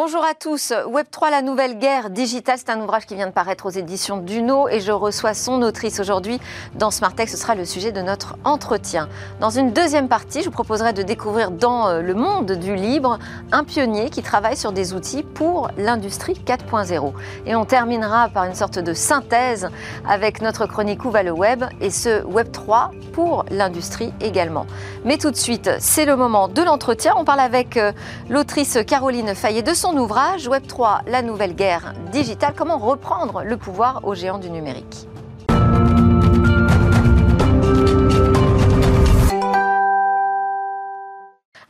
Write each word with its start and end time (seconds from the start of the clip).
Bonjour 0.00 0.24
à 0.24 0.34
tous. 0.34 0.70
Web3, 0.70 1.28
la 1.28 1.42
nouvelle 1.42 1.76
guerre 1.76 2.10
digitale, 2.10 2.56
c'est 2.56 2.70
un 2.70 2.80
ouvrage 2.80 3.04
qui 3.04 3.16
vient 3.16 3.26
de 3.26 3.32
paraître 3.32 3.66
aux 3.66 3.70
éditions 3.70 4.18
Duno 4.18 4.68
et 4.68 4.78
je 4.78 4.92
reçois 4.92 5.34
son 5.34 5.60
autrice 5.60 5.98
aujourd'hui 5.98 6.38
dans 6.76 6.92
Smartech. 6.92 7.28
Ce 7.28 7.36
sera 7.36 7.56
le 7.56 7.64
sujet 7.64 7.90
de 7.90 8.00
notre 8.00 8.36
entretien. 8.44 9.08
Dans 9.40 9.50
une 9.50 9.72
deuxième 9.72 10.06
partie, 10.06 10.42
je 10.42 10.44
vous 10.44 10.52
proposerai 10.52 10.92
de 10.92 11.02
découvrir 11.02 11.50
dans 11.50 11.88
euh, 11.88 12.00
le 12.00 12.14
monde 12.14 12.52
du 12.52 12.76
libre 12.76 13.18
un 13.50 13.64
pionnier 13.64 14.08
qui 14.08 14.22
travaille 14.22 14.56
sur 14.56 14.70
des 14.70 14.94
outils 14.94 15.24
pour 15.24 15.68
l'industrie 15.76 16.40
4.0. 16.46 17.12
Et 17.46 17.56
on 17.56 17.64
terminera 17.64 18.28
par 18.28 18.44
une 18.44 18.54
sorte 18.54 18.78
de 18.78 18.92
synthèse 18.92 19.68
avec 20.08 20.42
notre 20.42 20.66
chronique 20.66 21.04
Où 21.04 21.10
va 21.10 21.24
le 21.24 21.32
web 21.32 21.64
et 21.80 21.90
ce 21.90 22.22
Web3 22.22 22.90
pour 23.12 23.46
l'industrie 23.50 24.12
également. 24.20 24.64
Mais 25.04 25.18
tout 25.18 25.32
de 25.32 25.36
suite, 25.36 25.72
c'est 25.80 26.04
le 26.04 26.14
moment 26.14 26.46
de 26.46 26.62
l'entretien. 26.62 27.14
On 27.16 27.24
parle 27.24 27.40
avec 27.40 27.76
euh, 27.76 27.90
l'autrice 28.28 28.78
Caroline 28.86 29.34
Fayet 29.34 29.62
de 29.62 29.74
son 29.74 29.87
ouvrage 29.96 30.48
Web3, 30.48 31.00
la 31.06 31.22
nouvelle 31.22 31.54
guerre 31.54 31.94
digitale, 32.12 32.52
comment 32.56 32.78
reprendre 32.78 33.42
le 33.42 33.56
pouvoir 33.56 34.00
aux 34.04 34.14
géants 34.14 34.38
du 34.38 34.50
numérique? 34.50 35.08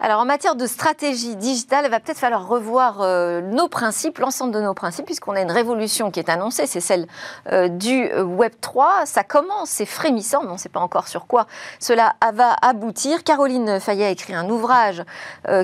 Alors 0.00 0.20
en 0.20 0.24
matière 0.24 0.54
de 0.54 0.64
stratégie 0.66 1.34
digitale, 1.34 1.86
il 1.86 1.90
va 1.90 1.98
peut-être 1.98 2.18
falloir 2.18 2.46
revoir 2.46 2.98
euh, 3.00 3.40
nos 3.40 3.66
principes, 3.66 4.18
l'ensemble 4.18 4.54
de 4.54 4.60
nos 4.60 4.72
principes, 4.72 5.06
puisqu'on 5.06 5.32
a 5.32 5.40
une 5.40 5.50
révolution 5.50 6.12
qui 6.12 6.20
est 6.20 6.28
annoncée, 6.28 6.66
c'est 6.66 6.78
celle 6.78 7.08
euh, 7.50 7.66
du 7.66 8.08
euh, 8.12 8.22
Web 8.22 8.52
3. 8.60 9.06
Ça 9.06 9.24
commence, 9.24 9.70
c'est 9.70 9.86
frémissant, 9.86 10.42
mais 10.42 10.50
on 10.50 10.52
ne 10.52 10.58
sait 10.58 10.68
pas 10.68 10.78
encore 10.78 11.08
sur 11.08 11.26
quoi 11.26 11.48
cela 11.80 12.14
va 12.32 12.54
aboutir. 12.62 13.24
Caroline 13.24 13.80
Fayet 13.80 14.04
a 14.04 14.10
écrit 14.10 14.34
un 14.34 14.48
ouvrage 14.48 15.02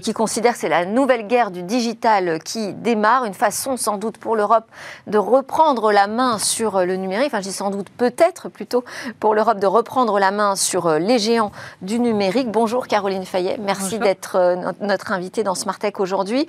qui 0.03 0.13
considère 0.13 0.55
que 0.55 0.59
c'est 0.59 0.69
la 0.69 0.85
nouvelle 0.85 1.27
guerre 1.27 1.51
du 1.51 1.63
digital 1.63 2.43
qui 2.43 2.73
démarre, 2.73 3.25
une 3.25 3.35
façon 3.35 3.77
sans 3.77 3.99
doute 3.99 4.19
pour 4.19 4.35
l'Europe 4.35 4.65
de 5.07 5.19
reprendre 5.19 5.93
la 5.93 6.07
main 6.07 6.39
sur 6.39 6.85
le 6.85 6.97
numérique. 6.97 7.29
Enfin, 7.29 7.41
je 7.41 7.49
dis 7.49 7.53
sans 7.53 7.71
doute 7.71 7.89
peut-être 7.91 8.49
plutôt 8.49 8.85
pour 9.21 9.35
l'Europe 9.35 9.59
de 9.59 9.67
reprendre 9.67 10.19
la 10.19 10.31
main 10.31 10.57
sur 10.57 10.91
les 10.91 11.19
géants 11.19 11.53
du 11.83 12.01
numérique. 12.01 12.51
Bonjour 12.51 12.89
Caroline 12.89 13.25
Fayet, 13.25 13.59
merci 13.61 13.99
d'être 13.99 14.24
euh, 14.35 14.73
notre 14.81 15.13
invité 15.13 15.43
dans 15.43 15.55
Smartech 15.55 16.01
aujourd'hui. 16.01 16.49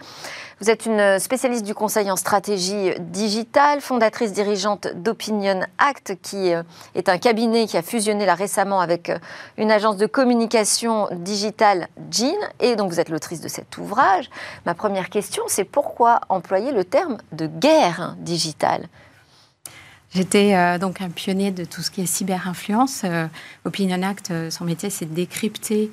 Vous 0.62 0.70
êtes 0.70 0.86
une 0.86 1.20
spécialiste 1.20 1.66
du 1.66 1.76
conseil 1.76 2.10
en 2.10 2.16
stratégie 2.16 2.92
digitale, 3.00 3.82
fondatrice 3.82 4.32
dirigeante 4.32 4.88
d'Opinion 4.96 5.62
Act, 5.78 6.16
qui 6.22 6.54
euh, 6.54 6.64
est 6.96 7.10
un 7.10 7.18
cabinet 7.18 7.68
qui 7.68 7.76
a 7.76 7.82
fusionné 7.82 8.26
là 8.26 8.36
récemment 8.36 8.80
avec 8.80 9.10
euh, 9.10 9.18
une 9.58 9.70
agence 9.70 9.98
de 9.98 10.06
communication 10.06 11.10
digitale, 11.12 11.88
Jean. 12.10 12.40
Et 12.62 12.76
donc 12.76 12.92
vous 12.92 13.00
êtes 13.00 13.10
l'autrice 13.10 13.42
de 13.42 13.50
cet 13.50 13.78
ouvrage. 13.78 14.30
Ma 14.66 14.74
première 14.74 15.10
question, 15.10 15.44
c'est 15.48 15.66
pourquoi 15.66 16.22
employer 16.30 16.72
le 16.72 16.86
terme 16.86 17.18
de 17.34 17.48
guerre 17.48 18.16
digitale? 18.20 18.88
J'étais 20.16 20.56
euh, 20.56 20.78
donc 20.78 21.02
un 21.02 21.10
pionnier 21.10 21.52
de 21.52 21.66
tout 21.66 21.82
ce 21.82 21.92
qui 21.92 22.00
est 22.00 22.06
cyberinfluence. 22.06 23.02
Euh, 23.04 23.28
Opinion 23.66 24.02
Act, 24.02 24.32
euh, 24.32 24.50
son 24.50 24.64
métier, 24.64 24.90
c'est 24.90 25.06
de 25.06 25.14
décrypter 25.14 25.92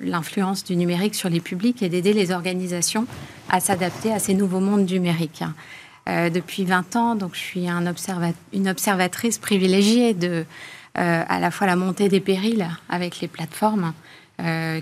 l'influence 0.00 0.64
du 0.64 0.74
numérique 0.74 1.14
sur 1.14 1.28
les 1.28 1.38
publics 1.38 1.80
et 1.80 1.88
d'aider 1.88 2.12
les 2.12 2.32
organisations 2.32 3.06
à 3.48 3.60
s'adapter 3.60 4.12
à 4.12 4.18
ces 4.18 4.34
nouveaux 4.34 4.58
mondes 4.58 4.90
numériques. 4.90 5.44
depuis 6.08 6.64
20 6.64 6.96
ans, 6.96 7.14
donc, 7.14 7.36
je 7.36 7.38
suis 7.38 7.68
un 7.68 7.84
une 8.52 8.68
observatrice 8.68 9.38
privilégiée 9.38 10.12
de 10.12 10.44
à 10.96 11.38
la 11.38 11.52
fois 11.52 11.68
la 11.68 11.76
montée 11.76 12.08
des 12.08 12.18
périls 12.18 12.66
avec 12.88 13.20
les 13.20 13.28
plateformes 13.28 13.92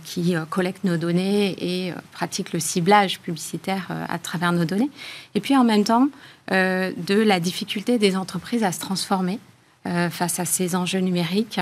qui 0.05 0.35
collectent 0.49 0.85
nos 0.85 0.97
données 0.97 1.55
et 1.61 1.93
pratiquent 2.13 2.55
le 2.55 2.61
ciblage 2.61 3.21
publicitaire 3.21 3.89
à 4.09 4.19
travers 4.19 4.53
nos 4.53 4.65
données. 4.65 4.91
Et 5.35 5.41
puis 5.41 5.55
en 5.55 5.65
même 5.65 5.85
temps, 5.85 6.09
euh, 6.53 6.93
de 6.97 7.15
la 7.15 7.41
difficulté 7.41 7.99
des 7.99 8.17
entreprises 8.17 8.63
à 8.63 8.73
se 8.73 8.79
transformer 8.79 9.41
euh, 9.87 10.11
face 10.11 10.39
à 10.39 10.45
ces 10.45 10.77
enjeux 10.77 11.01
numériques 11.01 11.61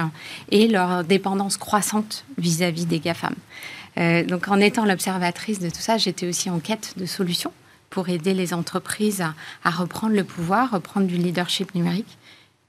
et 0.51 0.69
leur 0.69 1.05
dépendance 1.05 1.57
croissante 1.57 2.25
vis-à-vis 2.39 2.87
des 2.87 3.01
GAFAM. 3.01 3.35
Euh, 3.97 4.25
donc 4.25 4.49
en 4.49 4.61
étant 4.61 4.85
l'observatrice 4.85 5.59
de 5.59 5.71
tout 5.71 5.81
ça, 5.81 5.97
j'étais 5.97 6.29
aussi 6.29 6.51
en 6.51 6.59
quête 6.59 6.95
de 6.97 7.07
solutions 7.07 7.53
pour 7.91 8.09
aider 8.09 8.35
les 8.35 8.53
entreprises 8.53 9.21
à, 9.21 9.35
à, 9.63 9.71
reprendre 9.71 10.15
le 10.15 10.25
pouvoir, 10.25 10.71
reprendre 10.71 11.07
du 11.07 11.17
leadership 11.17 11.75
numérique, 11.75 12.19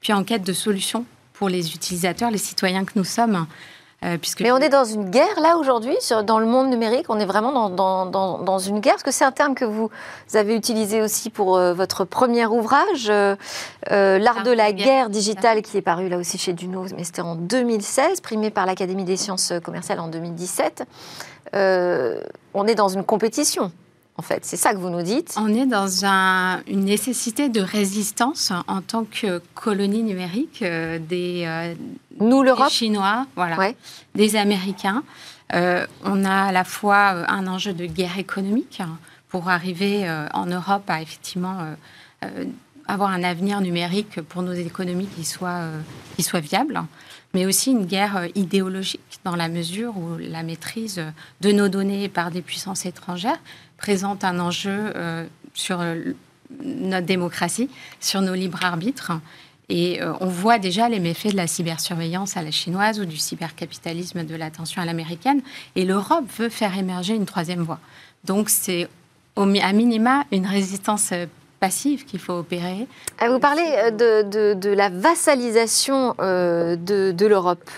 puis 0.00 0.12
en 0.12 0.24
quête 0.24 0.42
de 0.42 0.52
solutions 0.52 1.04
pour 1.32 1.48
les 1.48 1.74
utilisateurs, 1.74 2.30
les 2.30 2.38
citoyens 2.38 2.84
que 2.84 2.92
nous 2.96 3.04
sommes, 3.04 3.46
euh, 4.04 4.18
Mais 4.40 4.52
on 4.52 4.58
est 4.58 4.68
dans 4.68 4.84
une 4.84 5.10
guerre 5.10 5.40
là 5.40 5.56
aujourd'hui, 5.56 5.96
dans 6.24 6.38
le 6.38 6.46
monde 6.46 6.68
numérique, 6.68 7.06
on 7.08 7.18
est 7.18 7.24
vraiment 7.24 7.70
dans, 7.70 8.58
une 8.58 8.80
guerre? 8.80 8.96
Est-ce 8.96 9.04
que 9.04 9.10
c'est 9.10 9.24
un 9.24 9.32
terme 9.32 9.54
que 9.54 9.64
vous 9.64 9.90
avez 10.34 10.54
utilisé 10.54 11.02
aussi 11.02 11.30
pour 11.30 11.56
euh, 11.56 11.72
votre 11.72 12.04
premier 12.04 12.46
ouvrage, 12.46 13.08
euh, 13.08 13.36
L'art 13.88 14.42
de 14.42 14.50
la 14.50 14.72
guerre 14.72 15.08
digitale, 15.08 15.62
qui 15.62 15.76
est 15.78 15.82
paru 15.82 16.08
là 16.08 16.18
aussi 16.18 16.38
chez 16.38 16.52
Duno, 16.52 16.84
mais 16.96 17.04
c'était 17.04 17.22
en 17.22 17.36
2016, 17.36 18.20
primé 18.20 18.50
par 18.50 18.66
l'Académie 18.66 19.04
des 19.04 19.16
sciences 19.16 19.52
commerciales 19.64 20.00
en 20.00 20.08
2017. 20.08 20.84
on 21.54 22.66
est 22.66 22.74
dans 22.74 22.88
une 22.88 23.04
compétition 23.04 23.72
en 24.18 24.22
fait. 24.22 24.44
C'est 24.44 24.56
ça 24.56 24.72
que 24.72 24.78
vous 24.78 24.90
nous 24.90 25.02
dites. 25.02 25.34
On 25.36 25.52
est 25.52 25.66
dans 25.66 26.04
une 26.66 26.84
nécessité 26.84 27.48
de 27.48 27.60
résistance 27.60 28.52
en 28.66 28.80
tant 28.80 29.04
que 29.04 29.40
colonie 29.54 30.02
numérique 30.02 30.62
euh, 30.62 30.98
des, 30.98 31.44
euh, 31.46 31.74
Nous, 32.20 32.42
l'Europe 32.42 32.70
Chinois, 32.70 33.26
voilà, 33.36 33.72
des 34.14 34.36
Américains. 34.36 35.02
Euh, 35.54 35.86
on 36.04 36.24
a 36.24 36.46
à 36.46 36.52
la 36.52 36.64
fois 36.64 37.30
un 37.30 37.46
enjeu 37.46 37.72
de 37.72 37.86
guerre 37.86 38.18
économique 38.18 38.82
pour 39.28 39.48
arriver 39.48 40.08
en 40.32 40.46
Europe 40.46 40.84
à 40.88 41.02
effectivement 41.02 41.58
avoir 42.88 43.10
un 43.10 43.22
avenir 43.22 43.60
numérique 43.60 44.20
pour 44.22 44.42
nos 44.42 44.52
économies 44.52 45.08
qui 45.08 45.24
soit, 45.24 45.62
qui 46.16 46.22
soit 46.22 46.40
viable 46.40 46.82
mais 47.34 47.46
aussi 47.46 47.72
une 47.72 47.86
guerre 47.86 48.28
idéologique 48.34 49.00
dans 49.24 49.36
la 49.36 49.48
mesure 49.48 49.96
où 49.96 50.16
la 50.18 50.42
maîtrise 50.42 51.02
de 51.40 51.52
nos 51.52 51.68
données 51.68 52.08
par 52.08 52.30
des 52.30 52.42
puissances 52.42 52.86
étrangères 52.86 53.38
présente 53.76 54.24
un 54.24 54.38
enjeu 54.38 54.92
euh, 54.94 55.26
sur 55.54 55.84
notre 56.62 57.06
démocratie, 57.06 57.68
sur 58.00 58.20
nos 58.20 58.34
libres 58.34 58.64
arbitres. 58.64 59.12
Et 59.68 60.00
euh, 60.00 60.12
on 60.20 60.28
voit 60.28 60.58
déjà 60.58 60.88
les 60.88 61.00
méfaits 61.00 61.32
de 61.32 61.36
la 61.36 61.46
cybersurveillance 61.46 62.36
à 62.36 62.42
la 62.42 62.50
chinoise 62.50 63.00
ou 63.00 63.04
du 63.04 63.16
cybercapitalisme 63.16 64.24
de 64.24 64.34
l'attention 64.36 64.80
à 64.80 64.84
l'américaine. 64.84 65.42
Et 65.74 65.84
l'Europe 65.84 66.24
veut 66.38 66.48
faire 66.48 66.76
émerger 66.78 67.14
une 67.14 67.26
troisième 67.26 67.62
voie. 67.62 67.80
Donc 68.24 68.48
c'est 68.48 68.88
à 69.36 69.72
minima 69.72 70.24
une 70.32 70.46
résistance 70.46 71.10
euh, 71.12 71.26
passive 71.60 72.04
qu'il 72.04 72.20
faut 72.20 72.34
opérer. 72.34 72.86
Ah, 73.18 73.28
vous 73.28 73.38
parlez 73.38 73.90
de, 73.92 74.54
de, 74.54 74.70
la 74.70 74.88
vassalisation 74.88 76.14
de, 76.18 77.12
de 77.12 77.26
l'Europe. 77.26 77.70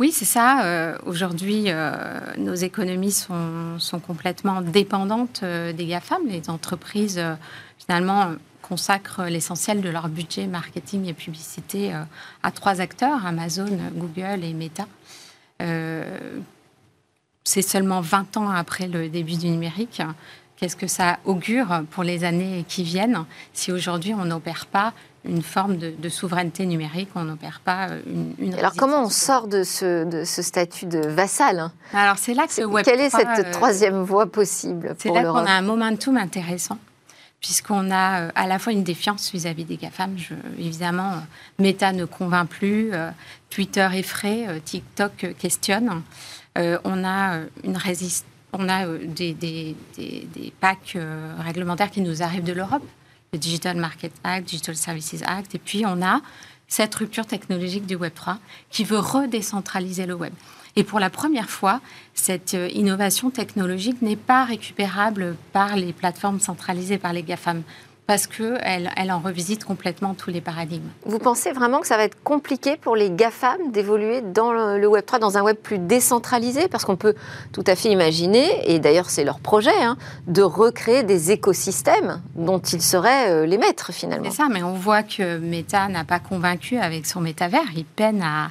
Oui, 0.00 0.12
c'est 0.12 0.24
ça. 0.24 0.64
Euh, 0.64 0.96
aujourd'hui, 1.06 1.64
euh, 1.68 1.92
nos 2.36 2.54
économies 2.54 3.10
sont, 3.10 3.80
sont 3.80 3.98
complètement 3.98 4.62
dépendantes 4.62 5.40
euh, 5.42 5.72
des 5.72 5.86
GAFAM. 5.86 6.22
Les 6.28 6.48
entreprises, 6.50 7.20
finalement, 7.78 8.34
consacrent 8.62 9.24
l'essentiel 9.24 9.80
de 9.80 9.88
leur 9.88 10.08
budget 10.08 10.46
marketing 10.46 11.06
et 11.06 11.14
publicité 11.14 11.92
à 12.42 12.50
trois 12.50 12.80
acteurs, 12.80 13.24
Amazon, 13.24 13.66
Google 13.94 14.44
et 14.44 14.52
Meta. 14.52 14.86
c'est 17.44 17.62
seulement 17.62 18.02
20 18.02 18.36
ans 18.36 18.50
après 18.50 18.86
le 18.86 19.08
début 19.08 19.36
du 19.36 19.48
numérique. 19.48 20.02
Qu'est-ce 20.58 20.76
que 20.76 20.88
ça 20.88 21.18
augure 21.24 21.82
pour 21.92 22.02
les 22.02 22.24
années 22.24 22.64
qui 22.66 22.82
viennent 22.82 23.24
si 23.52 23.70
aujourd'hui 23.70 24.12
on 24.14 24.24
n'opère 24.24 24.66
pas 24.66 24.92
une 25.24 25.42
forme 25.42 25.76
de, 25.76 26.08
souveraineté 26.08 26.64
numérique, 26.66 27.10
on 27.14 27.24
n'opère 27.24 27.60
pas 27.60 27.90
euh, 27.90 28.00
une, 28.38 28.54
Alors 28.54 28.74
comment 28.74 29.04
on 29.04 29.10
sort 29.10 29.46
de 29.46 29.62
ce, 29.62 30.04
de 30.04 30.24
ce 30.24 30.42
statut 30.42 30.86
de 30.86 31.00
vassal 31.00 31.58
hein? 31.58 31.72
Alors 31.92 32.18
c'est 32.18 32.34
là 32.34 32.46
que 32.46 32.64
Web 32.64 32.84
Quelle 32.84 33.00
est 33.00 33.10
cette 33.10 33.46
euh, 33.46 33.52
troisième 33.52 34.02
voie 34.02 34.26
possible 34.26 34.94
C'est 34.98 35.12
là 35.12 35.24
qu'on 35.24 35.46
a 35.46 35.50
un 35.50 35.62
momentum 35.62 36.16
intéressant 36.16 36.78
puisqu'on 37.40 37.90
a 37.90 38.22
euh, 38.22 38.30
à 38.34 38.46
la 38.46 38.58
fois 38.58 38.72
une 38.72 38.82
défiance 38.82 39.30
vis-à-vis 39.30 39.64
des 39.64 39.76
GAFAM. 39.76 40.18
Je, 40.18 40.34
évidemment, 40.58 41.12
Meta 41.58 41.92
ne 41.92 42.04
convainc 42.04 42.48
plus, 42.48 42.90
Twitter 43.50 43.88
effraie, 43.94 44.60
TikTok 44.64 45.34
questionne. 45.38 46.02
on 46.56 47.04
a 47.04 47.38
une 47.62 47.76
résistance 47.76 48.24
on 48.52 48.68
a 48.68 48.86
des, 48.86 49.34
des, 49.34 49.76
packs 50.60 50.96
réglementaires 51.38 51.90
qui 51.90 52.00
nous 52.00 52.22
arrivent 52.22 52.44
de 52.44 52.52
l'Europe 52.52 52.84
le 53.32 53.38
Digital 53.38 53.76
Market 53.76 54.12
Act, 54.24 54.48
Digital 54.48 54.76
Services 54.76 55.22
Act, 55.26 55.54
et 55.54 55.58
puis 55.58 55.84
on 55.86 56.02
a 56.02 56.20
cette 56.66 56.94
rupture 56.94 57.26
technologique 57.26 57.86
du 57.86 57.94
Web 57.94 58.12
3 58.14 58.38
qui 58.70 58.84
veut 58.84 58.98
redécentraliser 58.98 60.06
le 60.06 60.14
web. 60.14 60.32
Et 60.76 60.84
pour 60.84 61.00
la 61.00 61.10
première 61.10 61.50
fois, 61.50 61.80
cette 62.14 62.54
euh, 62.54 62.68
innovation 62.72 63.30
technologique 63.30 64.00
n'est 64.02 64.16
pas 64.16 64.44
récupérable 64.44 65.34
par 65.52 65.76
les 65.76 65.92
plateformes 65.92 66.40
centralisées 66.40 66.98
par 66.98 67.12
les 67.12 67.22
GAFAM. 67.22 67.62
Parce 68.08 68.26
qu'elle 68.26 68.90
elle 68.96 69.12
en 69.12 69.18
revisite 69.18 69.64
complètement 69.64 70.14
tous 70.14 70.30
les 70.30 70.40
paradigmes. 70.40 70.88
Vous 71.04 71.18
pensez 71.18 71.52
vraiment 71.52 71.80
que 71.80 71.86
ça 71.86 71.98
va 71.98 72.04
être 72.04 72.16
compliqué 72.24 72.78
pour 72.78 72.96
les 72.96 73.10
GAFAM 73.10 73.70
d'évoluer 73.70 74.22
dans 74.22 74.50
le 74.50 74.88
Web3, 74.88 75.18
dans 75.18 75.36
un 75.36 75.42
web 75.42 75.56
plus 75.56 75.78
décentralisé? 75.78 76.68
Parce 76.68 76.86
qu'on 76.86 76.96
peut 76.96 77.14
tout 77.52 77.64
à 77.66 77.76
fait 77.76 77.90
imaginer, 77.90 78.48
et 78.64 78.78
d'ailleurs 78.78 79.10
c'est 79.10 79.24
leur 79.24 79.40
projet, 79.40 79.78
hein, 79.82 79.98
de 80.26 80.40
recréer 80.40 81.02
des 81.02 81.32
écosystèmes 81.32 82.22
dont 82.34 82.60
ils 82.60 82.80
seraient 82.80 83.30
euh, 83.30 83.44
les 83.44 83.58
maîtres 83.58 83.92
finalement. 83.92 84.30
C'est 84.30 84.38
ça, 84.38 84.48
mais 84.50 84.62
on 84.62 84.72
voit 84.72 85.02
que 85.02 85.36
Meta 85.36 85.88
n'a 85.88 86.04
pas 86.04 86.18
convaincu 86.18 86.78
avec 86.78 87.04
son 87.04 87.20
métavers. 87.20 87.60
Il 87.76 87.84
peine 87.84 88.22
à, 88.22 88.48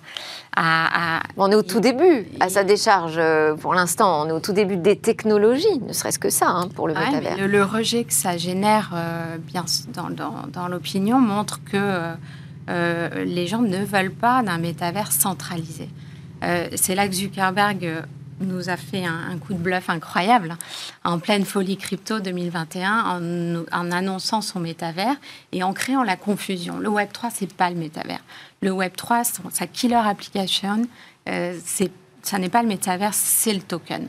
on 1.38 1.52
est 1.52 1.56
au 1.56 1.64
tout 1.64 1.80
début, 1.80 2.28
à 2.40 2.50
sa 2.50 2.64
décharge 2.64 3.16
euh, 3.18 3.56
pour 3.56 3.74
l'instant. 3.74 4.24
On 4.24 4.30
est 4.30 4.32
au 4.32 4.40
tout 4.40 4.54
début 4.54 4.78
des 4.78 4.96
technologies, 4.96 5.80
ne 5.86 5.94
serait-ce 5.94 6.20
que 6.20 6.30
ça 6.30 6.48
hein, 6.50 6.68
pour 6.74 6.88
le 6.88 6.94
métavers. 6.94 7.48
Le, 7.48 7.64
rejet 7.64 8.04
que 8.04 8.14
ça 8.14 8.38
génère 8.38 8.92
euh, 8.94 9.38
bien 9.38 9.66
dans, 9.94 10.10
dans, 10.52 10.68
l'opinion 10.68 11.20
montre 11.20 11.64
que 11.64 11.78
euh, 12.70 13.10
les 13.24 13.48
gens 13.48 13.62
ne 13.62 13.84
veulent 13.84 14.12
pas 14.12 14.42
d'un 14.44 14.58
métavers 14.58 15.12
centralisé. 15.12 15.90
C'est 16.76 16.94
là 16.94 17.08
que 17.08 17.16
Zuckerberg 17.16 18.04
nous 18.40 18.70
a 18.70 18.78
fait 18.78 19.06
un, 19.06 19.38
coup 19.38 19.54
de 19.54 19.60
bluff 19.60 19.90
incroyable 19.90 20.56
en 21.04 21.20
pleine 21.20 21.46
folie 21.46 21.78
crypto 21.78 22.20
2021 22.20 23.04
en, 23.04 23.66
en 23.72 23.92
annonçant 23.92 24.42
son 24.42 24.60
métavers 24.60 25.16
et 25.52 25.64
en 25.64 25.74
créant 25.74 26.04
la 26.04 26.16
confusion. 26.16 26.80
Le 26.80 26.90
Web 26.90 27.10
3, 27.12 27.30
c'est 27.34 27.52
pas 27.52 27.70
le 27.70 27.76
métavers. 27.76 28.24
Le 28.62 28.72
Web 28.72 28.94
3, 28.96 29.24
sa 29.52 29.68
killer 29.68 29.96
application, 29.96 30.88
euh, 31.30 31.58
ça 32.22 32.40
n'est 32.40 32.50
pas 32.50 32.62
le 32.62 32.68
métavers, 32.68 33.14
c'est 33.14 33.54
le 33.54 33.62
token. 33.62 34.08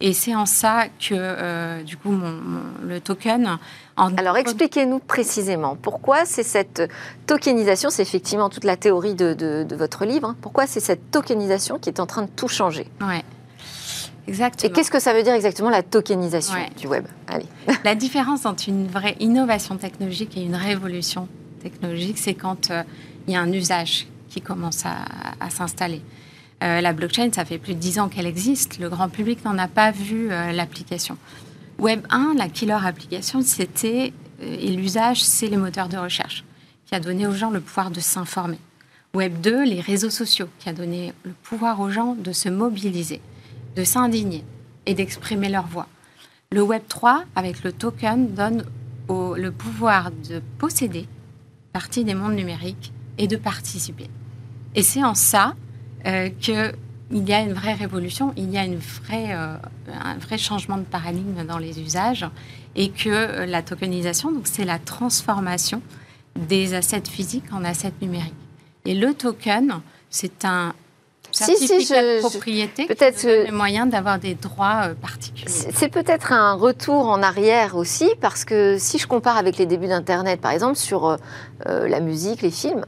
Et 0.00 0.12
c'est 0.12 0.34
en 0.34 0.44
ça 0.44 0.88
que, 0.88 1.14
euh, 1.14 1.82
du 1.82 1.96
coup, 1.96 2.10
mon, 2.10 2.34
le 2.82 3.00
token... 3.00 3.58
Alors, 3.96 4.36
expliquez-nous 4.36 4.98
précisément 4.98 5.74
pourquoi 5.74 6.26
c'est 6.26 6.42
cette 6.42 6.82
tokenisation, 7.26 7.88
c'est 7.88 8.02
effectivement 8.02 8.50
toute 8.50 8.64
la 8.64 8.76
théorie 8.76 9.14
de, 9.14 9.66
votre 9.74 10.04
livre, 10.04 10.28
hein. 10.28 10.36
pourquoi 10.42 10.66
c'est 10.66 10.80
cette 10.80 11.10
tokenisation 11.10 11.78
qui 11.78 11.88
est 11.88 11.98
en 11.98 12.04
train 12.04 12.22
de 12.22 12.28
tout 12.28 12.48
changer? 12.48 12.88
Ouais. 13.00 13.24
Exactement. 14.28 14.70
Et 14.70 14.72
qu'est-ce 14.72 14.90
que 14.90 15.00
ça 15.00 15.12
veut 15.12 15.22
dire 15.22 15.34
exactement 15.34 15.70
la 15.70 15.82
tokenisation 15.82 16.56
du 16.78 16.86
web? 16.86 17.06
Allez. 17.28 17.46
La 17.84 17.94
différence 17.94 18.44
entre 18.46 18.68
une 18.68 18.86
vraie 18.86 19.16
innovation 19.20 19.76
technologique 19.76 20.36
et 20.36 20.42
une 20.42 20.56
révolution 20.56 21.28
technologique, 21.62 22.18
c'est 22.18 22.34
quand 22.34 22.70
euh, 22.70 22.82
il 23.26 23.34
y 23.34 23.36
a 23.36 23.40
un 23.40 23.52
usage 23.52 24.06
qui 24.28 24.40
commence 24.40 24.84
à, 24.84 25.50
s'installer. 25.50 26.02
Euh, 26.62 26.80
la 26.80 26.92
blockchain, 26.92 27.30
ça 27.32 27.44
fait 27.44 27.58
plus 27.58 27.74
de 27.74 27.78
dix 27.78 27.98
ans 27.98 28.08
qu'elle 28.08 28.26
existe. 28.26 28.78
Le 28.78 28.88
grand 28.88 29.08
public 29.08 29.44
n'en 29.44 29.56
a 29.58 29.68
pas 29.68 29.90
vu 29.92 30.30
euh, 30.30 30.52
l'application. 30.52 31.16
Web 31.78 32.06
1, 32.10 32.34
la 32.36 32.48
killer 32.48 32.78
application, 32.84 33.42
c'était, 33.42 34.12
et 34.40 34.70
l'usage, 34.70 35.22
c'est 35.22 35.46
les 35.46 35.56
moteurs 35.56 35.88
de 35.88 35.98
recherche, 35.98 36.44
qui 36.86 36.94
a 36.94 37.00
donné 37.00 37.26
aux 37.26 37.34
gens 37.34 37.50
le 37.50 37.60
pouvoir 37.60 37.90
de 37.90 38.00
s'informer. 38.00 38.58
Web 39.14 39.40
2, 39.40 39.64
les 39.64 39.80
réseaux 39.80 40.10
sociaux, 40.10 40.48
qui 40.58 40.68
a 40.68 40.72
donné 40.72 41.12
le 41.24 41.32
pouvoir 41.42 41.80
aux 41.80 41.90
gens 41.90 42.14
de 42.14 42.32
se 42.32 42.48
mobiliser 42.48 43.20
de 43.76 43.84
s'indigner 43.84 44.44
et 44.86 44.94
d'exprimer 44.94 45.48
leur 45.48 45.66
voix. 45.66 45.86
Le 46.50 46.62
Web 46.62 46.82
3, 46.88 47.24
avec 47.34 47.62
le 47.62 47.72
token, 47.72 48.34
donne 48.34 48.64
le 49.08 49.50
pouvoir 49.50 50.10
de 50.10 50.40
posséder 50.58 51.06
partie 51.72 52.04
des 52.04 52.14
mondes 52.14 52.34
numériques 52.34 52.92
et 53.18 53.26
de 53.26 53.36
participer. 53.36 54.08
Et 54.74 54.82
c'est 54.82 55.04
en 55.04 55.14
ça 55.14 55.54
euh, 56.06 56.30
qu'il 56.40 56.72
y 57.10 57.32
a 57.32 57.40
une 57.40 57.52
vraie 57.52 57.74
révolution, 57.74 58.32
il 58.36 58.50
y 58.50 58.58
a 58.58 58.64
une 58.64 58.80
euh, 59.12 59.56
un 60.02 60.16
vrai 60.18 60.38
changement 60.38 60.78
de 60.78 60.84
paradigme 60.84 61.44
dans 61.46 61.58
les 61.58 61.80
usages 61.80 62.26
et 62.74 62.90
que 62.90 63.08
euh, 63.08 63.46
la 63.46 63.62
tokenisation, 63.62 64.32
donc 64.32 64.46
c'est 64.46 64.64
la 64.64 64.78
transformation 64.78 65.82
des 66.48 66.74
assets 66.74 67.10
physiques 67.10 67.52
en 67.52 67.64
assets 67.64 67.92
numériques. 68.00 68.34
Et 68.84 68.94
le 68.94 69.14
token, 69.14 69.80
c'est 70.10 70.44
un 70.44 70.74
si, 71.44 71.56
si, 71.56 71.84
je, 71.84 72.20
propriété 72.20 72.86
peut-être 72.86 73.24
le 73.24 73.52
moyen 73.52 73.86
d'avoir 73.86 74.18
des 74.18 74.34
droits 74.34 74.88
euh, 74.88 74.94
particuliers. 74.94 75.44
C'est 75.48 75.88
peut-être 75.88 76.32
un 76.32 76.54
retour 76.54 77.08
en 77.08 77.22
arrière 77.22 77.76
aussi, 77.76 78.10
parce 78.20 78.44
que 78.44 78.76
si 78.78 78.98
je 78.98 79.06
compare 79.06 79.36
avec 79.36 79.58
les 79.58 79.66
débuts 79.66 79.88
d'Internet, 79.88 80.40
par 80.40 80.52
exemple, 80.52 80.76
sur 80.76 81.06
euh, 81.06 81.16
euh, 81.66 81.88
la 81.88 82.00
musique, 82.00 82.42
les 82.42 82.50
films, 82.50 82.84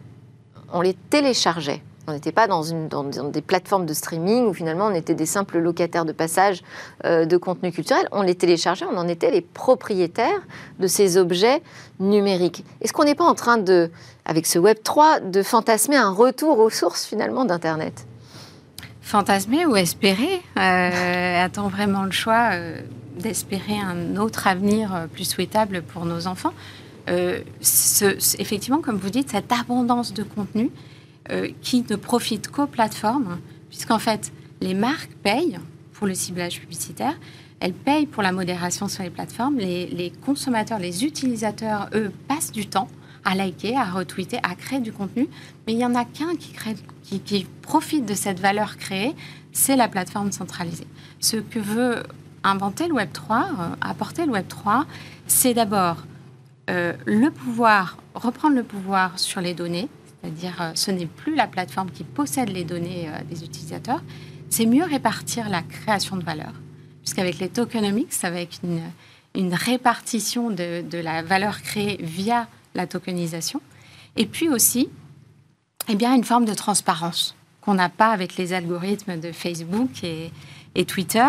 on 0.73 0.81
les 0.81 0.95
téléchargeait. 0.95 1.83
On 2.07 2.13
n'était 2.13 2.33
pas 2.33 2.47
dans, 2.47 2.63
une, 2.63 2.89
dans, 2.89 3.05
des 3.05 3.43
plateformes 3.43 3.85
de 3.85 3.93
streaming 3.93 4.47
où 4.47 4.55
finalement 4.55 4.87
on 4.87 4.95
était 4.95 5.15
des 5.15 5.27
simples 5.27 5.59
locataires 5.59 6.07
de 6.07 6.13
passage 6.13 6.63
de 7.05 7.37
contenu 7.37 7.71
culturel. 7.71 8.09
On 8.13 8.23
les 8.23 8.35
téléchargeait, 8.35 8.87
on 8.91 8.97
en 8.97 9.07
était 9.09 9.31
les 9.31 9.43
propriétaires 9.43 10.41
de 10.79 10.87
ces 10.87 11.19
objets 11.19 11.61
numériques. 12.01 12.65
Est-ce 12.81 12.95
qu'on 12.95 13.05
n'est 13.05 13.15
pas 13.15 13.27
en 13.27 13.35
train 13.35 13.59
de, 13.59 13.91
avec 14.25 14.47
ce 14.47 14.59
Web 14.59 14.79
3, 14.83 15.21
de 15.21 15.43
fantasmer 15.43 15.97
un 15.97 16.11
retour 16.11 16.61
aux 16.61 16.71
sources 16.71 17.05
finalement 17.05 17.45
d'Internet? 17.45 18.07
Fantasmer 19.09 19.65
ou 19.65 19.75
espérer 19.75 20.43
euh, 20.59 21.45
A-t-on 21.45 21.69
vraiment 21.69 22.03
le 22.03 22.11
choix 22.11 22.51
euh, 22.53 22.79
d'espérer 23.19 23.79
un 23.79 24.17
autre 24.17 24.47
avenir 24.47 24.95
euh, 24.95 25.07
plus 25.07 25.25
souhaitable 25.25 25.83
pour 25.83 26.05
nos 26.05 26.27
enfants? 26.27 26.53
Effectivement, 28.39 28.83
comme 28.83 28.99
vous 28.99 29.09
dites, 29.09 29.31
cette 29.31 29.51
abondance 29.51 30.13
de 30.13 30.23
contenu 30.23 30.71
qui 31.63 31.83
ne 31.89 31.97
profite 31.97 32.51
qu'aux 32.51 32.67
plateformes, 32.67 33.39
puisqu'en 33.71 33.99
fait, 33.99 34.31
les 34.61 34.75
marques 34.75 35.13
payent 35.23 35.59
pour 35.95 36.07
le 36.07 36.13
ciblage 36.13 36.61
publicitaire, 36.61 37.15
elles 37.61 37.73
payent 37.73 38.05
pour 38.05 38.23
la 38.23 38.31
modération 38.31 38.89
sur 38.89 39.05
les 39.05 39.09
plateformes, 39.09 39.57
les 39.57 40.13
consommateurs, 40.27 40.79
les 40.79 41.07
utilisateurs, 41.07 41.89
eux, 41.95 42.13
passent 42.29 42.53
du 42.53 42.67
temps 42.67 42.89
à 43.25 43.35
liker, 43.35 43.77
à 43.77 43.85
retweeter, 43.85 44.39
à 44.43 44.55
créer 44.55 44.81
du 44.81 44.93
contenu, 44.93 45.29
mais 45.67 45.73
il 45.73 45.77
n'y 45.77 45.85
en 45.85 45.95
a 45.95 46.05
qu'un 46.05 46.35
qui 46.37 46.53
qui, 47.03 47.47
profite 47.63 48.07
de 48.07 48.15
cette 48.15 48.41
valeur 48.41 48.77
créée, 48.77 49.15
c'est 49.53 49.77
la 49.77 49.89
plateforme 49.89 50.33
centralisée. 50.33 50.87
Ce 51.21 51.37
que 51.37 51.59
veut 51.59 52.03
inventer 52.45 52.87
le 52.87 52.95
Web 52.95 53.13
3, 53.13 53.37
euh, 53.37 53.69
apporter 53.81 54.25
le 54.27 54.33
Web 54.33 54.47
3, 54.49 54.87
c'est 55.27 55.55
d'abord 55.55 55.97
euh, 56.71 56.93
le 57.07 57.31
pouvoir, 57.31 57.99
reprendre 58.15 58.57
le 58.57 58.63
pouvoir 58.63 59.19
sur 59.19 59.41
les 59.41 59.55
données, 59.55 59.89
c'est-à-dire 60.23 60.57
euh, 60.61 60.71
ce 60.75 60.91
n'est 60.91 61.07
plus 61.07 61.35
la 61.35 61.47
plateforme 61.47 61.91
qui 61.91 62.05
possède 62.05 62.51
les 62.51 62.65
données 62.65 63.11
des 63.31 63.45
utilisateurs, 63.45 64.03
c'est 64.51 64.67
mieux 64.67 64.85
répartir 64.85 65.49
la 65.49 65.63
création 65.63 66.17
de 66.17 66.25
valeur. 66.25 66.53
Puisqu'avec 67.03 67.39
les 67.39 67.49
tokenomics, 67.49 68.13
être 68.23 68.59
une, 68.63 68.81
une 69.35 69.55
répartition 69.55 70.51
de, 70.51 70.85
la 70.99 71.23
valeur 71.23 71.63
créée 71.63 71.99
via 72.01 72.49
la 72.75 72.87
tokenisation. 72.87 73.61
Et 74.17 74.27
puis 74.27 74.49
aussi, 74.49 74.89
eh 75.89 75.95
bien, 75.95 76.15
une 76.15 76.25
forme 76.25 76.45
de 76.45 76.55
transparence 76.55 77.35
qu'on 77.61 77.75
n'a 77.75 77.89
pas 77.89 78.09
avec 78.09 78.37
les 78.37 78.53
algorithmes 78.53 79.19
de 79.19 79.33
Facebook 79.33 80.03
et, 80.03 80.31
Twitter, 80.87 81.27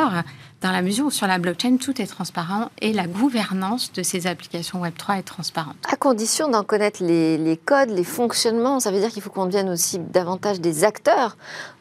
dans 0.62 0.72
la 0.72 0.84
mesure 0.84 1.08
où 1.08 1.12
sur 1.12 1.26
la 1.26 1.40
blockchain, 1.40 1.78
tout 1.78 2.00
est 2.00 2.06
transparent 2.06 2.70
et 2.82 2.94
la 2.94 3.08
gouvernance 3.08 3.92
de 3.94 4.04
ces 4.04 4.28
applications 4.28 4.84
Web3 4.84 5.18
est 5.18 5.24
transparente. 5.24 5.76
À 5.92 5.96
condition 5.96 6.50
d'en 6.50 6.64
connaître 6.64 7.04
les, 7.04 7.60
codes, 7.66 7.90
les 7.90 8.04
fonctionnements, 8.04 8.80
ça 8.80 8.92
veut 8.92 9.00
dire 9.00 9.10
qu'il 9.10 9.24
faut 9.24 9.32
qu'on 9.32 9.48
devienne 9.48 9.70
aussi 9.70 9.98
davantage 9.98 10.62
des 10.62 10.84
acteurs 10.84 11.36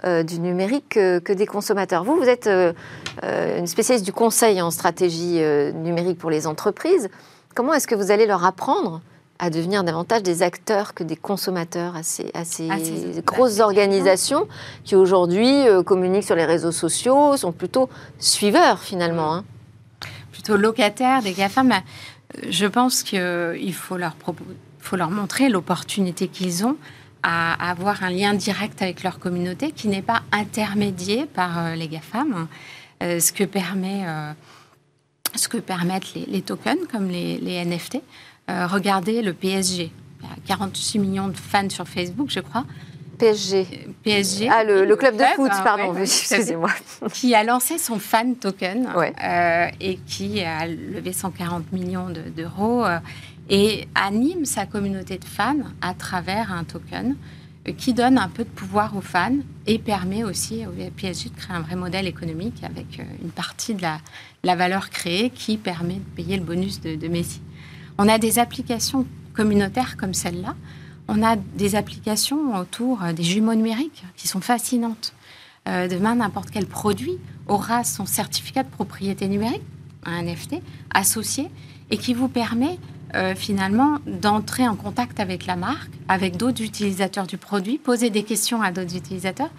euh, 0.04 0.22
du 0.22 0.40
numérique 0.40 0.94
que, 0.94 1.32
des 1.32 1.46
consommateurs. 1.46 2.04
Vous, 2.04 2.16
vous 2.16 2.28
êtes 2.28 2.46
euh, 2.46 2.72
euh, 3.22 3.58
une 3.58 3.66
spécialiste 3.66 4.06
du 4.06 4.14
conseil 4.14 4.62
en 4.62 4.70
stratégie 4.70 5.42
numérique 5.74 6.16
pour 6.16 6.30
les 6.30 6.46
entreprises. 6.46 7.10
Comment 7.54 7.74
est-ce 7.74 7.86
que 7.86 7.94
vous 7.94 8.10
allez 8.10 8.24
leur 8.24 8.46
apprendre 8.46 9.02
à 9.38 9.50
devenir 9.50 9.84
davantage 9.84 10.22
des 10.22 10.42
acteurs 10.42 10.94
que 10.94 11.04
des 11.04 11.16
consommateurs 11.16 11.94
à 11.96 12.02
ces, 12.02 12.32
grosses 13.24 13.60
organisations 13.60 14.48
qui 14.84 14.96
aujourd'hui 14.96 15.46
euh, 15.46 15.82
communiquent 15.82 16.24
sur 16.24 16.34
les 16.34 16.44
réseaux 16.44 16.72
sociaux, 16.72 17.36
sont 17.36 17.52
plutôt 17.52 17.88
suiveurs 18.18 18.80
finalement. 18.80 19.34
Hein. 19.34 19.44
Plutôt 20.32 20.56
locataires 20.56 21.22
des 21.22 21.32
GAFAM. 21.32 21.72
Euh, 21.72 22.40
je 22.50 22.66
pense 22.66 23.02
qu'il 23.02 23.74
faut 23.74 23.96
leur, 23.96 24.16
faut 24.80 24.96
leur 24.96 25.10
montrer 25.10 25.48
l'opportunité 25.48 26.28
qu'ils 26.28 26.66
ont 26.66 26.76
à 27.22 27.70
avoir 27.70 28.02
un 28.04 28.10
lien 28.10 28.34
direct 28.34 28.80
avec 28.80 29.02
leur 29.02 29.18
communauté 29.18 29.72
qui 29.72 29.88
n'est 29.88 30.02
pas 30.02 30.22
intermédié 30.32 31.26
par 31.26 31.58
euh, 31.58 31.74
les 31.74 31.88
GAFAM, 31.88 32.48
ce, 33.00 33.32
que 33.32 33.44
permet, 33.44 34.04
ce 35.36 35.46
que 35.46 35.58
permettent 35.58 36.14
les, 36.14 36.42
tokens 36.42 36.84
comme 36.90 37.08
les, 37.08 37.38
les 37.38 37.64
NFT. 37.64 37.98
Euh, 38.48 38.66
regardez 38.66 39.22
le 39.22 39.32
PSG. 39.32 39.90
Il 40.20 40.28
y 40.28 40.32
a 40.32 40.56
46 40.56 40.98
millions 40.98 41.28
de 41.28 41.36
fans 41.36 41.68
sur 41.68 41.86
Facebook, 41.86 42.30
je 42.30 42.40
crois. 42.40 42.64
PSG. 43.18 43.60
Euh, 43.60 43.90
PSG. 44.02 44.48
Ah, 44.48 44.64
le, 44.64 44.96
club 44.96 45.16
de 45.16 45.24
foot, 45.36 45.50
hein, 45.52 45.62
pardon, 45.62 45.94
excusez-moi. 46.00 46.70
Qui 47.12 47.34
a 47.34 47.44
lancé 47.44 47.78
son 47.78 47.98
fan 47.98 48.36
token 48.36 48.88
euh, 48.96 49.66
et 49.80 49.96
qui 50.06 50.40
a 50.40 50.66
levé 50.66 51.12
140 51.12 51.72
millions 51.72 52.08
d'euros 52.36 52.84
et 53.50 53.88
anime 53.94 54.44
sa 54.44 54.66
communauté 54.66 55.18
de 55.18 55.24
fans 55.24 55.56
à 55.80 55.94
travers 55.94 56.52
un 56.52 56.64
token 56.64 57.16
qui 57.76 57.92
donne 57.92 58.18
un 58.18 58.28
peu 58.28 58.44
de 58.44 58.48
pouvoir 58.48 58.96
aux 58.96 59.02
fans 59.02 59.36
et 59.66 59.78
permet 59.78 60.24
aussi 60.24 60.64
au 60.66 60.70
PSG 60.70 61.30
de 61.30 61.34
créer 61.34 61.56
un 61.56 61.60
vrai 61.60 61.76
modèle 61.76 62.06
économique 62.06 62.62
avec 62.62 63.00
une 63.22 63.30
partie 63.30 63.74
de 63.74 63.82
la, 63.82 64.56
valeur 64.56 64.90
créée 64.90 65.30
qui 65.30 65.56
permet 65.56 65.94
de 65.94 66.14
payer 66.16 66.36
le 66.36 66.44
bonus 66.44 66.80
de 66.80 67.08
Messi 67.08 67.40
On 67.98 68.08
a 68.08 68.18
des 68.18 68.38
applications 68.38 69.06
communautaires 69.34 69.96
comme 69.96 70.14
celle-là. 70.14 70.54
On 71.08 71.22
a 71.22 71.34
des 71.34 71.74
applications 71.74 72.56
autour 72.56 73.00
des 73.14 73.24
jumeaux 73.24 73.54
numériques 73.54 74.04
qui 74.16 74.28
sont 74.28 74.40
fascinantes. 74.40 75.14
Euh, 75.68 75.88
demain, 75.88 76.14
n'importe 76.14 76.50
quel 76.50 76.66
produit 76.66 77.18
aura 77.48 77.82
son 77.82 78.06
certificat 78.06 78.62
de 78.62 78.68
propriété 78.68 79.26
numérique, 79.26 79.62
un 80.04 80.22
NFT, 80.22 80.62
associé, 80.94 81.50
et 81.90 81.98
qui 81.98 82.14
vous 82.14 82.28
permet 82.28 82.78
euh, 83.14 83.34
finalement 83.34 83.98
d'entrer 84.06 84.68
en 84.68 84.76
contact 84.76 85.18
avec 85.18 85.46
la 85.46 85.56
marque, 85.56 85.90
avec 86.08 86.36
d'autres 86.36 86.62
utilisateurs 86.62 87.26
du 87.26 87.36
produit, 87.36 87.78
poser 87.78 88.10
des 88.10 88.22
questions 88.22 88.62
à 88.62 88.70
d'autres 88.70 88.96
utilisateurs, 88.96 89.50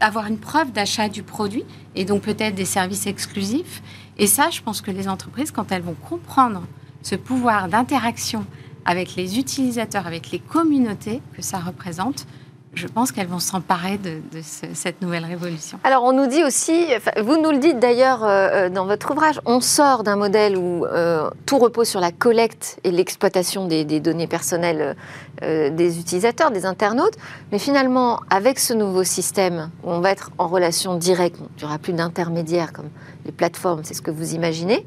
avoir 0.00 0.26
une 0.26 0.38
preuve 0.38 0.72
d'achat 0.72 1.08
du 1.08 1.22
produit 1.22 1.64
et 1.94 2.04
donc 2.04 2.22
peut-être 2.22 2.54
des 2.54 2.64
services 2.64 3.06
exclusifs. 3.06 3.82
Et 4.18 4.26
ça, 4.26 4.50
je 4.50 4.62
pense 4.62 4.80
que 4.80 4.90
les 4.90 5.06
entreprises, 5.08 5.50
quand 5.50 5.70
elles 5.70 5.82
vont 5.82 5.96
comprendre 6.08 6.62
ce 7.04 7.14
pouvoir 7.14 7.68
d'interaction 7.68 8.44
avec 8.84 9.14
les 9.14 9.38
utilisateurs, 9.38 10.06
avec 10.06 10.30
les 10.32 10.40
communautés 10.40 11.22
que 11.36 11.42
ça 11.42 11.58
représente, 11.58 12.26
je 12.74 12.88
pense 12.88 13.12
qu'elles 13.12 13.28
vont 13.28 13.38
s'emparer 13.38 13.98
de, 13.98 14.20
cette 14.42 15.00
nouvelle 15.00 15.24
révolution. 15.24 15.78
Alors 15.84 16.02
on 16.02 16.12
nous 16.12 16.26
dit 16.26 16.42
aussi, 16.42 16.86
vous 17.22 17.40
nous 17.40 17.50
le 17.50 17.58
dites 17.58 17.78
d'ailleurs 17.78 18.24
euh, 18.24 18.48
euh, 18.66 18.68
dans 18.68 18.84
votre 18.84 19.12
ouvrage, 19.12 19.40
on 19.44 19.60
sort 19.60 20.02
d'un 20.02 20.16
modèle 20.16 20.56
où 20.56 20.84
euh, 20.84 21.30
tout 21.46 21.58
repose 21.58 21.88
sur 21.88 22.00
la 22.00 22.10
collecte 22.10 22.78
et 22.82 22.90
l'exploitation 22.90 23.66
des, 23.66 23.84
données 24.00 24.26
personnelles 24.26 24.96
des 25.40 25.98
utilisateurs, 26.00 26.50
des 26.50 26.64
internautes, 26.64 27.16
mais 27.52 27.58
finalement 27.58 28.20
avec 28.30 28.58
ce 28.58 28.72
nouveau 28.72 29.04
système 29.04 29.70
où 29.84 29.90
on 29.90 30.00
va 30.00 30.10
être 30.10 30.30
en 30.38 30.48
relation 30.48 30.96
directe, 30.96 31.36
il 31.38 31.60
n'y 31.60 31.64
aura 31.64 31.78
plus 31.78 31.92
d'intermédiaires 31.92 32.72
comme 32.72 32.88
les 33.24 33.32
plateformes, 33.32 33.82
c'est 33.84 33.94
ce 33.94 34.02
que 34.02 34.10
vous 34.10 34.34
imaginez, 34.34 34.86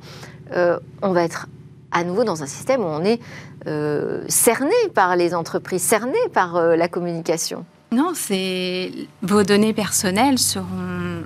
on 0.51 1.11
va 1.11 1.23
être 1.23 1.47
à 1.91 2.03
nouveau 2.03 2.23
dans 2.23 2.43
un 2.43 2.47
système 2.47 2.81
où 2.81 2.87
on 2.87 3.03
est 3.03 3.19
cerné 4.29 4.75
par 4.93 5.15
les 5.15 5.33
entreprises, 5.33 5.81
cerné 5.81 6.17
par 6.33 6.59
la 6.61 6.87
communication. 6.87 7.65
Non, 7.91 8.11
c'est 8.13 8.91
vos 9.21 9.43
données 9.43 9.73
personnelles 9.73 10.39
seront, 10.39 11.23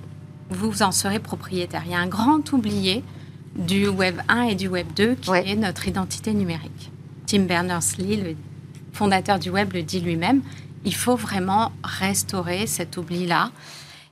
vous 0.49 0.83
en 0.83 0.91
serez 0.91 1.19
propriétaire. 1.19 1.83
Il 1.85 1.91
y 1.91 1.95
a 1.95 1.99
un 1.99 2.07
grand 2.07 2.53
oublié 2.53 3.03
du 3.55 3.87
Web 3.87 4.21
1 4.29 4.43
et 4.43 4.55
du 4.55 4.67
Web 4.67 4.87
2 4.95 5.15
qui 5.15 5.31
est 5.31 5.55
notre 5.55 5.87
identité 5.87 6.33
numérique. 6.33 6.91
Tim 7.25 7.41
Berners-Lee, 7.41 8.17
le 8.17 8.35
fondateur 8.93 9.39
du 9.39 9.49
Web, 9.49 9.73
le 9.73 9.83
dit 9.83 10.01
lui-même. 10.01 10.41
Il 10.85 10.95
faut 10.95 11.15
vraiment 11.15 11.71
restaurer 11.83 12.67
cet 12.67 12.97
oubli-là. 12.97 13.51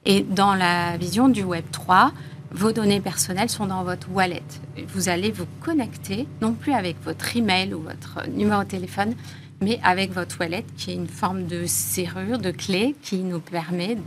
Et 0.06 0.22
dans 0.22 0.56
la 0.56 0.98
vision 0.98 1.30
du 1.30 1.44
Web 1.44 1.66
3, 1.72 2.12
vos 2.52 2.72
données 2.72 3.00
personnelles 3.00 3.50
sont 3.50 3.68
dans 3.68 3.84
votre 3.84 4.10
wallet. 4.12 4.44
Vous 4.88 5.10
allez 5.10 5.32
vous 5.32 5.46
connecter, 5.62 6.28
non 6.42 6.54
plus 6.54 6.74
avec 6.74 6.98
votre 7.04 7.36
email 7.36 7.74
ou 7.74 7.82
votre 7.82 8.28
numéro 8.30 8.64
de 8.64 8.68
téléphone, 8.68 9.14
mais 9.62 9.80
avec 9.84 10.12
votre 10.12 10.40
wallet 10.40 10.66
qui 10.78 10.92
est 10.92 10.96
une 10.96 11.08
forme 11.08 11.46
de 11.46 11.66
serrure, 11.66 12.40
de 12.40 12.52
clé 12.52 12.96
qui 13.02 13.18
nous 13.18 13.40
permet 13.40 13.98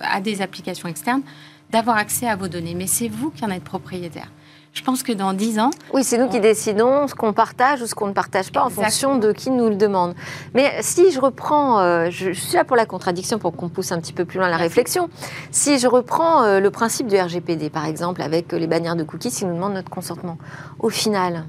à 0.00 0.20
des 0.20 0.42
applications 0.42 0.88
externes 0.88 1.22
d'avoir 1.70 1.96
accès 1.96 2.28
à 2.28 2.36
vos 2.36 2.48
données. 2.48 2.74
Mais 2.74 2.86
c'est 2.86 3.08
vous 3.08 3.30
qui 3.30 3.44
en 3.44 3.50
êtes 3.50 3.64
propriétaire. 3.64 4.30
Je 4.72 4.82
pense 4.82 5.02
que 5.02 5.12
dans 5.12 5.32
10 5.32 5.58
ans... 5.58 5.70
Oui, 5.92 6.04
c'est 6.04 6.16
nous 6.16 6.28
qui 6.28 6.38
décidons 6.38 7.08
ce 7.08 7.14
qu'on 7.14 7.32
partage 7.32 7.82
ou 7.82 7.86
ce 7.86 7.94
qu'on 7.94 8.06
ne 8.06 8.12
partage 8.12 8.52
pas 8.52 8.62
en 8.62 8.70
fonction 8.70 9.18
de 9.18 9.32
qui 9.32 9.50
nous 9.50 9.68
le 9.68 9.74
demande. 9.74 10.14
Mais 10.54 10.78
si 10.80 11.10
je 11.10 11.20
reprends, 11.20 11.80
euh, 11.80 12.08
je, 12.10 12.32
suis 12.32 12.54
là 12.54 12.64
pour 12.64 12.76
la 12.76 12.86
contradiction, 12.86 13.38
pour 13.38 13.54
qu'on 13.56 13.68
pousse 13.68 13.90
un 13.90 14.00
petit 14.00 14.12
peu 14.12 14.24
plus 14.24 14.38
loin 14.38 14.48
la 14.48 14.56
réflexion. 14.56 15.10
Si 15.50 15.78
je 15.80 15.88
reprends 15.88 16.44
euh, 16.44 16.60
le 16.60 16.70
principe 16.70 17.08
du 17.08 17.16
RGPD, 17.18 17.68
par 17.68 17.84
exemple, 17.84 18.22
avec 18.22 18.52
les 18.52 18.66
bannières 18.68 18.96
de 18.96 19.02
cookies, 19.02 19.30
qui 19.30 19.44
nous 19.44 19.54
demandent 19.54 19.74
notre 19.74 19.90
consentement, 19.90 20.38
au 20.78 20.88
final, 20.88 21.46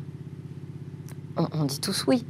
on 1.38 1.66
dit 1.66 1.80
tous 1.80 2.06
oui. 2.08 2.26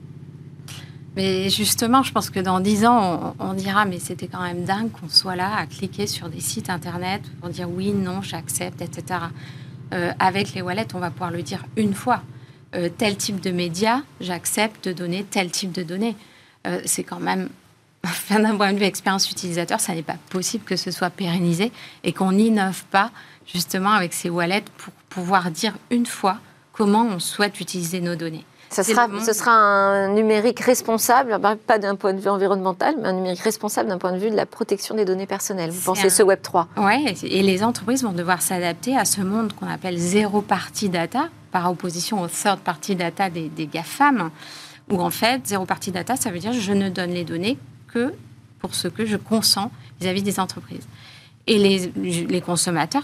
Mais 1.16 1.50
justement, 1.50 2.04
je 2.04 2.12
pense 2.14 2.30
que 2.30 2.40
dans 2.40 2.62
dix 2.62 2.86
ans, 2.86 3.36
on, 3.40 3.54
dira, 3.54 3.86
mais 3.86 4.00
c'était 4.00 4.28
quand 4.28 4.42
même 4.42 4.64
dingue 4.64 4.90
qu'on 4.92 5.10
soit 5.10 5.36
là 5.36 5.54
à 5.58 5.66
cliquer 5.66 6.08
sur 6.08 6.30
des 6.30 6.40
sites 6.40 6.70
internet 6.70 7.22
pour 7.42 7.50
dire 7.50 7.70
oui, 7.70 7.92
non, 7.92 8.22
j'accepte, 8.22 8.82
etc. 8.82 9.20
Euh, 9.94 10.14
avec 10.20 10.54
les 10.54 10.62
wallets, 10.62 10.88
on 10.94 11.00
va 11.00 11.10
pouvoir 11.10 11.32
le 11.32 11.44
dire 11.44 11.66
une 11.76 11.94
fois. 11.94 12.22
Euh, 12.76 12.90
tel 12.98 13.18
type 13.18 13.42
de 13.42 13.52
média, 13.52 14.04
j'accepte 14.22 14.88
de 14.88 14.94
donner 14.94 15.26
tel 15.26 15.52
type 15.52 15.74
de 15.74 15.84
données. 15.84 16.16
Euh, 16.66 16.82
c'est 16.86 17.04
quand 17.04 17.20
même, 17.20 17.50
d'un 18.30 18.56
point 18.56 18.72
de 18.72 18.78
vue 18.78 18.86
expérience 18.86 19.30
utilisateur, 19.30 19.80
ça 19.82 19.94
n'est 19.94 20.04
pas 20.04 20.18
possible 20.30 20.64
que 20.64 20.78
ce 20.78 20.92
soit 20.92 21.10
pérennisé 21.10 21.72
et 22.04 22.14
qu'on 22.14 22.32
n'innove 22.32 22.86
pas 22.86 23.12
justement 23.52 23.92
avec 23.92 24.14
ces 24.14 24.30
wallets 24.30 24.64
pour 24.78 24.94
pouvoir 25.10 25.52
dire 25.52 25.74
une 25.90 26.06
fois 26.06 26.38
comment 26.72 27.04
on 27.04 27.20
souhaite 27.20 27.60
utiliser 27.60 28.00
nos 28.00 28.16
données. 28.16 28.46
Ça 28.72 28.84
sera, 28.84 29.08
ce 29.24 29.34
sera 29.34 29.52
un 29.52 30.14
numérique 30.14 30.62
responsable, 30.62 31.38
pas 31.68 31.78
d'un 31.78 31.96
point 31.96 32.14
de 32.14 32.22
vue 32.22 32.30
environnemental, 32.30 32.96
mais 33.02 33.10
un 33.10 33.14
numérique 33.14 33.42
responsable 33.42 33.90
d'un 33.90 33.98
point 33.98 34.14
de 34.14 34.18
vue 34.18 34.30
de 34.30 34.36
la 34.36 34.46
protection 34.46 34.96
des 34.96 35.04
données 35.04 35.26
personnelles. 35.26 35.72
Vous 35.72 35.82
pensez 35.82 36.10
ce 36.10 36.24
Web 36.24 36.42
3 36.42 36.70
Oui, 36.78 37.14
et 37.24 37.44
les 37.44 37.64
entreprises 37.64 38.04
vont 38.04 38.14
devoir 38.14 38.42
s'adapter 38.42 38.98
à 38.98 39.04
ce 39.04 39.20
monde 39.20 39.52
qu'on 39.54 39.68
appelle 39.68 39.98
zéro 39.98 40.42
party 40.42 40.88
data, 40.88 41.28
par 41.52 41.70
opposition 41.70 42.22
au 42.22 42.28
third 42.28 42.60
party 42.60 42.96
data 42.96 43.30
des, 43.30 43.50
des 43.50 43.68
GAFAM, 43.68 44.30
où 44.90 45.02
en 45.02 45.10
fait, 45.10 45.46
zéro 45.46 45.66
party 45.66 45.92
data, 45.92 46.16
ça 46.16 46.32
veut 46.32 46.40
dire 46.40 46.54
je 46.54 46.72
ne 46.72 46.88
donne 46.88 47.12
les 47.12 47.26
données 47.26 47.58
que 47.94 48.14
pour 48.60 48.74
ce 48.74 48.88
que 48.88 49.06
je 49.06 49.18
consens 49.18 49.70
vis-à-vis 50.00 50.22
-vis 50.22 50.26
des 50.26 50.40
entreprises. 50.40 50.88
Et 51.54 51.58
les, 51.58 52.40
consommateurs 52.40 53.04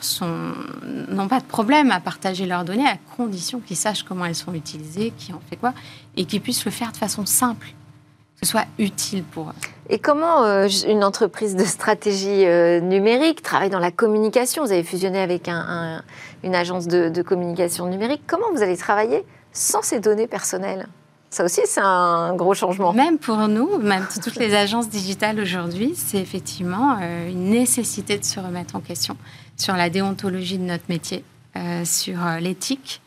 n'ont 1.09 1.27
pas 1.27 1.41
de 1.41 1.45
problème 1.45 1.91
à 1.91 1.99
partager 1.99 2.45
leurs 2.45 2.63
données 2.63 2.87
à 2.87 2.95
condition 3.17 3.59
qu'ils 3.59 3.75
sachent 3.75 4.03
comment 4.03 4.23
elles 4.23 4.35
sont 4.35 4.53
utilisées, 4.53 5.11
qui 5.17 5.33
en 5.33 5.41
fait 5.49 5.57
quoi, 5.57 5.73
et 6.15 6.23
qu'ils 6.23 6.39
puissent 6.39 6.63
le 6.63 6.71
faire 6.71 6.93
de 6.93 6.97
façon 6.97 7.25
simple, 7.25 7.67
que 7.67 8.45
ce 8.45 8.51
soit 8.51 8.63
utile 8.79 9.25
pour 9.25 9.49
eux. 9.49 9.53
Et 9.89 9.99
comment 9.99 10.45
euh, 10.45 10.69
une 10.87 11.03
entreprise 11.03 11.57
de 11.57 11.65
stratégie 11.65 12.45
euh, 12.45 12.79
numérique 12.79 13.41
travaille 13.41 13.69
dans 13.69 13.79
la 13.79 13.91
communication? 13.91 14.63
Vous 14.63 14.71
avez 14.71 14.83
fusionné 14.83 15.19
avec 15.19 15.49
une 15.49 16.55
agence 16.55 16.87
de 16.87 17.21
communication 17.21 17.87
numérique. 17.87 18.21
Comment 18.27 18.49
vous 18.53 18.63
allez 18.63 18.77
travailler 18.77 19.25
sans 19.51 19.81
ces 19.81 19.99
données 19.99 20.27
personnelles? 20.27 20.87
Ça 21.29 21.43
aussi, 21.43 21.61
c'est 21.65 21.81
un 21.83 22.35
gros 22.35 22.53
changement. 22.53 22.93
Même 22.93 23.17
pour 23.17 23.37
nous, 23.49 23.77
même 23.79 24.07
toutes 24.23 24.37
les 24.37 24.55
agences 24.55 24.89
digitales 24.89 25.39
aujourd'hui, 25.39 25.93
c'est 25.95 26.19
effectivement 26.19 26.97
euh, 27.01 27.29
une 27.29 27.49
nécessité 27.49 28.17
de 28.17 28.23
se 28.23 28.39
remettre 28.39 28.75
en 28.75 28.79
question 28.79 29.17
sur 29.57 29.75
la 29.75 29.89
déontologie 29.89 30.57
de 30.57 30.63
notre 30.63 30.85
métier, 30.87 31.25
euh, 31.57 31.83
sur 31.83 32.25
euh, 32.25 32.39
l'éthique 32.39 33.01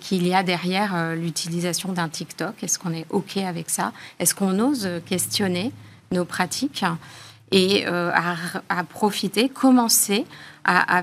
qu'il 0.00 0.26
y 0.26 0.32
a 0.32 0.42
derrière 0.42 1.14
l'utilisation 1.14 1.92
d'un 1.92 2.08
TikTok. 2.08 2.62
Est-ce 2.62 2.78
qu'on 2.78 2.94
est 2.94 3.04
OK 3.10 3.36
avec 3.36 3.68
ça? 3.68 3.92
Est-ce 4.18 4.34
qu'on 4.34 4.58
ose 4.58 4.88
questionner 5.04 5.70
nos 6.12 6.24
pratiques 6.24 6.82
et 7.52 7.84
à, 7.84 8.84
profiter, 8.88 9.50
commencer 9.50 10.24
à, 10.64 11.02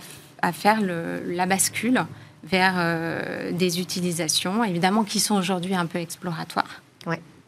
faire 0.54 0.80
la 0.82 1.46
bascule 1.46 2.04
vers 2.44 2.76
euh, 2.78 3.52
des 3.52 3.80
utilisations, 3.80 4.64
évidemment, 4.64 5.04
qui 5.04 5.20
sont 5.20 5.36
aujourd'hui 5.36 5.76
un 5.76 5.86
peu 5.86 6.00
exploratoires. 6.00 6.82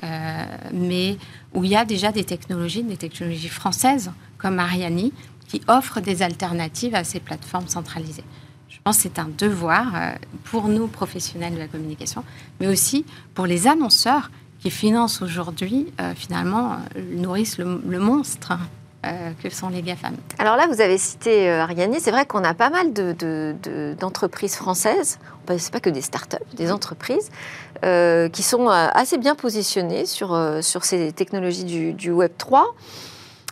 Euh, 0.04 0.46
mais 0.74 1.18
où 1.54 1.64
il 1.64 1.70
y 1.70 1.75
a 1.78 1.86
déjà 1.86 2.12
des 2.12 2.25
technologies, 2.25 2.84
des 2.84 2.98
technologies 2.98 3.48
françaises 3.48 4.12
comme 4.38 4.60
Ariani, 4.60 5.14
qui 5.48 5.62
offrent 5.70 6.02
des 6.02 6.22
alternatives 6.22 6.94
à 6.96 7.06
ces 7.06 7.22
plateformes 7.22 7.70
centralisées. 7.70 8.25
Je 8.68 8.78
pense 8.84 8.98
que 8.98 9.04
c'est 9.04 9.20
un 9.20 9.30
devoir 9.38 9.96
euh, 9.96 10.12
pour 10.44 10.68
nous, 10.68 10.88
professionnels 10.88 11.54
de 11.54 11.60
la 11.60 11.68
communication, 11.68 12.25
mais 12.60 12.68
aussi 12.68 13.06
pour 13.34 13.46
les 13.46 13.68
annonceurs 13.68 14.32
qui 14.60 14.70
financent 14.70 15.22
aujourd'hui, 15.22 15.88
finalement, 16.16 16.78
nourrissent 17.14 17.60
le 17.60 18.00
monstre 18.00 18.58
euh, 19.06 19.32
que 19.42 19.50
sont 19.50 19.70
les 19.70 19.82
GAFAM. 19.82 20.16
Alors 20.40 20.56
là, 20.56 20.66
vous 20.68 20.82
avez 20.82 20.98
cité 20.98 21.50
euh, 21.50 21.62
Ariani. 21.62 22.00
C'est 22.00 22.12
vrai 22.12 22.26
qu'on 22.26 22.44
a 22.44 22.54
pas 22.56 22.72
mal 22.72 22.92
d'entreprises 22.92 24.54
de, 24.54 24.58
françaises, 24.58 25.20
ce 25.48 25.54
n'est 25.54 25.60
pas 25.72 25.80
que 25.80 25.92
des 25.92 26.02
startups, 26.02 26.38
des 26.54 26.72
entreprises, 26.72 27.30
euh, 27.84 28.30
qui 28.30 28.42
sont 28.42 28.68
assez 28.68 29.18
bien 29.18 29.36
positionnées 29.36 30.06
sur, 30.06 30.38
sur 30.62 30.86
ces 30.86 31.12
technologies 31.12 31.94
du, 31.94 32.12
Web 32.12 32.32
3. 32.38 32.74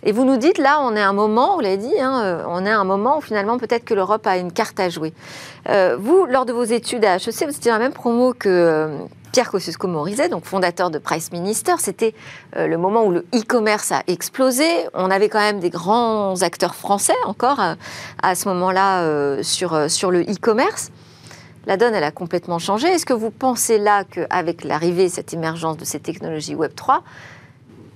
Et 0.05 0.11
vous 0.11 0.25
nous 0.25 0.37
dites, 0.37 0.57
là, 0.57 0.79
on 0.81 0.95
est 0.95 1.01
à 1.01 1.07
un 1.07 1.13
moment, 1.13 1.55
vous 1.55 1.61
l'avez 1.61 1.77
dit, 1.77 1.99
hein, 1.99 2.43
on 2.47 2.65
est 2.65 2.71
à 2.71 2.79
un 2.79 2.83
moment 2.83 3.19
où 3.19 3.21
finalement 3.21 3.57
peut-être 3.57 3.85
que 3.85 3.93
l'Europe 3.93 4.25
a 4.25 4.37
une 4.37 4.51
carte 4.51 4.79
à 4.79 4.89
jouer. 4.89 5.13
vous, 5.67 6.25
lors 6.25 6.45
de 6.45 6.51
vos 6.51 6.63
études 6.63 7.05
à 7.05 7.17
HEC, 7.17 7.43
vous 7.43 7.55
étiez 7.55 7.71
dans 7.71 7.77
la 7.77 7.83
même 7.83 7.93
promo 7.93 8.33
que, 8.33 8.89
Pierre 9.33 9.49
Kosciusko-Morizet, 9.49 10.29
donc 10.29 10.45
fondateur 10.45 10.91
de 10.91 10.99
Price 10.99 11.31
Minister, 11.31 11.73
c'était 11.79 12.13
euh, 12.55 12.67
le 12.67 12.77
moment 12.77 13.03
où 13.03 13.11
le 13.11 13.25
e-commerce 13.33 13.91
a 13.91 14.03
explosé. 14.05 14.63
On 14.93 15.09
avait 15.09 15.27
quand 15.27 15.39
même 15.39 15.59
des 15.59 15.71
grands 15.71 16.43
acteurs 16.43 16.75
français 16.75 17.15
encore 17.25 17.59
euh, 17.59 17.73
à, 18.21 18.35
ce 18.35 18.47
moment-là 18.49 19.01
euh, 19.01 19.41
sur, 19.41 19.89
sur 19.89 20.11
le 20.11 20.21
e-commerce. 20.21 20.91
La 21.65 21.77
donne, 21.77 21.95
elle 21.95 22.03
a 22.03 22.11
complètement 22.11 22.59
changé. 22.59 22.89
Est-ce 22.89 23.07
que 23.07 23.13
vous 23.13 23.31
pensez 23.31 23.79
là 23.79 24.03
qu'avec 24.03 24.63
l'arrivée, 24.63 25.09
cette 25.09 25.33
émergence 25.33 25.77
de 25.77 25.85
ces 25.85 25.99
technologies 25.99 26.53
Web 26.53 26.75
3, 26.75 27.01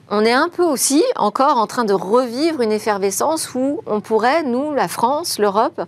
on 0.09 0.25
est 0.25 0.33
un 0.33 0.49
peu 0.49 0.63
aussi 0.63 1.03
encore 1.17 1.57
en 1.57 1.67
train 1.67 1.83
de 1.83 1.93
revivre 1.93 2.61
une 2.61 2.71
effervescence 2.71 3.53
où 3.53 3.81
on 3.85 4.01
pourrait, 4.01 4.41
nous, 4.41 4.73
la 4.73 4.87
France, 4.87 5.37
l'Europe, 5.37 5.83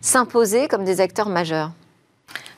s'imposer 0.00 0.68
comme 0.68 0.84
des 0.84 1.02
acteurs 1.02 1.28
majeurs? 1.28 1.72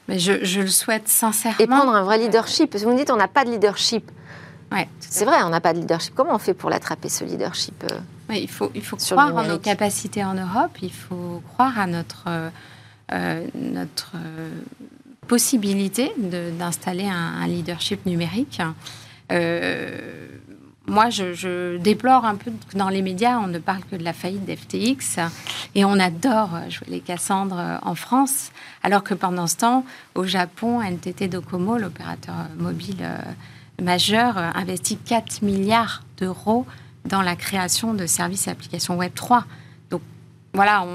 Mais 0.09 0.19
je, 0.19 0.45
je, 0.45 0.61
le 0.61 0.69
souhaite 0.69 1.07
sincèrement. 1.09 1.59
Et 1.61 1.67
prendre 1.67 1.95
un 1.95 2.03
vrai 2.03 2.19
leadership. 2.19 2.75
Vous 2.77 2.91
me 2.91 2.97
dites, 2.97 3.11
on 3.11 3.17
n'a 3.17 3.29
pas 3.29 3.45
de 3.45 3.51
leadership. 3.51 4.11
Ouais, 4.73 4.89
c'est 5.01 5.25
vrai, 5.25 5.43
on 5.45 5.51
n'a 5.51 5.61
pas 5.61 5.73
de 5.73 5.81
leadership. 5.81 6.15
Comment 6.15 6.35
on 6.35 6.39
fait 6.39 6.55
pour 6.55 6.71
l'attraper, 6.71 7.09
ce 7.09 7.25
leadership 7.25 7.85
ouais, 8.29 8.43
Il 8.43 8.49
faut, 8.49 8.71
il 8.75 8.83
faut 8.83 8.97
croire 8.97 9.35
en 9.35 9.45
nos 9.45 9.59
capacités 9.59 10.25
en 10.25 10.35
Europe, 10.35 10.77
il 10.83 10.93
faut 10.93 11.43
croire 11.53 11.79
à 11.79 11.87
notre, 11.87 12.25
euh, 13.13 13.47
notre 13.55 14.13
possibilité 15.27 16.13
d'installer 16.17 17.07
un, 17.07 17.43
un, 17.43 17.47
leadership 17.47 18.05
numérique. 18.05 18.61
Euh, 19.31 20.29
moi, 20.89 21.11
je, 21.11 21.77
déplore 21.77 22.25
un 22.25 22.35
peu 22.35 22.51
que 22.51 22.77
dans 22.77 22.89
les 22.89 23.03
médias, 23.03 23.39
on 23.39 23.47
ne 23.47 23.59
parle 23.59 23.83
que 23.91 23.97
de 23.97 24.05
la 24.05 24.13
faillite 24.13 24.45
d'FTX 24.45 25.19
et 25.75 25.85
on 25.85 25.99
adore 25.99 26.51
jouer 26.69 26.87
les 26.89 27.01
Cassandres 27.01 27.79
en 27.83 27.95
France, 27.95 28.51
alors 28.83 29.05
que 29.05 29.15
pendant 29.15 29.47
ce 29.47 29.57
temps, 29.57 29.85
au 30.15 30.25
Japon, 30.25 30.81
NTT 30.81 31.29
Docomo, 31.29 31.79
l'opérateur 31.79 32.35
mobile 32.57 32.97
euh, 33.03 33.19
majeur, 33.83 34.39
investit 34.39 34.97
4 34.97 35.43
milliards 35.43 36.03
d'euros 36.17 36.67
dans 37.05 37.23
la 37.23 37.37
création 37.37 37.95
de 37.95 38.07
services 38.07 38.49
et 38.49 38.51
applications 38.51 38.97
Web 38.97 39.13
3. 39.15 39.45
Donc 39.91 40.03
voilà, 40.55 40.87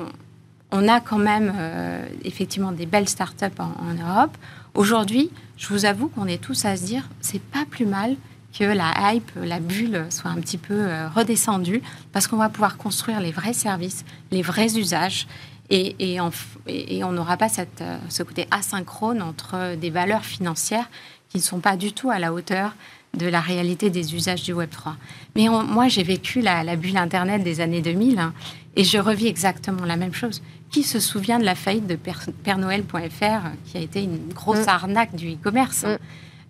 on, 0.71 0.87
a 0.87 0.99
quand 0.99 1.19
même 1.19 1.53
euh, 1.55 2.05
effectivement 2.23 2.71
des 2.71 2.85
belles 2.85 3.09
startups 3.09 3.45
en 3.59 3.93
Europe. 3.93 4.35
Aujourd'hui, 4.73 5.29
je 5.57 5.67
vous 5.67 5.85
avoue 5.85 6.07
qu'on 6.07 6.25
est 6.25 6.41
tous 6.41 6.65
à 6.65 6.75
se 6.75 6.83
dire, 6.83 7.07
c'est 7.21 7.41
pas 7.41 7.65
plus 7.69 7.85
mal 7.85 8.15
que 8.57 8.63
la 8.63 8.93
hype, 9.13 9.31
la 9.35 9.59
bulle 9.59 10.05
soit 10.09 10.29
un 10.29 10.39
petit 10.39 10.57
peu 10.57 10.75
euh, 10.75 11.09
redescendue, 11.09 11.81
parce 12.11 12.27
qu'on 12.27 12.37
va 12.37 12.49
pouvoir 12.49 12.77
construire 12.77 13.19
les 13.19 13.31
vrais 13.31 13.53
services, 13.53 14.05
les 14.31 14.41
vrais 14.41 14.77
usages, 14.77 15.27
et, 15.69 16.19
on 16.21 17.11
n'aura 17.11 17.37
pas 17.37 17.49
cette, 17.49 17.81
euh, 17.81 17.97
ce 18.09 18.21
côté 18.21 18.47
asynchrone 18.51 19.21
entre 19.21 19.75
des 19.75 19.89
valeurs 19.89 20.23
financières 20.23 20.87
qui 21.29 21.37
ne 21.37 21.43
sont 21.43 21.59
pas 21.59 21.77
du 21.77 21.93
tout 21.93 22.11
à 22.11 22.19
la 22.19 22.31
hauteur 22.31 22.75
de 23.17 23.27
la 23.27 23.41
réalité 23.41 23.89
des 23.89 24.15
usages 24.15 24.43
du 24.43 24.53
Web3. 24.53 24.93
Mais 25.35 25.47
moi, 25.47 25.87
j'ai 25.87 26.03
vécu 26.03 26.41
la, 26.41 26.75
bulle 26.75 26.97
Internet 26.97 27.43
des 27.43 27.61
années 27.61 27.81
2000 27.81 28.19
hein, 28.19 28.33
et 28.75 28.83
je 28.83 28.97
revis 28.97 29.27
exactement 29.27 29.85
la 29.85 29.97
même 29.97 30.13
chose. 30.13 30.41
Qui 30.71 30.83
se 30.83 30.99
souvient 30.99 31.37
de 31.37 31.45
la 31.45 31.53
faillite 31.53 31.85
de 31.85 31.95
Père-Noël.fr, 31.95 33.49
qui 33.65 33.77
a 33.77 33.79
été 33.79 34.03
une 34.03 34.29
grosse 34.33 34.65
mm. 34.65 34.69
arnaque 34.69 35.15
du 35.15 35.33
e-commerce 35.33 35.83
mm. 35.83 35.97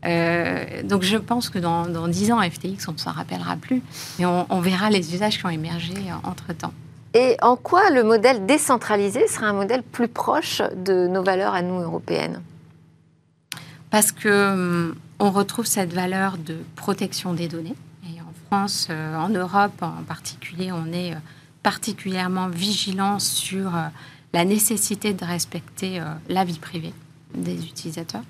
Euh, 0.06 0.84
donc 0.84 1.04
je 1.04 1.18
pense 1.18 1.50
que 1.50 1.60
dans, 1.60 1.88
dans 1.88 2.08
10 2.08 2.32
ans, 2.32 2.42
FTX, 2.42 2.88
on 2.88 2.94
ne 2.94 2.98
s'en 2.98 3.12
rappellera 3.12 3.56
plus, 3.56 3.82
mais 4.20 4.26
on, 4.26 4.60
verra 4.60 4.90
les 4.90 5.14
usages 5.14 5.38
qui 5.38 5.46
ont 5.46 5.50
émergé 5.50 5.94
entre-temps. 6.24 6.74
Et 7.14 7.38
en 7.42 7.56
quoi 7.56 7.90
le 7.90 8.04
modèle 8.04 8.46
décentralisé 8.46 9.28
sera 9.28 9.48
un 9.48 9.54
modèle 9.54 9.84
plus 9.84 10.08
proche 10.08 10.62
de 10.76 11.08
nos 11.08 11.24
valeurs 11.24 11.54
à 11.54 11.62
nous 11.62 11.80
européennes? 11.80 12.42
Parce 13.92 14.12
que 14.12 14.54
hum, 14.54 14.96
on 15.20 15.32
retrouve 15.32 15.66
cette 15.66 15.94
valeur 15.94 16.38
de 16.38 16.58
protection 16.76 17.34
des 17.34 17.48
données. 17.48 17.76
Et 18.06 18.20
en 18.20 18.34
France, 18.48 18.88
euh, 18.90 19.16
en 19.16 19.30
Europe 19.30 19.82
en 19.82 20.04
particulier, 20.08 20.72
on 20.72 20.92
est 20.92 21.14
euh, 21.14 21.18
particulièrement 21.62 22.50
vigilant 22.50 23.20
sur 23.20 23.72
la 24.34 24.44
nécessité 24.44 25.14
de 25.14 25.24
respecter 25.24 26.02
la 26.28 26.44
vie 26.44 26.60
privée 26.60 26.94
des 27.36 27.66
utilisateurs 27.66 28.24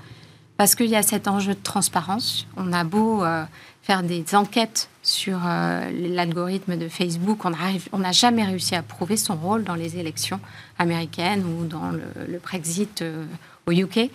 parce 0.57 0.75
qu'il 0.75 0.87
y 0.87 0.95
a 0.95 1.03
cet 1.03 1.27
enjeu 1.27 1.53
de 1.53 1.61
transparence. 1.61 2.47
On 2.57 2.73
a 2.73 2.83
beau 2.83 3.23
euh, 3.23 3.43
faire 3.81 4.03
des 4.03 4.35
enquêtes 4.35 4.89
sur 5.01 5.39
euh, 5.45 5.91
l'algorithme 5.91 6.77
de 6.77 6.87
Facebook, 6.87 7.43
on 7.43 7.99
n'a 7.99 8.11
jamais 8.11 8.45
réussi 8.45 8.75
à 8.75 8.81
prouver 8.81 9.17
son 9.17 9.35
rôle 9.35 9.63
dans 9.63 9.75
les 9.75 9.97
élections 9.97 10.39
américaines 10.79 11.43
ou 11.43 11.65
dans 11.65 11.91
le, 11.91 12.39
Brexit 12.41 13.01
euh, 13.01 13.25
au 13.65 13.71
UK, 13.71 14.09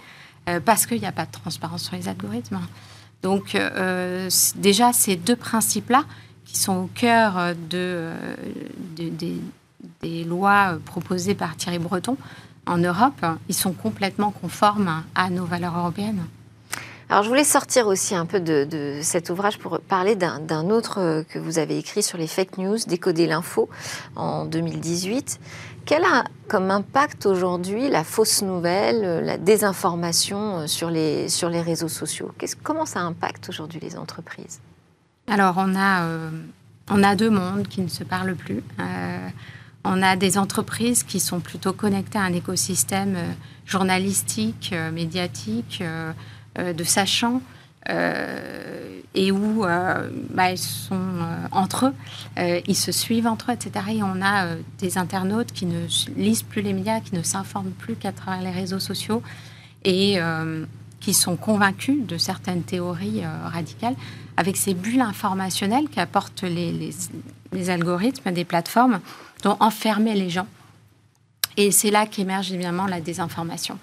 parce 0.64 0.86
qu'il 0.86 0.98
n'y 0.98 1.06
a 1.06 1.12
pas 1.12 1.26
de 1.26 1.30
transparence 1.30 1.82
sur 1.82 1.94
les 1.94 2.08
algorithmes. 2.08 2.58
Donc 3.22 3.54
déjà, 4.56 4.94
ces 4.94 5.16
deux 5.16 5.36
principes-là, 5.36 6.04
qui 6.46 6.56
sont 6.56 6.76
au 6.76 6.90
cœur 6.94 7.54
de, 7.68 8.12
des 10.00 10.24
lois 10.24 10.78
proposées 10.86 11.34
par 11.34 11.54
Thierry 11.56 11.78
Breton, 11.78 12.16
en 12.68 12.78
Europe, 12.78 13.24
ils 13.48 13.54
sont 13.54 13.72
complètement 13.72 14.30
conformes 14.30 15.02
à 15.14 15.30
nos 15.30 15.44
valeurs 15.44 15.76
européennes. 15.76 16.24
Alors 17.10 17.22
je 17.22 17.28
voulais 17.28 17.44
sortir 17.44 17.86
aussi 17.86 18.14
un 18.14 18.26
peu 18.26 18.38
de, 18.38 18.98
cet 19.00 19.30
ouvrage 19.30 19.58
pour 19.58 19.80
parler 19.80 20.14
d'un 20.14 20.70
autre 20.70 21.00
euh, 21.00 21.22
que 21.22 21.38
vous 21.38 21.58
avez 21.58 21.78
écrit 21.78 22.02
sur 22.02 22.18
les 22.18 22.26
fake 22.26 22.58
news, 22.58 22.76
Décoder 22.86 23.26
l'info, 23.26 23.70
en 24.14 24.44
2018. 24.44 25.40
Quel 25.86 26.04
a 26.04 26.24
comme 26.48 26.70
impact 26.70 27.24
aujourd'hui 27.24 27.88
la 27.88 28.04
fausse 28.04 28.42
nouvelle, 28.42 29.00
euh, 29.04 29.20
la 29.22 29.38
désinformation 29.38 30.58
euh, 30.58 30.66
sur 30.66 30.90
les, 30.90 31.30
sur 31.30 31.48
les 31.48 31.62
réseaux 31.62 31.88
sociaux? 31.88 32.30
Comment 32.62 32.84
ça 32.84 33.00
impacte 33.00 33.48
aujourd'hui 33.48 33.80
les 33.80 33.96
entreprises? 33.96 34.60
Alors 35.28 35.54
on 35.56 35.74
a, 35.76 36.06
on 36.90 37.02
a 37.02 37.16
deux 37.16 37.30
mondes 37.30 37.68
qui 37.68 37.80
ne 37.80 37.88
se 37.88 38.04
parlent 38.04 38.34
plus. 38.34 38.62
On 39.90 40.02
a 40.02 40.16
des 40.16 40.36
entreprises 40.36 41.02
qui 41.02 41.18
sont 41.18 41.40
plutôt 41.40 41.72
connectées 41.72 42.18
à 42.18 42.22
un 42.22 42.34
écosystème 42.34 43.14
euh, 43.16 43.32
journalistique, 43.64 44.70
euh, 44.74 44.90
médiatique, 44.90 45.82
euh, 45.82 46.12
de 46.74 46.84
sachants, 46.84 47.40
et 49.14 49.32
où 49.32 49.62
bah, 49.62 50.50
ils 50.50 50.58
sont 50.58 51.00
entre 51.52 51.86
eux, 51.86 52.60
ils 52.66 52.76
se 52.76 52.92
suivent 52.92 53.28
entre 53.28 53.50
eux, 53.50 53.54
etc. 53.54 53.86
Et 53.92 54.02
on 54.02 54.20
a 54.20 54.56
des 54.78 54.98
internautes 54.98 55.52
qui 55.52 55.64
ne 55.64 55.86
lisent 56.16 56.42
plus 56.42 56.60
les 56.60 56.74
médias, 56.74 57.00
qui 57.00 57.14
ne 57.14 57.22
s'informent 57.22 57.70
plus 57.70 57.94
qu'à 57.94 58.12
travers 58.12 58.42
les 58.42 58.50
réseaux 58.50 58.80
sociaux 58.80 59.22
et 59.84 60.18
qui 61.00 61.14
sont 61.14 61.36
convaincus 61.36 62.04
de 62.06 62.18
certaines 62.18 62.62
théories 62.62 63.22
radicales, 63.44 63.94
avec 64.36 64.58
ces 64.58 64.74
bulles 64.74 65.00
informationnelles 65.00 65.88
qu'apportent 65.88 66.42
les, 66.42 66.90
algorithmes 67.68 68.32
des 68.32 68.44
plateformes 68.44 69.00
donc 69.42 69.62
enfermer 69.62 70.14
les 70.14 70.30
gens. 70.30 70.46
Et 71.56 71.70
c'est 71.70 71.90
là 71.90 72.06
qu'émerge 72.06 72.52
évidemment 72.52 72.86
la 72.86 73.00
désinformation. 73.00 73.78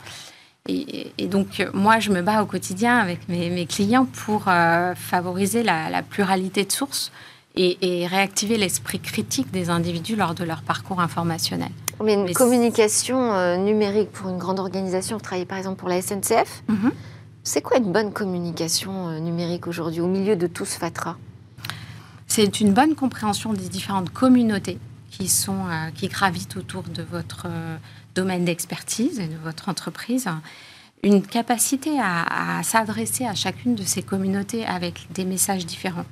Et, 0.67 1.27
donc, 1.27 1.63
moi, 1.73 1.99
je 1.99 2.09
me 2.09 2.23
bats 2.23 2.41
au 2.41 2.47
quotidien 2.47 2.97
avec 2.97 3.29
mes, 3.29 3.65
clients 3.67 4.05
pour 4.05 4.45
euh, 4.47 4.95
favoriser 4.95 5.61
la, 5.61 6.01
pluralité 6.01 6.65
de 6.65 6.71
sources 6.71 7.11
et, 7.55 8.07
réactiver 8.07 8.57
l'esprit 8.57 8.99
critique 8.99 9.51
des 9.51 9.69
individus 9.69 10.15
lors 10.15 10.33
de 10.33 10.43
leur 10.43 10.63
parcours 10.63 11.01
informationnel. 11.01 11.69
Mais 12.03 12.15
une 12.15 12.33
communication 12.33 13.33
euh, 13.33 13.57
numérique 13.57 14.11
pour 14.11 14.29
une 14.29 14.37
grande 14.37 14.59
organisation, 14.59 15.17
vous 15.17 15.23
travaillez 15.23 15.45
par 15.45 15.57
exemple 15.57 15.77
pour 15.77 15.87
la 15.87 16.01
SNCF, 16.01 16.63
mhm. 16.67 16.91
c'est 17.43 17.61
quoi 17.61 17.77
une 17.77 17.91
bonne 17.91 18.11
communication 18.11 19.09
euh, 19.09 19.19
numérique 19.19 19.67
aujourd'hui 19.67 20.01
au 20.01 20.07
milieu 20.07 20.35
de 20.35 20.47
tout 20.47 20.65
ce 20.65 20.77
fatras? 20.77 21.15
C'est 22.27 22.59
une 22.59 22.73
bonne 22.73 22.95
compréhension 22.95 23.53
des 23.53 23.69
différentes 23.69 24.09
communautés 24.09 24.79
qui, 25.11 25.27
sont, 25.27 25.67
euh, 25.67 25.91
qui 25.93 26.07
gravitent 26.07 26.57
autour 26.57 26.83
de 26.83 27.03
votre 27.03 27.45
euh, 27.47 27.77
domaine 28.15 28.45
d'expertise 28.45 29.19
et 29.19 29.27
de 29.27 29.37
votre 29.37 29.69
entreprise, 29.69 30.27
une 31.03 31.21
capacité 31.21 31.99
à, 32.01 32.61
s'adresser 32.63 33.25
à 33.25 33.35
chacune 33.35 33.75
de 33.75 33.83
ces 33.83 34.01
communautés 34.01 34.65
avec 34.65 35.07
des 35.13 35.23
messages 35.23 35.65
différents. 35.65 36.05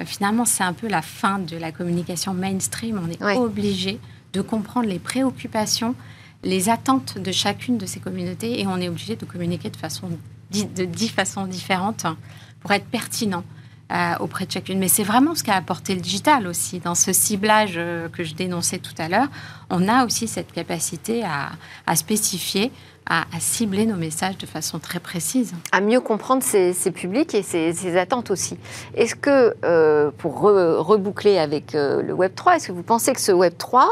Euh, 0.00 0.04
finalement, 0.04 0.44
c'est 0.44 0.64
un 0.64 0.74
peu 0.74 0.86
la 0.86 1.02
fin 1.02 1.38
de 1.38 1.56
la 1.56 1.72
communication 1.72 2.34
mainstream. 2.34 3.00
On 3.02 3.10
est 3.10 3.36
obligé 3.36 3.98
de 4.32 4.42
comprendre 4.42 4.88
les 4.88 4.98
préoccupations, 4.98 5.94
les 6.42 6.68
attentes 6.68 7.18
de 7.18 7.32
chacune 7.32 7.78
de 7.78 7.86
ces 7.86 8.00
communautés 8.00 8.60
et 8.60 8.66
on 8.66 8.76
est 8.76 8.88
obligé 8.88 9.16
de 9.16 9.24
communiquer 9.24 9.70
de, 9.70 9.76
façon, 9.76 10.10
de 10.50 10.84
dix 10.84 11.08
façons 11.08 11.46
différentes 11.46 12.06
pour 12.60 12.72
être 12.72 12.86
pertinent. 12.86 13.44
Euh, 13.92 14.14
auprès 14.18 14.46
de 14.46 14.50
chacune. 14.50 14.78
Mais 14.78 14.88
c'est 14.88 15.02
vraiment 15.02 15.34
ce 15.34 15.44
qu'a 15.44 15.56
apporté 15.56 15.94
le 15.94 16.00
digital 16.00 16.46
aussi. 16.46 16.80
Dans 16.80 16.94
ce 16.94 17.12
ciblage 17.12 17.74
euh, 17.76 18.08
que 18.08 18.24
je 18.24 18.34
dénonçais 18.34 18.78
tout 18.78 18.94
à 18.96 19.10
l'heure, 19.10 19.28
on 19.68 19.88
a 19.88 20.06
aussi 20.06 20.26
cette 20.26 20.52
capacité 20.52 21.22
à, 21.22 21.94
spécifier, 21.94 22.72
à, 23.04 23.24
cibler 23.40 23.84
nos 23.84 23.96
messages 23.96 24.38
de 24.38 24.46
façon 24.46 24.78
très 24.78 25.00
précise. 25.00 25.52
À 25.70 25.82
mieux 25.82 26.00
comprendre 26.00 26.42
ses, 26.42 26.72
publics 26.92 27.34
et 27.34 27.42
ses, 27.42 27.98
attentes 27.98 28.30
aussi. 28.30 28.56
Est-ce 28.94 29.14
que, 29.14 29.54
euh, 29.66 30.10
pour 30.16 30.40
reboucler 30.40 31.36
avec 31.36 31.74
le 31.74 32.14
Web 32.14 32.34
3, 32.34 32.56
est-ce 32.56 32.68
que 32.68 32.72
vous 32.72 32.82
pensez 32.82 33.12
que 33.12 33.20
ce 33.20 33.32
Web 33.32 33.52
3 33.58 33.86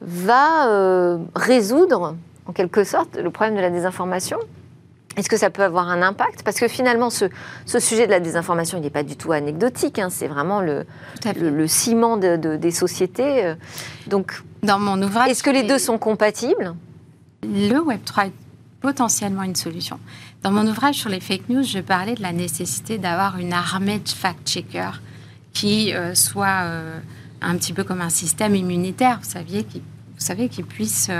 va 0.00 1.16
résoudre, 1.36 2.16
en 2.46 2.52
quelque 2.52 2.82
sorte, 2.82 3.16
le 3.16 3.30
problème 3.30 3.54
de 3.54 3.60
la 3.60 3.70
désinformation? 3.70 4.38
Est-ce 5.18 5.28
que 5.28 5.36
ça 5.36 5.50
peut 5.50 5.64
avoir 5.64 5.88
un 5.88 6.00
impact? 6.00 6.44
Parce 6.44 6.60
que 6.60 6.68
finalement, 6.68 7.10
ce, 7.10 7.28
sujet 7.66 8.06
de 8.06 8.12
la 8.12 8.20
désinformation, 8.20 8.78
il 8.78 8.82
n'est 8.82 8.90
pas 8.90 9.02
du 9.02 9.16
tout 9.16 9.32
anecdotique. 9.32 9.98
Hein. 9.98 10.10
c'est 10.10 10.28
vraiment 10.28 10.60
le, 10.60 10.86
le, 11.34 11.66
ciment 11.66 12.16
de, 12.16 12.36
des 12.36 12.70
sociétés. 12.70 13.44
Euh. 13.44 13.54
Donc, 14.06 14.42
dans 14.62 14.78
mon 14.78 15.00
ouvrage, 15.02 15.30
est-ce 15.30 15.42
que 15.42 15.50
les 15.50 15.64
deux 15.64 15.78
sont 15.78 15.98
compatibles? 15.98 16.74
Le 17.42 17.80
Web 17.80 18.00
3 18.04 18.26
est 18.26 18.32
potentiellement 18.80 19.42
une 19.42 19.56
solution. 19.56 19.98
Dans 20.44 20.52
mon 20.52 20.64
ouvrage 20.68 20.94
sur 20.94 21.10
les 21.10 21.20
fake 21.20 21.48
news, 21.48 21.64
je 21.64 21.80
parlais 21.80 22.14
de 22.14 22.22
la 22.22 22.32
nécessité 22.32 22.96
d'avoir 22.96 23.38
une 23.38 23.52
armée 23.52 23.98
de 23.98 24.08
fact-checkers 24.08 25.02
qui 25.52 25.92
euh, 25.94 26.14
soit 26.14 26.62
euh, 26.62 27.00
un 27.40 27.56
petit 27.56 27.72
peu 27.72 27.82
comme 27.82 28.02
un 28.02 28.08
système 28.08 28.54
immunitaire, 28.54 29.18
vous, 29.20 29.28
saviez, 29.28 29.64
qui, 29.64 29.80
vous 29.80 30.24
savez, 30.24 30.48
qui 30.48 30.62
puisse 30.62 31.10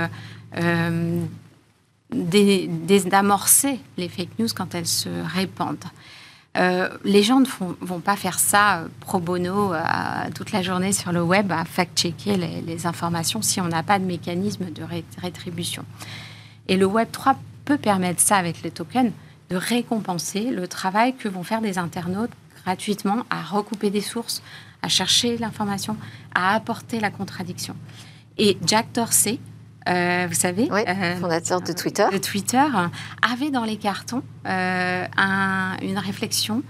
d'amorcer 2.11 3.79
les 3.97 4.09
fake 4.09 4.39
news 4.39 4.47
quand 4.55 4.73
elles 4.75 4.87
se 4.87 5.09
répandent. 5.35 5.77
Euh, 6.57 6.89
les 7.03 7.21
gens 7.21 7.39
ne 7.39 7.45
vont 7.81 7.99
pas 7.99 8.15
faire 8.15 8.39
ça 8.39 8.85
pro 8.99 9.19
bono 9.19 9.71
toute 10.33 10.51
la 10.51 10.63
journée 10.63 10.91
sur 10.91 11.11
le 11.11 11.21
web 11.21 11.51
à 11.51 11.63
fact-checker 11.63 12.37
les, 12.37 12.87
informations 12.87 13.41
si 13.43 13.61
on 13.61 13.67
n'a 13.67 13.83
pas 13.83 13.99
de 13.99 14.05
mécanisme 14.05 14.71
de 14.71 14.83
rétribution. 15.21 15.85
Et 16.67 16.77
le 16.77 16.85
Web 16.85 17.09
3 17.11 17.35
peut 17.65 17.77
permettre 17.77 18.21
ça 18.21 18.37
avec 18.37 18.61
les 18.61 18.71
tokens, 18.71 19.11
de 19.49 19.55
récompenser 19.55 20.51
le 20.51 20.67
travail 20.67 21.15
que 21.15 21.27
vont 21.27 21.43
faire 21.43 21.61
des 21.61 21.77
internautes 21.77 22.31
gratuitement 22.63 23.25
à 23.31 23.41
recouper 23.41 23.89
des 23.89 24.01
sources, 24.01 24.43
à 24.83 24.87
chercher 24.87 25.37
l'information, 25.37 25.97
à 26.35 26.53
apporter 26.53 26.99
la 26.99 27.09
contradiction. 27.09 27.75
Et 28.37 28.57
Jack 28.65 28.91
Dorsey, 28.93 29.39
euh, 29.89 30.27
vous 30.27 30.35
savez, 30.35 30.69
euh, 30.71 31.15
fondateur 31.19 31.61
de 31.61 31.73
Twitter, 31.73 32.05
de 32.11 32.17
Twitter, 32.17 32.65
avait 33.21 33.49
dans 33.49 33.63
les 33.63 33.77
cartons 33.77 34.21
euh, 34.45 35.05
une 35.81 35.97
réflexion 35.97 36.61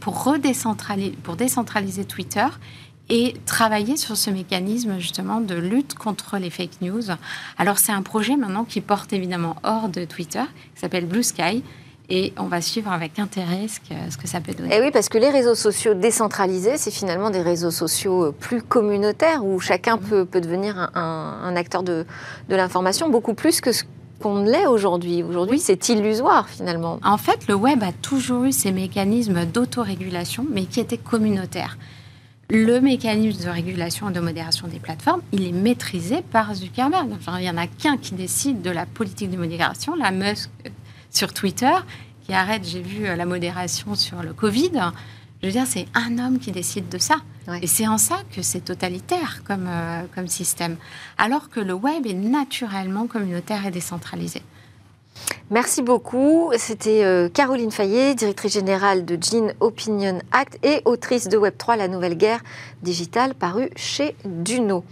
pour 0.00 0.24
redécentraliser, 0.24 1.16
pour 1.22 1.36
décentraliser 1.36 2.04
Twitter 2.04 2.46
et 3.08 3.34
travailler 3.46 3.96
sur 3.96 4.16
ce 4.16 4.30
mécanisme 4.30 4.98
justement 4.98 5.40
de 5.40 5.54
lutte 5.54 5.94
contre 5.94 6.36
les 6.36 6.50
fake 6.50 6.82
news. 6.82 7.02
Alors 7.56 7.78
c'est 7.78 7.92
un 7.92 8.02
projet 8.02 8.36
maintenant 8.36 8.64
qui 8.64 8.82
porte 8.82 9.12
évidemment 9.12 9.56
hors 9.62 9.88
de 9.88 10.04
Twitter, 10.04 10.44
qui 10.74 10.80
s'appelle 10.80 11.06
Blue 11.06 11.22
Sky, 11.22 11.64
et 12.10 12.32
on 12.38 12.44
va 12.44 12.60
suivre 12.60 12.90
avec 12.90 13.18
intérêt 13.18 13.68
ce 13.68 13.80
que, 13.80 14.10
ce 14.10 14.16
que 14.16 14.26
ça 14.26 14.40
peut 14.40 14.54
donner. 14.54 14.74
Et 14.74 14.80
oui, 14.80 14.90
parce 14.90 15.08
que 15.08 15.18
les 15.18 15.30
réseaux 15.30 15.54
sociaux 15.54 15.94
décentralisés, 15.94 16.78
c'est 16.78 16.90
finalement 16.90 17.30
des 17.30 17.42
réseaux 17.42 17.70
sociaux 17.70 18.26
euh, 18.26 18.32
plus 18.32 18.62
communautaires 18.62 19.44
où 19.44 19.60
chacun 19.60 19.96
mmh. 19.96 20.00
peut, 20.00 20.24
peut, 20.24 20.40
devenir 20.40 20.90
un, 20.94 21.40
un, 21.44 21.56
acteur 21.56 21.82
de, 21.82 22.06
de 22.48 22.56
l'information, 22.56 23.10
beaucoup 23.10 23.34
plus 23.34 23.60
que 23.60 23.72
ce 23.72 23.84
qu'on 24.20 24.42
l'est 24.42 24.66
aujourd'hui. 24.66 25.22
Aujourd'hui, 25.22 25.58
c'est 25.58 25.88
illusoire 25.90 26.48
finalement. 26.48 26.98
En 27.04 27.18
fait, 27.18 27.46
le 27.46 27.54
web 27.54 27.82
a 27.82 27.92
toujours 27.92 28.44
eu 28.44 28.52
ces 28.52 28.72
mécanismes 28.72 29.44
d'autorégulation, 29.44 30.46
mais 30.50 30.64
qui 30.64 30.80
étaient 30.80 30.98
communautaires. 30.98 31.78
Le 32.50 32.80
mécanisme 32.80 33.44
de 33.44 33.50
régulation 33.50 34.08
et 34.08 34.12
de 34.14 34.20
modération 34.20 34.68
des 34.68 34.78
plateformes, 34.78 35.20
il 35.32 35.46
est 35.46 35.52
maîtrisé 35.52 36.22
par 36.22 36.54
Zuckerberg. 36.54 37.10
Enfin, 37.12 37.38
il 37.38 37.42
n'y 37.42 37.50
en 37.50 37.58
a 37.58 37.66
qu'un 37.66 37.98
qui 37.98 38.14
décide 38.14 38.62
de 38.62 38.70
la 38.70 38.86
politique 38.86 39.30
de 39.30 39.36
modération, 39.36 39.94
la 39.94 40.10
Musk 40.10 40.48
sur 41.10 41.32
Twitter, 41.32 41.72
qui 42.22 42.34
arrête, 42.34 42.64
j'ai 42.64 42.82
vu 42.82 43.06
euh, 43.06 43.16
la 43.16 43.26
modération 43.26 43.94
sur 43.94 44.22
le 44.22 44.32
Covid. 44.32 44.72
Je 45.42 45.46
veux 45.46 45.52
dire, 45.52 45.66
c'est 45.66 45.86
un 45.94 46.18
homme 46.18 46.38
qui 46.38 46.52
décide 46.52 46.88
de 46.88 46.98
ça. 46.98 47.16
Et 47.62 47.66
c'est 47.66 47.86
en 47.88 47.96
ça 47.96 48.16
que 48.34 48.42
c'est 48.42 48.60
totalitaire 48.60 49.42
comme, 49.46 49.66
euh, 49.68 50.02
comme 50.14 50.26
système. 50.26 50.76
Alors 51.16 51.48
que 51.48 51.60
le 51.60 51.72
web 51.72 52.06
est 52.06 52.14
naturellement 52.14 53.06
communautaire 53.06 53.64
et 53.64 53.70
décentralisé. 53.70 54.42
Merci 55.50 55.82
beaucoup. 55.82 56.52
C'était 56.58 57.04
euh, 57.04 57.28
Caroline 57.28 57.70
Fayet, 57.70 58.14
directrice 58.14 58.52
générale 58.52 59.04
de 59.04 59.18
Gene 59.20 59.54
Opinion 59.60 60.18
Act 60.32 60.58
et 60.62 60.82
autrice 60.84 61.28
de 61.28 61.38
Web3, 61.38 61.78
La 61.78 61.88
Nouvelle 61.88 62.16
Guerre 62.16 62.42
Digitale, 62.82 63.34
parue 63.34 63.70
chez 63.76 64.14
Duno. 64.24 64.84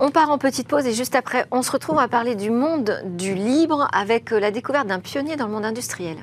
On 0.00 0.10
part 0.10 0.30
en 0.30 0.38
petite 0.38 0.66
pause 0.66 0.86
et 0.86 0.92
juste 0.92 1.14
après, 1.14 1.46
on 1.52 1.62
se 1.62 1.70
retrouve 1.70 2.00
à 2.00 2.08
parler 2.08 2.34
du 2.34 2.50
monde 2.50 3.00
du 3.04 3.34
libre 3.34 3.86
avec 3.92 4.32
euh, 4.32 4.40
la 4.40 4.50
découverte 4.50 4.88
d'un 4.88 4.98
pionnier 4.98 5.36
dans 5.36 5.46
le 5.46 5.52
monde 5.52 5.64
industriel. 5.64 6.16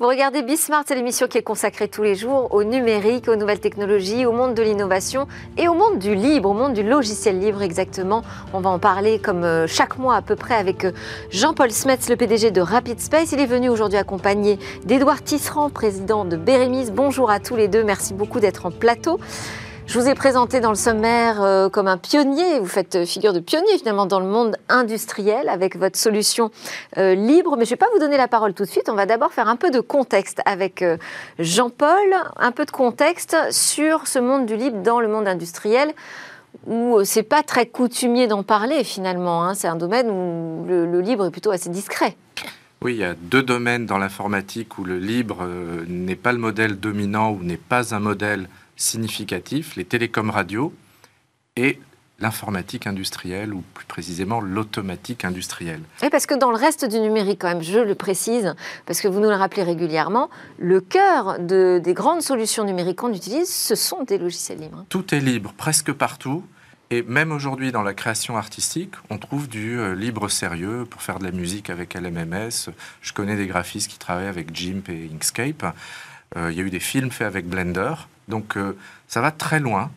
Vous 0.00 0.08
regardez 0.08 0.42
Bismart, 0.42 0.82
c'est 0.88 0.96
l'émission 0.96 1.28
qui 1.28 1.38
est 1.38 1.42
consacrée 1.42 1.86
tous 1.86 2.02
les 2.02 2.16
jours 2.16 2.52
au 2.52 2.64
numérique, 2.64 3.28
aux 3.28 3.36
nouvelles 3.36 3.60
technologies, 3.60 4.26
au 4.26 4.32
monde 4.32 4.52
de 4.54 4.62
l'innovation 4.62 5.28
et 5.56 5.68
au 5.68 5.74
monde 5.74 6.00
du 6.00 6.16
libre, 6.16 6.50
au 6.50 6.52
monde 6.52 6.74
du 6.74 6.82
logiciel 6.82 7.38
libre 7.38 7.62
exactement. 7.62 8.24
On 8.52 8.58
va 8.58 8.70
en 8.70 8.80
parler 8.80 9.20
comme 9.20 9.44
euh, 9.44 9.68
chaque 9.68 9.96
mois 9.96 10.16
à 10.16 10.22
peu 10.22 10.34
près 10.34 10.56
avec 10.56 10.84
euh, 10.84 10.90
Jean-Paul 11.30 11.70
Smets, 11.70 12.08
le 12.08 12.16
PDG 12.16 12.50
de 12.50 12.60
Rapid 12.60 12.98
Space. 12.98 13.30
Il 13.30 13.38
est 13.38 13.46
venu 13.46 13.68
aujourd'hui 13.68 13.96
accompagné 13.96 14.58
d'Edouard 14.84 15.22
Tisserand, 15.22 15.70
président 15.70 16.24
de 16.24 16.36
Bérémis. 16.36 16.90
Bonjour 16.90 17.30
à 17.30 17.38
tous 17.38 17.54
les 17.54 17.68
deux, 17.68 17.84
merci 17.84 18.14
beaucoup 18.14 18.40
d'être 18.40 18.66
en 18.66 18.72
plateau. 18.72 19.20
Je 19.86 20.00
vous 20.00 20.08
ai 20.08 20.14
présenté 20.14 20.60
dans 20.60 20.70
le 20.70 20.76
sommaire 20.76 21.42
euh, 21.42 21.68
comme 21.68 21.88
un 21.88 21.98
pionnier. 21.98 22.58
Vous 22.58 22.66
faites 22.66 23.04
figure 23.04 23.32
de 23.32 23.38
pionnier 23.38 23.76
finalement 23.78 24.06
dans 24.06 24.18
le 24.18 24.26
monde 24.26 24.56
industriel 24.68 25.48
avec 25.48 25.76
votre 25.76 25.98
solution 25.98 26.50
euh, 26.96 27.14
libre. 27.14 27.56
Mais 27.58 27.64
je 27.64 27.70
ne 27.70 27.74
vais 27.74 27.76
pas 27.76 27.88
vous 27.92 28.00
donner 28.00 28.16
la 28.16 28.26
parole 28.26 28.54
tout 28.54 28.64
de 28.64 28.68
suite. 28.68 28.88
On 28.88 28.94
va 28.94 29.04
d'abord 29.04 29.32
faire 29.32 29.46
un 29.46 29.56
peu 29.56 29.70
de 29.70 29.80
contexte 29.80 30.40
avec 30.46 30.80
euh, 30.80 30.96
Jean-Paul, 31.38 32.14
un 32.36 32.50
peu 32.50 32.64
de 32.64 32.70
contexte 32.70 33.36
sur 33.50 34.06
ce 34.06 34.18
monde 34.18 34.46
du 34.46 34.56
libre 34.56 34.82
dans 34.82 35.00
le 35.00 35.08
monde 35.08 35.28
industriel 35.28 35.92
où 36.66 37.00
c'est 37.04 37.22
pas 37.22 37.42
très 37.42 37.66
coutumier 37.66 38.26
d'en 38.26 38.42
parler 38.42 38.84
finalement. 38.84 39.44
Hein. 39.44 39.54
C'est 39.54 39.68
un 39.68 39.76
domaine 39.76 40.08
où 40.08 40.64
le, 40.66 41.00
libre 41.02 41.26
est 41.26 41.30
plutôt 41.30 41.50
assez 41.50 41.68
discret. 41.68 42.16
Oui, 42.80 42.94
il 42.94 42.98
y 42.98 43.04
a 43.04 43.14
deux 43.14 43.42
domaines 43.42 43.86
dans 43.86 43.98
l'informatique 43.98 44.78
où 44.78 44.84
le 44.84 44.98
libre 44.98 45.46
n'est 45.88 46.16
pas 46.16 46.32
le 46.32 46.38
modèle 46.38 46.78
dominant 46.78 47.32
ou 47.32 47.42
n'est 47.42 47.56
pas 47.56 47.94
un 47.94 47.98
modèle 47.98 48.48
significatifs, 48.76 49.76
les 49.76 49.84
télécoms 49.84 50.30
radio 50.30 50.72
et 51.56 51.78
l'informatique 52.20 52.86
industrielle, 52.86 53.52
ou 53.52 53.62
plus 53.74 53.86
précisément 53.86 54.40
l'automatique 54.40 55.24
industrielle. 55.24 55.80
Et 56.02 56.10
parce 56.10 56.26
que 56.26 56.34
dans 56.34 56.50
le 56.50 56.56
reste 56.56 56.84
du 56.84 57.00
numérique, 57.00 57.40
quand 57.40 57.48
même, 57.48 57.62
je 57.62 57.80
le 57.80 57.94
précise, 57.94 58.54
parce 58.86 59.00
que 59.00 59.08
vous 59.08 59.20
nous 59.20 59.28
le 59.28 59.34
rappelez 59.34 59.64
régulièrement, 59.64 60.30
le 60.58 60.80
cœur 60.80 61.38
de, 61.40 61.80
des 61.82 61.92
grandes 61.92 62.22
solutions 62.22 62.64
numériques 62.64 62.98
qu'on 62.98 63.12
utilise, 63.12 63.52
ce 63.52 63.74
sont 63.74 64.04
des 64.04 64.18
logiciels 64.18 64.60
libres. 64.60 64.84
Tout 64.88 65.14
est 65.14 65.20
libre, 65.20 65.52
presque 65.56 65.92
partout. 65.92 66.44
Et 66.90 67.02
même 67.02 67.32
aujourd'hui, 67.32 67.72
dans 67.72 67.82
la 67.82 67.94
création 67.94 68.36
artistique, 68.36 68.92
on 69.10 69.18
trouve 69.18 69.48
du 69.48 69.80
euh, 69.80 69.94
libre 69.94 70.28
sérieux 70.28 70.86
pour 70.88 71.02
faire 71.02 71.18
de 71.18 71.24
la 71.24 71.32
musique 71.32 71.68
avec 71.70 71.94
LMMS. 71.94 72.70
Je 73.00 73.12
connais 73.12 73.36
des 73.36 73.46
graphistes 73.46 73.90
qui 73.90 73.98
travaillent 73.98 74.28
avec 74.28 74.54
GIMP 74.54 74.88
et 74.90 75.10
Inkscape. 75.12 75.74
Euh, 76.36 76.52
il 76.52 76.58
y 76.58 76.60
a 76.60 76.64
eu 76.64 76.70
des 76.70 76.80
films 76.80 77.10
faits 77.10 77.26
avec 77.26 77.48
Blender. 77.48 77.94
Donc 78.28 78.56
euh, 78.56 78.76
ça 79.08 79.20
va 79.20 79.30
très 79.30 79.60
loin. 79.60 79.90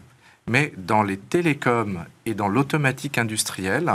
Mais 0.49 0.73
dans 0.77 1.03
les 1.03 1.17
télécoms 1.17 2.05
et 2.25 2.33
dans 2.33 2.47
l'automatique 2.47 3.17
industrielle, 3.17 3.91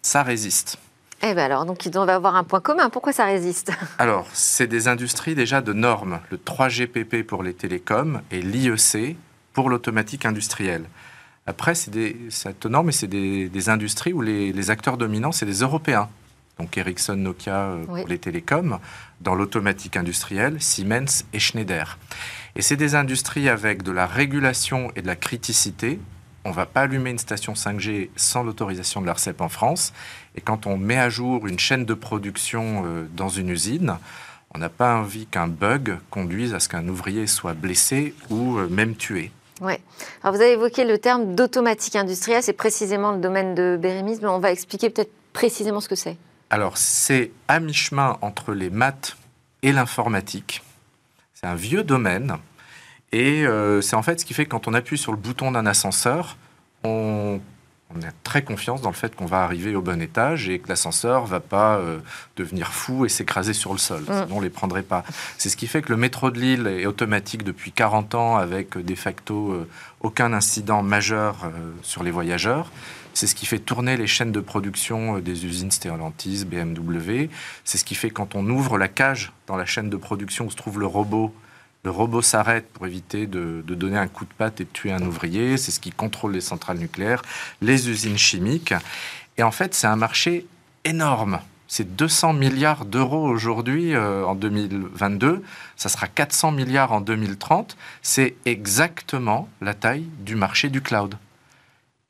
ça 0.00 0.22
résiste. 0.22 0.78
Eh 1.22 1.34
bien 1.34 1.44
alors, 1.44 1.66
donc 1.66 1.84
il 1.84 1.90
doit 1.90 2.10
avoir 2.10 2.34
un 2.34 2.44
point 2.44 2.60
commun. 2.60 2.88
Pourquoi 2.88 3.12
ça 3.12 3.26
résiste? 3.26 3.70
Alors, 3.98 4.26
c'est 4.32 4.66
des 4.66 4.88
industries 4.88 5.36
déjà 5.36 5.60
de 5.60 5.72
normes. 5.72 6.18
Le 6.30 6.36
3GPP 6.36 7.22
pour 7.22 7.44
les 7.44 7.54
télécoms 7.54 8.22
et 8.32 8.42
l'IEC 8.42 9.16
pour 9.52 9.70
l'automatique 9.70 10.26
industrielle. 10.26 10.84
Après, 11.46 11.76
c'est 11.76 12.16
étonnant, 12.48 12.82
mais 12.82 12.90
c'est 12.90 13.06
des, 13.06 13.68
industries 13.68 14.12
où 14.12 14.20
les, 14.20 14.52
les 14.52 14.70
acteurs 14.70 14.96
dominants, 14.96 15.30
c'est 15.30 15.46
des 15.46 15.60
Européens 15.60 16.08
donc 16.58 16.76
Ericsson, 16.76 17.16
Nokia 17.16 17.54
euh, 17.54 17.84
pour 17.84 18.08
les 18.08 18.18
télécoms, 18.18 18.78
dans 19.20 19.34
l'automatique 19.34 19.96
industrielle, 19.96 20.60
Siemens 20.60 21.24
et 21.32 21.38
Schneider. 21.38 21.98
Et 22.54 22.62
c'est 22.62 22.76
des 22.76 22.94
industries 22.94 23.48
avec 23.48 23.82
de 23.82 23.92
la 23.92 24.06
régulation 24.06 24.90
et 24.94 25.02
de 25.02 25.06
la 25.06 25.16
criticité. 25.16 25.98
On 26.44 26.50
ne 26.50 26.54
va 26.54 26.66
pas 26.66 26.82
allumer 26.82 27.10
une 27.10 27.18
station 27.18 27.54
5G 27.54 28.10
sans 28.16 28.42
l'autorisation 28.42 29.00
de 29.00 29.06
l'ARCEP 29.06 29.40
en 29.40 29.48
France. 29.48 29.92
Et 30.36 30.40
quand 30.40 30.66
on 30.66 30.76
met 30.76 30.98
à 30.98 31.08
jour 31.08 31.46
une 31.46 31.58
chaîne 31.58 31.84
de 31.84 31.94
production 31.94 32.84
euh, 32.84 33.08
dans 33.14 33.28
une 33.28 33.48
usine, 33.48 33.96
on 34.54 34.58
n'a 34.58 34.68
pas 34.68 34.96
envie 34.96 35.26
qu'un 35.26 35.48
bug 35.48 35.96
conduise 36.10 36.52
à 36.52 36.60
ce 36.60 36.68
qu'un 36.68 36.86
ouvrier 36.88 37.26
soit 37.26 37.54
blessé 37.54 38.14
ou 38.28 38.58
euh, 38.58 38.68
même 38.68 38.96
tué. 38.96 39.30
Oui. 39.60 39.74
Alors 40.22 40.34
vous 40.34 40.42
avez 40.42 40.52
évoqué 40.52 40.84
le 40.84 40.98
terme 40.98 41.34
d'automatique 41.34 41.96
industrielle, 41.96 42.42
c'est 42.42 42.52
précisément 42.52 43.12
le 43.12 43.18
domaine 43.20 43.54
de 43.54 43.78
Bérémis, 43.80 44.18
mais 44.20 44.28
on 44.28 44.40
va 44.40 44.50
expliquer 44.50 44.90
peut-être 44.90 45.12
précisément 45.32 45.80
ce 45.80 45.88
que 45.88 45.94
c'est. 45.94 46.16
Alors, 46.50 46.76
c'est 46.76 47.30
à 47.48 47.60
mi-chemin 47.60 48.18
entre 48.20 48.52
les 48.52 48.68
maths 48.68 49.16
et 49.62 49.72
l'informatique. 49.72 50.62
C'est 51.44 51.50
un 51.50 51.56
vieux 51.56 51.82
domaine. 51.82 52.36
Et 53.10 53.44
euh, 53.44 53.80
c'est 53.80 53.96
en 53.96 54.02
fait 54.02 54.20
ce 54.20 54.24
qui 54.24 54.32
fait 54.32 54.44
que 54.44 54.50
quand 54.50 54.68
on 54.68 54.74
appuie 54.74 54.96
sur 54.96 55.10
le 55.10 55.18
bouton 55.18 55.50
d'un 55.50 55.66
ascenseur, 55.66 56.36
on, 56.84 57.40
a 57.96 58.12
très 58.22 58.42
confiance 58.42 58.80
dans 58.80 58.90
le 58.90 58.94
fait 58.94 59.16
qu'on 59.16 59.26
va 59.26 59.42
arriver 59.42 59.74
au 59.74 59.82
bon 59.82 60.00
étage 60.00 60.48
et 60.48 60.60
que 60.60 60.68
l'ascenseur 60.68 61.26
va 61.26 61.40
pas 61.40 61.78
euh, 61.78 61.98
devenir 62.36 62.72
fou 62.72 63.06
et 63.06 63.08
s'écraser 63.08 63.54
sur 63.54 63.72
le 63.72 63.78
sol. 63.78 64.02
Mm. 64.02 64.22
Sinon, 64.22 64.36
on 64.36 64.38
ne 64.38 64.44
les 64.44 64.50
prendrait 64.50 64.84
pas. 64.84 65.02
C'est 65.36 65.48
ce 65.48 65.56
qui 65.56 65.66
fait 65.66 65.82
que 65.82 65.90
le 65.90 65.96
métro 65.96 66.30
de 66.30 66.38
Lille 66.38 66.68
est 66.68 66.86
automatique 66.86 67.42
depuis 67.42 67.72
40 67.72 68.14
ans 68.14 68.36
avec 68.36 68.78
de 68.78 68.94
facto 68.94 69.50
euh, 69.50 69.68
aucun 70.00 70.32
incident 70.32 70.84
majeur 70.84 71.50
sur 71.82 72.04
les 72.04 72.12
voyageurs. 72.12 72.70
C'est 73.14 73.26
ce 73.26 73.34
qui 73.34 73.46
fait 73.46 73.58
tourner 73.58 73.96
les 73.96 74.06
chaînes 74.06 74.32
de 74.32 74.40
production 74.40 75.16
euh, 75.16 75.20
des 75.20 75.44
usines 75.44 75.70
Stellantis, 75.70 76.44
BMW. 76.44 77.28
C'est 77.64 77.78
ce 77.78 77.84
qui 77.84 77.94
fait 77.94 78.10
quand 78.10 78.34
on 78.34 78.48
ouvre 78.48 78.78
la 78.78 78.88
cage 78.88 79.32
dans 79.46 79.56
la 79.56 79.66
chaîne 79.66 79.90
de 79.90 79.96
production 79.96 80.46
où 80.46 80.50
se 80.50 80.56
trouve 80.56 80.80
le 80.80 80.86
robot, 80.86 81.34
le 81.84 81.90
robot 81.90 82.22
s'arrête 82.22 82.68
pour 82.72 82.86
éviter 82.86 83.26
de, 83.26 83.62
donner 83.66 83.98
un 83.98 84.06
coup 84.06 84.24
de 84.24 84.32
patte 84.32 84.60
et 84.60 84.64
de 84.64 84.68
tuer 84.70 84.92
un 84.92 85.02
ouvrier. 85.02 85.56
C'est 85.56 85.72
ce 85.72 85.80
qui 85.80 85.90
contrôle 85.90 86.32
les 86.32 86.40
centrales 86.40 86.78
nucléaires, 86.78 87.22
les 87.60 87.90
usines 87.90 88.18
chimiques. 88.18 88.74
Et 89.36 89.42
en 89.42 89.50
fait, 89.50 89.74
c'est 89.74 89.88
un 89.88 89.96
marché 89.96 90.46
énorme. 90.84 91.40
c'est 91.66 91.96
200 91.96 92.34
milliards 92.34 92.84
d'euros 92.84 93.26
aujourd'hui 93.28 93.94
euh, 93.94 94.24
en 94.24 94.34
2022. 94.34 95.42
Ça 95.76 95.88
sera 95.88 96.06
400 96.06 96.52
milliards 96.52 96.92
en 96.92 97.00
2030. 97.00 97.76
C'est 98.02 98.36
exactement 98.44 99.48
la 99.60 99.74
taille 99.74 100.06
du 100.20 100.36
marché 100.36 100.68
du 100.68 100.82
cloud. 100.82 101.16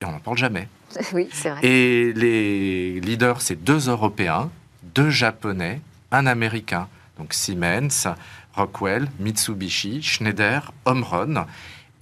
Et 0.01 0.05
on 0.05 0.13
n'en 0.13 0.21
parle 0.21 0.37
jamais. 0.37 0.69
Oui, 1.13 1.29
c'est 1.33 1.51
vrai. 1.51 1.65
Et 1.65 2.13
les 2.13 3.01
leaders, 3.01 3.41
c'est 3.41 3.63
deux 3.63 3.89
Européens, 3.89 4.51
deux 4.95 5.11
Japonais, 5.11 5.81
un 6.11 6.27
Américain. 6.27 6.89
Donc 7.19 7.35
Siemens, 7.35 8.09
Rockwell, 8.55 9.09
Mitsubishi, 9.19 10.03
Schneider, 10.03 10.73
Omron. 10.85 11.47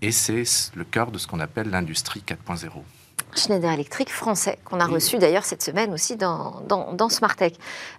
Et 0.03 0.13
c'est 0.13 0.45
le 0.75 0.85
cœur 0.85 1.11
de 1.11 1.19
ce 1.19 1.27
qu'on 1.27 1.41
appelle 1.41 1.71
l'industrie 1.71 2.23
4.0. 2.27 2.71
Schneider 3.37 3.71
Electric 3.71 4.11
français, 4.11 4.59
qu'on 4.65 4.81
a 4.81 4.87
reçu 4.87 5.19
d'ailleurs 5.19 5.45
cette 5.45 5.63
semaine 5.63 5.93
aussi 5.93 6.17
dans, 6.17 6.63
dans, 6.67 6.93
dans 6.95 7.09
Smartech. 7.09 7.55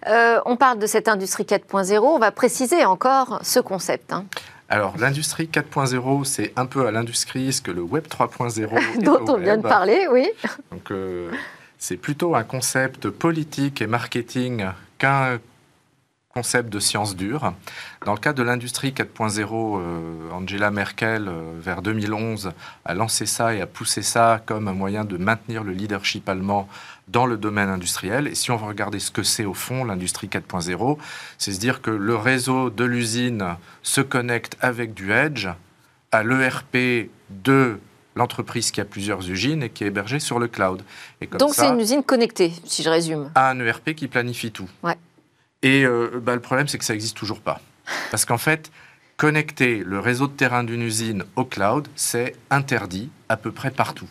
Euh, 0.07 0.39
on 0.45 0.57
parle 0.57 0.79
de 0.79 0.87
cette 0.87 1.07
industrie 1.07 1.43
4.0, 1.43 1.99
on 1.99 2.19
va 2.19 2.31
préciser 2.31 2.85
encore 2.85 3.39
ce 3.41 3.59
concept. 3.59 4.11
Hein. 4.11 4.25
Alors, 4.71 4.95
l'industrie 4.97 5.49
4.0, 5.51 6.23
c'est 6.23 6.53
un 6.55 6.65
peu 6.65 6.87
à 6.87 6.91
l'industrie 6.91 7.51
ce 7.51 7.61
que 7.61 7.71
le 7.71 7.81
Web 7.81 8.05
3.0 8.07 9.03
dont 9.03 9.19
on 9.27 9.37
vient 9.37 9.57
de 9.57 9.63
parler, 9.63 10.07
oui. 10.09 10.29
Donc, 10.71 10.91
euh, 10.91 11.29
c'est 11.77 11.97
plutôt 11.97 12.35
un 12.35 12.43
concept 12.43 13.09
politique 13.09 13.81
et 13.81 13.87
marketing 13.87 14.67
qu'un 14.97 15.39
concept 16.33 16.69
de 16.69 16.79
science 16.79 17.15
dure. 17.15 17.53
Dans 18.05 18.13
le 18.13 18.19
cas 18.19 18.33
de 18.33 18.43
l'industrie 18.43 18.91
4.0, 18.91 19.79
euh, 19.79 20.31
Angela 20.31 20.71
Merkel, 20.71 21.27
euh, 21.27 21.53
vers 21.59 21.81
2011, 21.81 22.51
a 22.85 22.93
lancé 22.93 23.25
ça 23.25 23.53
et 23.53 23.61
a 23.61 23.67
poussé 23.67 24.01
ça 24.01 24.41
comme 24.45 24.67
un 24.67 24.73
moyen 24.73 25.05
de 25.05 25.17
maintenir 25.17 25.63
le 25.63 25.73
leadership 25.73 26.27
allemand 26.29 26.67
dans 27.07 27.25
le 27.25 27.37
domaine 27.37 27.69
industriel. 27.69 28.27
Et 28.27 28.35
si 28.35 28.51
on 28.51 28.55
veut 28.55 28.67
regarder 28.67 28.99
ce 28.99 29.11
que 29.11 29.23
c'est 29.23 29.45
au 29.45 29.53
fond, 29.53 29.83
l'industrie 29.83 30.27
4.0, 30.27 30.97
c'est 31.37 31.51
se 31.51 31.59
dire 31.59 31.81
que 31.81 31.91
le 31.91 32.15
réseau 32.15 32.69
de 32.69 32.85
l'usine 32.85 33.55
se 33.83 34.01
connecte 34.01 34.57
avec 34.61 34.93
du 34.93 35.11
edge 35.11 35.47
à 36.11 36.23
l'ERP 36.23 37.09
de 37.29 37.79
l'entreprise 38.15 38.71
qui 38.71 38.81
a 38.81 38.85
plusieurs 38.85 39.29
usines 39.29 39.63
et 39.63 39.69
qui 39.69 39.83
est 39.83 39.87
hébergée 39.87 40.19
sur 40.19 40.39
le 40.39 40.47
cloud. 40.47 40.83
Et 41.21 41.27
Donc 41.27 41.53
c'est 41.53 41.67
une 41.69 41.79
usine 41.79 42.03
connectée, 42.03 42.53
si 42.65 42.83
je 42.83 42.89
résume. 42.89 43.31
À 43.35 43.49
un 43.49 43.59
ERP 43.59 43.93
qui 43.93 44.07
planifie 44.07 44.51
tout. 44.51 44.69
Ouais. 44.83 44.97
Et 45.63 45.85
euh, 45.85 46.19
bah, 46.21 46.33
le 46.33 46.41
problème, 46.41 46.67
c'est 46.67 46.77
que 46.77 46.85
ça 46.85 46.93
n'existe 46.93 47.17
toujours 47.17 47.41
pas. 47.41 47.61
Parce 48.09 48.25
qu'en 48.25 48.37
fait, 48.37 48.71
connecter 49.17 49.83
le 49.85 49.99
réseau 49.99 50.27
de 50.27 50.33
terrain 50.33 50.63
d'une 50.63 50.81
usine 50.81 51.23
au 51.35 51.45
cloud, 51.45 51.87
c'est 51.95 52.35
interdit 52.49 53.09
à 53.29 53.37
peu 53.37 53.51
près 53.51 53.71
partout. 53.71 54.09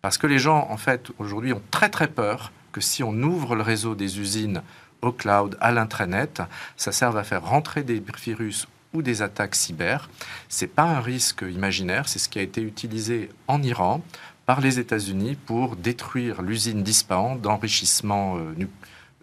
Parce 0.00 0.18
que 0.18 0.26
les 0.26 0.38
gens, 0.38 0.66
en 0.70 0.76
fait, 0.76 1.10
aujourd'hui, 1.18 1.52
ont 1.52 1.62
très 1.70 1.88
très 1.88 2.08
peur 2.08 2.50
que 2.72 2.80
si 2.80 3.02
on 3.04 3.12
ouvre 3.22 3.54
le 3.54 3.62
réseau 3.62 3.94
des 3.94 4.18
usines 4.18 4.62
au 5.00 5.12
cloud, 5.12 5.56
à 5.60 5.70
l'intranet, 5.70 6.42
ça 6.76 6.90
serve 6.90 7.16
à 7.16 7.24
faire 7.24 7.44
rentrer 7.44 7.82
des 7.82 8.02
virus 8.24 8.66
ou 8.92 9.02
des 9.02 9.22
attaques 9.22 9.54
cyber. 9.54 10.10
C'est 10.48 10.66
pas 10.66 10.84
un 10.84 11.00
risque 11.00 11.42
imaginaire, 11.48 12.08
c'est 12.08 12.18
ce 12.18 12.28
qui 12.28 12.38
a 12.38 12.42
été 12.42 12.62
utilisé 12.62 13.30
en 13.46 13.62
Iran 13.62 14.02
par 14.46 14.60
les 14.60 14.78
États-Unis 14.78 15.36
pour 15.46 15.76
détruire 15.76 16.42
l'usine 16.42 16.82
d'Ispahan 16.82 17.36
d'enrichissement 17.36 18.38
euh, 18.38 18.66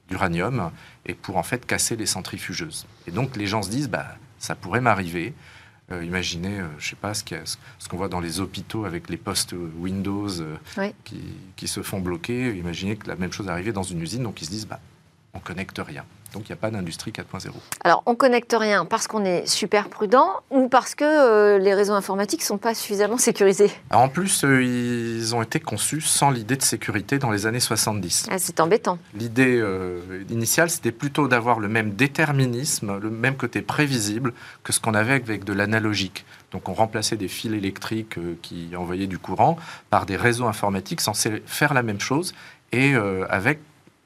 d'uranium 0.09 0.71
et 1.05 1.13
pour 1.13 1.37
en 1.37 1.43
fait 1.43 1.65
casser 1.65 1.95
les 1.95 2.05
centrifugeuses. 2.05 2.85
Et 3.07 3.11
donc 3.11 3.35
les 3.35 3.47
gens 3.47 3.61
se 3.61 3.69
disent, 3.69 3.89
bah, 3.89 4.15
ça 4.37 4.55
pourrait 4.55 4.81
m'arriver. 4.81 5.33
Euh, 5.91 6.03
imaginez, 6.03 6.59
euh, 6.59 6.67
je 6.77 6.89
sais 6.89 6.95
pas, 6.95 7.13
ce 7.13 7.23
qu'on 7.89 7.97
voit 7.97 8.09
dans 8.09 8.19
les 8.19 8.39
hôpitaux 8.39 8.85
avec 8.85 9.09
les 9.09 9.17
postes 9.17 9.55
Windows 9.79 10.29
euh, 10.41 10.57
qui, 11.03 11.21
qui, 11.55 11.67
se 11.67 11.81
font 11.81 11.99
bloquer. 11.99 12.55
Imaginez 12.55 12.95
que 12.95 13.07
la 13.07 13.15
même 13.15 13.31
chose 13.31 13.49
arrivait 13.49 13.71
dans 13.71 13.83
une 13.83 14.01
usine, 14.01 14.23
donc 14.23 14.41
ils 14.41 14.45
se 14.45 14.51
disent, 14.51 14.67
bah, 14.67 14.79
on 15.33 15.39
connecte 15.39 15.79
rien. 15.85 16.03
Donc 16.33 16.47
il 16.47 16.51
n'y 16.51 16.53
a 16.53 16.57
pas 16.57 16.69
d'industrie 16.69 17.11
4.0. 17.11 17.49
Alors 17.83 18.03
on 18.05 18.15
connecte 18.15 18.55
rien 18.57 18.85
parce 18.85 19.07
qu'on 19.07 19.25
est 19.25 19.47
super 19.47 19.89
prudent 19.89 20.29
ou 20.51 20.69
parce 20.69 20.93
que 20.93 21.03
euh, 21.03 21.57
les 21.57 21.73
réseaux 21.73 21.93
informatiques 21.93 22.41
ne 22.41 22.45
sont 22.45 22.57
pas 22.57 22.75
suffisamment 22.75 23.17
sécurisés 23.17 23.71
En 23.91 24.09
plus, 24.09 24.43
euh, 24.43 24.63
ils 24.63 25.33
ont 25.35 25.41
été 25.41 25.59
conçus 25.59 26.01
sans 26.01 26.29
l'idée 26.29 26.55
de 26.55 26.61
sécurité 26.61 27.17
dans 27.17 27.31
les 27.31 27.47
années 27.47 27.59
70. 27.59 28.27
Ah, 28.29 28.37
c'est 28.37 28.59
embêtant. 28.59 28.99
L'idée 29.15 29.57
euh, 29.59 30.23
initiale, 30.29 30.69
c'était 30.69 30.91
plutôt 30.91 31.27
d'avoir 31.27 31.59
le 31.59 31.67
même 31.67 31.91
déterminisme, 31.91 32.99
le 32.99 33.09
même 33.09 33.35
côté 33.35 33.61
prévisible 33.61 34.33
que 34.63 34.71
ce 34.71 34.79
qu'on 34.79 34.93
avait 34.93 35.13
avec 35.13 35.43
de 35.45 35.53
l'analogique. 35.53 36.25
Donc 36.51 36.69
on 36.69 36.73
remplaçait 36.73 37.17
des 37.17 37.27
fils 37.27 37.53
électriques 37.53 38.17
qui 38.41 38.75
envoyaient 38.75 39.07
du 39.07 39.19
courant 39.19 39.57
par 39.89 40.05
des 40.05 40.15
réseaux 40.15 40.45
informatiques 40.45 41.01
censés 41.01 41.43
faire 41.45 41.73
la 41.73 41.83
même 41.83 41.99
chose 41.99 42.33
et 42.71 42.95
avec 43.29 43.59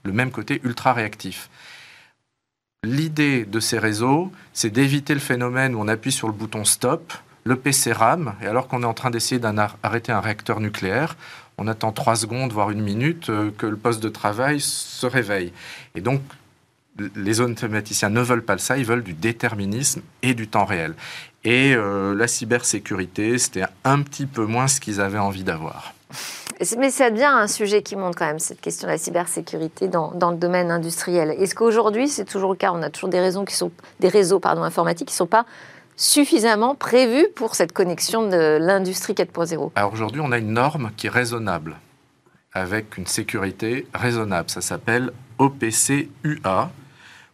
le 0.04 0.12
même 0.12 0.32
côté 0.32 0.62
ultra 0.64 0.94
réactif. 0.94 1.50
L'idée 2.84 3.46
de 3.46 3.60
ces 3.60 3.80
réseaux, 3.80 4.32
c'est 4.52 4.70
d'éviter 4.70 5.14
le 5.14 5.22
phénomène 5.22 5.74
où 5.74 5.80
on 5.80 5.88
appuie 5.88 6.12
sur 6.12 6.28
le 6.28 6.34
bouton 6.34 6.66
stop, 6.66 7.14
le 7.46 7.56
PC 7.56 7.94
rame, 7.94 8.36
et 8.42 8.46
alors 8.46 8.68
qu'on 8.68 8.84
est 8.84 8.88
en 8.88 8.94
train 8.94 9.10
d'essayer 9.10 9.40
d'arrêter 9.40 10.12
un 10.12 10.20
réacteur 10.20 10.60
nucléaire, 10.60 11.16
on 11.58 11.68
attend 11.68 11.92
trois 11.92 12.16
secondes, 12.16 12.52
voire 12.52 12.72
une 12.72 12.82
minute, 12.82 13.30
euh, 13.30 13.52
que 13.58 13.66
le 13.66 13.78
poste 13.78 14.02
de 14.02 14.10
travail 14.10 14.60
se 14.60 15.06
réveille. 15.06 15.54
Et 15.96 16.02
donc, 16.02 16.22
les 17.16 17.42
automaticiens 17.42 18.10
ne 18.10 18.22
veulent 18.22 18.44
pas 18.44 18.58
ça, 18.58 18.78
ils 18.78 18.86
veulent 18.86 19.04
du 19.04 19.14
déterminisme 19.14 20.02
et 20.22 20.34
du 20.34 20.48
temps 20.48 20.66
réel. 20.66 20.94
Et 21.44 21.74
euh, 21.76 22.16
la 22.16 22.28
cybersécurité, 22.28 23.38
c'était 23.38 23.66
un 23.84 24.02
petit 24.02 24.26
peu 24.26 24.46
moins 24.46 24.68
ce 24.68 24.80
qu'ils 24.80 25.02
avaient 25.02 25.20
envie 25.20 25.44
d'avoir. 25.44 25.94
Mais 26.78 26.92
ça 26.92 27.10
devient 27.10 27.24
un 27.26 27.48
sujet 27.48 27.82
qui 27.82 27.96
monte 27.96 28.16
quand 28.16 28.26
même, 28.26 28.40
cette 28.40 28.62
question 28.62 28.88
de 28.88 28.92
la 28.92 28.98
cybersécurité 28.98 29.88
dans, 29.88 30.12
le 30.14 30.38
domaine 30.38 30.72
industriel. 30.72 31.32
Est-ce 31.32 31.56
qu'aujourd'hui, 31.56 32.08
c'est 32.08 32.26
toujours 32.26 32.52
le 32.52 32.58
cas 32.58 32.72
On 32.74 32.82
a 32.82 32.90
toujours 32.90 33.10
des, 33.10 33.20
réseaux 33.20 34.42
informatiques 34.44 35.08
qui 35.08 35.14
ne 35.14 35.18
sont 35.18 35.28
pas 35.28 35.46
suffisamment 35.96 36.76
prévus 36.76 37.28
pour 37.36 37.56
cette 37.56 37.72
connexion 37.72 38.28
de 38.28 38.58
l'industrie 38.60 39.14
4.0 39.14 39.72
Alors 39.76 39.94
aujourd'hui, 39.94 40.22
on 40.24 40.32
a 40.32 40.38
une 40.38 40.54
norme 40.54 40.92
qui 40.98 41.08
est 41.08 41.12
raisonnable, 41.12 41.78
avec 42.52 42.98
une 42.98 43.08
sécurité 43.08 43.88
raisonnable. 43.94 44.50
Ça 44.50 44.62
s'appelle 44.62 45.12
OPC-UA 45.40 46.72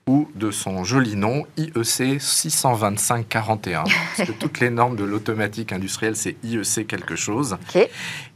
ou 0.10 0.28
de 0.34 0.50
son 0.50 0.84
joli 0.84 1.16
nom 1.16 1.46
IEC 1.56 2.20
62541. 2.20 3.84
parce 4.18 4.30
que 4.30 4.34
toutes 4.34 4.60
les 4.60 4.72
normes 4.72 4.96
de 4.96 5.04
l'automatique 5.04 5.72
industrielle, 5.72 6.16
c'est 6.16 6.36
IEC 6.44 6.88
quelque 6.88 7.16
chose. 7.16 7.58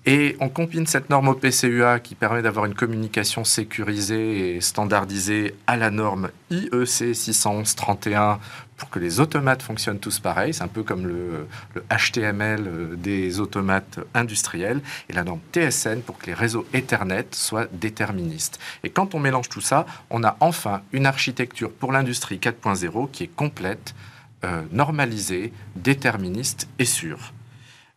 Et 0.06 0.36
on 0.40 0.50
combine 0.50 0.86
cette 0.86 1.10
norme 1.10 1.30
au 1.30 1.34
PCUA 1.34 2.00
qui 2.00 2.14
permet 2.14 2.44
d'avoir 2.44 2.66
une 2.66 2.76
communication 2.76 3.44
sécurisée 3.44 4.56
et 4.56 4.62
standardisée 4.62 5.56
à 5.66 5.76
la 5.76 5.90
norme 5.90 6.30
IEC 6.52 7.16
61131 7.16 8.38
pour 8.84 8.90
que 8.90 9.00
les 9.00 9.22
automates 9.22 9.62
fonctionnent 9.62 10.00
tous 10.00 10.20
pareil. 10.20 10.54
C'est 10.54 10.64
un 10.64 10.68
peu 10.68 10.84
comme 10.84 11.08
le, 11.08 11.48
HTML 11.90 12.68
euh, 12.68 12.96
des 12.98 13.40
automates 13.40 14.02
industriels. 14.14 14.82
Et 15.08 15.14
la 15.14 15.24
norme 15.24 15.40
TSN 15.54 16.02
pour 16.02 16.18
que 16.18 16.26
les 16.26 16.34
réseaux 16.34 16.66
Ethernet 16.74 17.28
soient 17.32 17.68
déterministes. 17.72 18.60
Et 18.84 18.90
quand 18.90 19.16
on 19.16 19.20
mélange 19.20 19.48
tout 19.48 19.62
ça, 19.62 19.86
on 20.10 20.22
a 20.26 20.36
enfin 20.42 20.82
une 20.92 21.06
architecture 21.06 21.72
pour 21.72 21.94
l'industrie 21.94 22.40
4.0 22.40 23.10
qui 23.10 23.24
est 23.24 23.34
complète, 23.34 23.96
euh, 24.44 24.64
normalisée, 24.74 25.54
déterministe 25.78 26.68
et 26.78 26.84
sûre. 26.84 27.32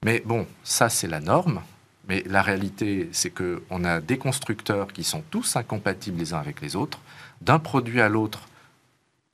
Mais 0.05 0.23
bon, 0.25 0.47
ça 0.63 0.89
c'est 0.89 1.09
la 1.09 1.19
norme. 1.19 1.63
Mais 2.09 2.23
la 2.27 2.43
réalité, 2.43 3.09
c'est 3.11 3.31
qu'on 3.31 3.83
a 3.83 4.01
des 4.01 4.19
constructeurs 4.19 4.93
qui 4.93 5.03
sont 5.03 5.25
tous 5.33 5.57
incompatibles 5.57 6.21
les 6.21 6.33
uns 6.33 6.39
avec 6.39 6.61
les 6.61 6.77
autres. 6.77 7.01
D'un 7.41 7.59
produit 7.59 8.01
à 8.01 8.09
l'autre, 8.09 8.47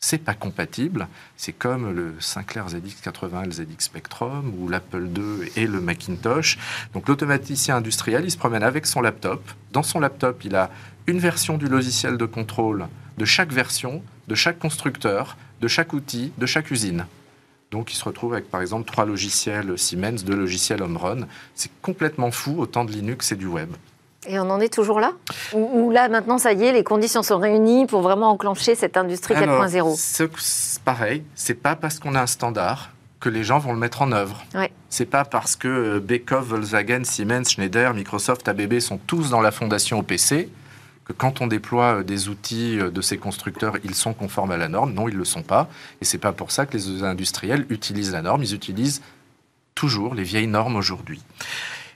c'est 0.03 0.19
pas 0.19 0.35
compatible. 0.35 1.09
C'est 1.37 1.53
comme 1.53 1.95
le 1.95 2.15
Sinclair 2.19 2.67
ZX80, 2.67 3.47
le 3.47 3.53
ZX 3.53 3.79
Spectrum, 3.79 4.53
ou 4.59 4.69
l'Apple 4.69 5.09
II 5.17 5.49
et 5.57 5.67
le 5.67 5.81
Macintosh. 5.81 6.59
Donc 6.93 7.09
l'automaticien 7.09 7.77
industriel, 7.77 8.25
il 8.25 8.31
se 8.31 8.37
promène 8.37 8.65
avec 8.65 8.85
son 8.85 9.01
laptop. 9.01 9.43
Dans 9.73 9.85
son 9.85 10.01
laptop, 10.01 10.45
il 10.45 10.57
a 10.57 10.71
une 11.07 11.21
version 11.21 11.57
du 11.57 11.67
logiciel 11.67 12.19
de 12.19 12.27
contrôle 12.27 12.89
de 13.17 13.25
chaque 13.25 13.53
version, 13.53 14.03
de 14.29 14.35
chaque 14.35 14.59
constructeur, 14.59 15.37
de 15.61 15.69
chaque 15.69 15.93
outil, 15.93 16.33
de 16.37 16.47
chaque 16.47 16.71
usine. 16.71 17.07
Donc 17.71 17.93
il 17.93 17.97
se 17.97 18.05
retrouve 18.05 18.35
avec 18.35 18.51
par 18.51 18.61
exemple 18.61 18.91
trois 18.91 19.07
logiciels 19.07 19.79
Siemens, 19.79 20.25
deux 20.25 20.37
logiciels 20.37 20.83
Omron. 20.83 21.27
C'est 21.55 21.71
complètement 21.81 22.31
fou, 22.33 22.59
autant 22.59 22.85
de 22.85 22.93
Linux 22.93 23.33
et 23.33 23.37
du 23.37 23.47
web. 23.47 23.71
Et 24.27 24.39
on 24.39 24.51
en 24.51 24.61
est 24.61 24.73
toujours 24.73 25.01
là 25.01 25.13
Ou 25.53 25.91
là 25.91 26.09
maintenant 26.09 26.39
ça 26.39 26.53
y 26.53 26.65
est, 26.65 26.73
les 26.73 26.85
conditions 26.85 27.23
sont 27.23 27.39
réunies 27.39 27.87
pour 27.87 28.03
vraiment 28.03 28.31
enclencher 28.31 28.75
cette 28.75 28.97
industrie 28.97 29.35
4.0 29.35 29.97
C'est 29.97 30.31
pareil, 30.83 31.25
c'est 31.35 31.55
pas 31.55 31.75
parce 31.75 31.99
qu'on 31.99 32.15
a 32.15 32.23
un 32.23 32.27
standard 32.27 32.91
que 33.19 33.29
les 33.29 33.45
gens 33.45 33.59
vont 33.59 33.73
le 33.73 33.79
mettre 33.79 34.03
en 34.03 34.11
œuvre. 34.13 34.45
Ouais. 34.55 34.73
C'est 34.91 35.07
pas 35.07 35.25
parce 35.25 35.55
que 35.55 35.69
euh, 35.69 36.01
Beckhoff, 36.01 36.47
Volkswagen, 36.47 37.05
Siemens, 37.05 37.45
Schneider, 37.51 37.95
Microsoft, 37.95 38.49
ABB 38.49 38.81
sont 38.81 38.99
tous 38.99 39.31
dans 39.31 39.41
la 39.41 39.53
fondation 39.53 40.01
OPC 40.01 40.49
que 41.05 41.13
quand 41.13 41.41
on 41.41 41.47
déploie 41.47 42.01
euh, 42.01 42.03
des 42.03 42.29
outils 42.29 42.81
euh, 42.81 42.91
de 42.91 43.01
ces 43.01 43.19
constructeurs, 43.19 43.77
ils 43.85 43.95
sont 43.95 44.13
conformes 44.13 44.51
à 44.51 44.57
la 44.57 44.69
norme. 44.69 44.93
Non, 44.93 45.09
ils 45.09 45.15
ne 45.15 45.19
le 45.19 45.25
sont 45.25 45.43
pas. 45.43 45.69
Et 46.01 46.05
c'est 46.05 46.19
pas 46.19 46.33
pour 46.33 46.51
ça 46.51 46.67
que 46.67 46.77
les 46.77 47.05
industriels 47.05 47.65
utilisent 47.71 48.13
la 48.13 48.23
norme. 48.23 48.43
Ils 48.43 48.55
utilisent 48.55 49.03
toujours 49.77 50.15
les 50.15 50.25
vieilles 50.25 50.49
normes 50.49 50.77
aujourd'hui. 50.77 51.23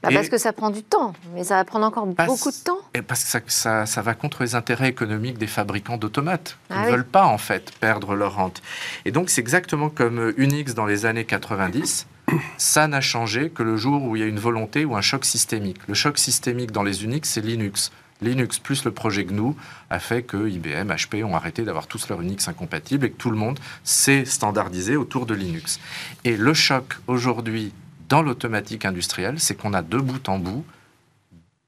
Bah, 0.02 0.10
parce 0.12 0.28
que 0.28 0.38
ça 0.38 0.52
prend 0.52 0.70
du 0.70 0.82
temps, 0.82 1.14
mais 1.34 1.44
ça 1.44 1.56
va 1.56 1.64
prendre 1.64 1.86
encore 1.86 2.06
beaucoup 2.06 2.50
de 2.50 2.64
temps. 2.64 2.78
Et 2.94 3.02
parce 3.02 3.24
que 3.24 3.50
ça, 3.50 3.86
ça, 3.86 4.02
va 4.02 4.14
contre 4.14 4.42
les 4.42 4.54
intérêts 4.54 4.88
économiques 4.88 5.38
des 5.38 5.46
fabricants 5.46 5.96
d'automates, 5.96 6.58
qui 6.68 6.76
ah 6.76 6.86
ne 6.86 6.90
veulent 6.90 7.06
pas 7.06 7.26
en 7.26 7.38
fait 7.38 7.72
perdre 7.80 8.14
leur 8.14 8.34
rente. 8.34 8.62
Et 9.04 9.10
donc 9.10 9.30
c'est 9.30 9.40
exactement 9.40 9.88
comme 9.88 10.34
Unix 10.36 10.74
dans 10.74 10.86
les 10.86 11.06
années 11.06 11.24
90. 11.24 12.06
Ça 12.56 12.88
n'a 12.88 13.00
changé 13.00 13.50
que 13.50 13.62
le 13.62 13.76
jour 13.76 14.02
où 14.02 14.16
il 14.16 14.20
y 14.20 14.22
a 14.22 14.26
une 14.26 14.38
volonté 14.38 14.84
ou 14.84 14.96
un 14.96 15.00
choc 15.00 15.24
systémique. 15.24 15.78
Le 15.86 15.94
choc 15.94 16.18
systémique 16.18 16.72
dans 16.72 16.82
les 16.82 17.04
Unix, 17.04 17.28
c'est 17.28 17.40
Linux. 17.40 17.92
Linux 18.22 18.58
plus 18.58 18.84
le 18.84 18.92
projet 18.92 19.24
GNU 19.24 19.52
a 19.90 19.98
fait 19.98 20.22
que 20.22 20.48
IBM, 20.48 20.90
HP 20.90 21.22
ont 21.22 21.36
arrêté 21.36 21.62
d'avoir 21.62 21.86
tous 21.86 22.08
leur 22.08 22.22
Unix 22.22 22.48
incompatibles 22.48 23.06
et 23.06 23.10
que 23.10 23.16
tout 23.16 23.30
le 23.30 23.36
monde 23.36 23.58
s'est 23.84 24.24
standardisé 24.24 24.96
autour 24.96 25.26
de 25.26 25.34
Linux. 25.34 25.78
Et 26.24 26.36
le 26.36 26.54
choc 26.54 26.96
aujourd'hui 27.06 27.72
dans 28.08 28.22
l'automatique 28.22 28.84
industrielle, 28.84 29.40
c'est 29.40 29.54
qu'on 29.54 29.74
a 29.74 29.82
de 29.82 29.98
bout 29.98 30.28
en 30.28 30.38
bout 30.38 30.64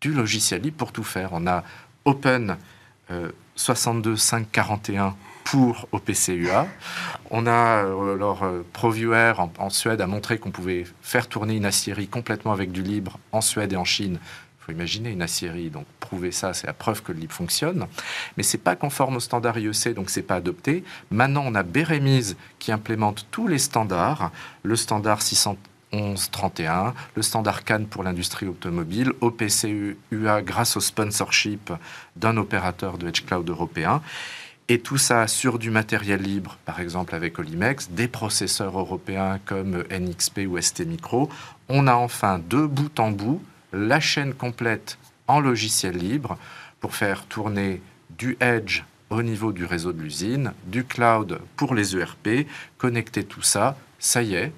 du 0.01 0.13
logiciel 0.13 0.63
libre 0.63 0.77
pour 0.77 0.93
tout 0.93 1.05
faire. 1.05 1.31
On 1.33 1.47
a 1.47 1.65
Open 2.05 2.57
euh, 3.11 3.31
62541 3.57 5.17
pour 5.45 5.89
OPCUA. 5.93 6.67
On 7.31 7.47
a, 7.47 7.85
euh, 7.85 8.15
alors, 8.15 8.45
euh, 8.45 8.63
ProViewer 8.73 9.35
en, 9.59 9.71
Suède 9.71 10.01
a 10.01 10.07
montré 10.07 10.39
qu'on 10.39 10.51
pouvait 10.51 10.85
faire 11.03 11.27
tourner 11.27 11.57
une 11.57 11.65
aciérie 11.65 12.07
complètement 12.07 12.53
avec 12.53 12.71
du 12.71 12.83
libre 12.83 13.19
en 13.33 13.41
Suède 13.41 13.73
et 13.73 13.77
en 13.77 13.85
Chine 13.85 14.19
faut 14.69 14.73
imaginer 14.73 15.11
une 15.11 15.23
aciérie, 15.23 15.71
donc 15.71 15.87
prouver 15.99 16.31
ça, 16.31 16.53
c'est 16.53 16.67
la 16.67 16.73
preuve 16.73 17.03
que 17.03 17.13
le 17.13 17.21
libre 17.21 17.33
fonctionne. 17.33 17.87
Mais 18.37 18.43
c'est 18.43 18.59
pas 18.59 18.77
conforme 18.77 19.17
au 19.17 19.21
standard 19.21 19.59
IEC, 19.59 19.95
donc 19.95 20.11
c'est 20.11 20.23
pas 20.23 20.37
adopté. 20.37 20.85
Maintenant, 21.11 21.43
on 21.47 21.55
a 21.55 21.63
Bérémise 21.63 22.37
qui 22.59 22.71
implémente 22.71 23.27
tous 23.31 23.49
les 23.49 23.59
standards, 23.59 24.31
le 24.63 24.77
standard 24.77 25.23
611-31, 25.93 26.93
le 27.15 27.23
standard 27.23 27.65
CAN 27.65 27.85
pour 27.85 28.03
l'industrie 28.03 28.47
automobile, 28.47 29.13
OPC-UA 29.21 30.43
grâce 30.43 30.77
au 30.77 30.81
sponsorship 30.81 31.73
d'un 32.17 32.37
opérateur 32.37 32.99
de 32.99 33.09
Edge 33.09 33.25
Cloud 33.25 33.49
européen. 33.49 34.03
Et 34.71 34.81
tout 34.81 34.99
ça 34.99 35.27
sur 35.29 35.59
du 35.59 35.71
matériel 35.71 36.21
libre, 36.21 36.59
par 36.67 36.79
exemple 36.81 37.15
avec 37.15 37.39
Olimex, 37.39 37.89
des 37.91 38.07
processeurs 38.07 38.79
européens 38.79 39.39
comme 39.47 39.85
NXP 39.91 40.41
ou 40.47 40.61
ST 40.61 40.81
Micro. 40.81 41.31
On 41.71 41.87
a 41.87 41.95
enfin 41.95 42.39
deux 42.39 42.67
bout 42.67 43.01
en 43.01 43.11
bout 43.11 43.43
la 43.73 44.01
chaîne 44.01 44.35
complète 44.35 44.99
en 45.27 45.41
logiciel 45.41 45.97
libre 45.97 46.37
pour 46.81 46.95
faire 46.95 47.25
tourner 47.25 47.81
du 48.11 48.37
Edge 48.41 48.83
au 49.11 49.23
niveau 49.23 49.53
du 49.53 49.65
réseau 49.65 49.93
de 49.93 50.03
l'usine, 50.03 50.53
du 50.67 50.85
cloud 50.85 51.41
pour 51.57 51.75
les 51.75 51.97
ERP, 51.97 52.47
connecter 52.77 53.25
tout 53.25 53.43
ça, 53.43 53.77
ça 53.99 54.23
y 54.23 54.35
est. 54.35 54.53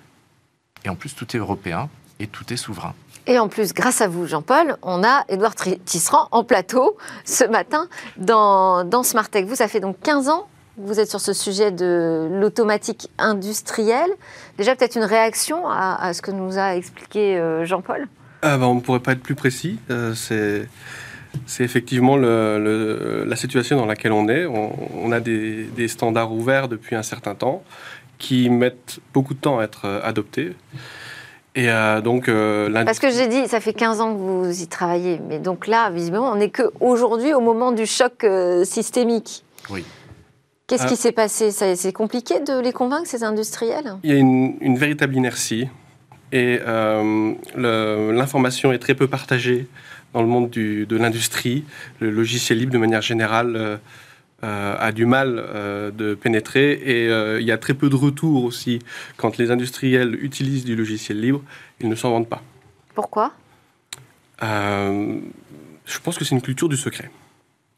Et 0.85 0.89
en 0.89 0.95
plus, 0.95 1.15
tout 1.15 1.37
est 1.37 1.39
européen 1.39 1.89
et 2.19 2.27
tout 2.27 2.53
est 2.53 2.57
souverain. 2.57 2.95
Et 3.27 3.39
en 3.39 3.49
plus, 3.49 3.75
grâce 3.75 4.01
à 4.01 4.09
vous, 4.09 4.27
Jean-Paul, 4.27 4.77
on 4.83 5.05
a 5.05 5.25
Edouard 5.29 5.55
Tisserand 5.55 6.29
en 6.31 6.43
plateau 6.43 6.97
ce 7.25 7.45
matin 7.45 7.87
dans, 8.17 8.85
dans 8.85 9.03
Smartech. 9.03 9.47
Vous, 9.47 9.55
ça 9.57 9.69
fait 9.69 9.81
donc 9.81 10.01
15 10.03 10.29
ans 10.29 10.49
que 10.77 10.87
vous 10.87 11.01
êtes 11.01 11.11
sur 11.11 11.21
ce 11.21 11.33
sujet 11.33 11.71
de 11.71 12.29
l'automatique 12.33 13.11
industrielle. 13.19 14.11
Déjà, 14.57 14.75
peut-être 14.75 14.97
une 14.97 15.05
réaction 15.05 15.69
à, 15.69 16.13
ce 16.15 16.23
que 16.23 16.31
nous 16.31 16.59
a 16.59 16.77
expliqué 16.77 17.39
euh, 17.39 17.65
Jean-Paul? 17.65 18.09
Ah 18.43 18.57
bah, 18.57 18.67
On 18.67 18.75
ne 18.75 18.81
pourrait 18.81 19.01
pas 19.01 19.13
être 19.13 19.23
plus 19.23 19.35
précis. 19.35 19.79
Euh, 19.91 20.15
c'est. 20.15 20.69
C'est 21.47 21.63
effectivement 21.63 22.17
le, 22.17 23.23
la 23.25 23.37
situation 23.37 23.77
dans 23.77 23.87
laquelle 23.87 24.11
on 24.11 24.29
est. 24.29 24.47
On, 24.47 25.13
a 25.13 25.21
des, 25.21 25.63
des, 25.77 25.87
standards 25.87 26.33
ouverts 26.33 26.67
depuis 26.67 26.97
un 26.97 27.05
certain 27.05 27.37
temps 27.37 27.63
qui 28.21 28.49
mettent 28.49 29.01
beaucoup 29.13 29.35
de 29.35 29.41
temps 29.41 29.59
à 29.59 29.65
être 29.65 29.87
euh, 29.87 30.01
adoptés. 30.05 30.55
Et 31.57 31.69
euh, 31.69 32.01
donc, 32.01 32.31
Parce 32.85 33.01
que 33.01 33.11
j'ai 33.11 33.27
dit, 33.27 33.49
ça 33.49 33.59
fait 33.59 33.73
15 33.73 34.01
ans 34.01 34.15
que 34.15 34.19
vous 34.19 34.63
y 34.63 34.69
travaillez, 34.69 35.21
mais 35.29 35.41
donc 35.41 35.67
là, 35.67 35.91
visiblement, 35.91 36.31
on 36.31 36.37
n'est 36.37 36.51
qu'aujourd'hui 36.51 37.35
au 37.35 37.41
moment 37.41 37.73
du 37.73 37.87
choc 37.87 38.25
systémique. 38.63 39.43
Oui. 39.69 39.85
Qu'est-ce 40.69 40.87
qui 40.87 40.95
s'est 40.95 41.11
passé? 41.11 41.51
C'est 41.51 41.93
compliqué 41.93 42.39
de 42.39 42.61
les 42.61 42.73
convaincre, 42.73 43.09
ces 43.09 43.25
industriels? 43.25 43.97
Il 44.05 44.11
y 44.11 44.13
a 44.13 44.17
une, 44.17 44.57
une 44.61 44.79
véritable 44.79 45.17
inertie 45.17 45.67
et 46.33 46.61
euh, 46.65 47.35
l'information 47.57 48.73
est 48.73 48.79
très 48.79 48.95
peu 48.95 49.09
partagée 49.09 49.67
dans 50.13 50.23
le 50.23 50.29
monde 50.29 50.51
du, 50.51 50.87
de 50.87 50.97
l'industrie. 50.97 51.65
Le 51.99 52.11
logiciel 52.11 52.59
libre, 52.59 52.73
de 52.73 52.79
manière 52.79 53.03
générale, 53.03 53.81
euh, 54.43 54.47
euh, 54.51 54.77
a 54.79 54.93
du 54.93 55.07
mal 55.07 55.37
de 55.95 56.15
pénétrer 56.15 56.73
et 56.73 57.07
il 57.41 57.47
y 57.47 57.53
a 57.53 57.59
très 57.59 57.75
peu 57.75 57.89
de 57.89 57.97
retours 57.97 58.45
aussi. 58.45 58.79
Quand 59.17 59.37
les 59.37 59.51
industriels 59.51 60.15
utilisent 60.23 60.65
du 60.65 60.77
logiciel 60.77 61.21
libre, 61.21 61.43
ils 61.81 61.89
ne 61.89 61.95
s'en 61.95 62.11
vendent 62.11 62.29
pas. 62.29 62.43
Pourquoi? 62.95 63.33
Je 64.43 65.99
pense 66.03 66.19
que 66.19 66.25
c'est 66.25 66.35
une 66.35 66.43
culture 66.43 66.69
du 66.69 66.77
secret. 66.77 67.11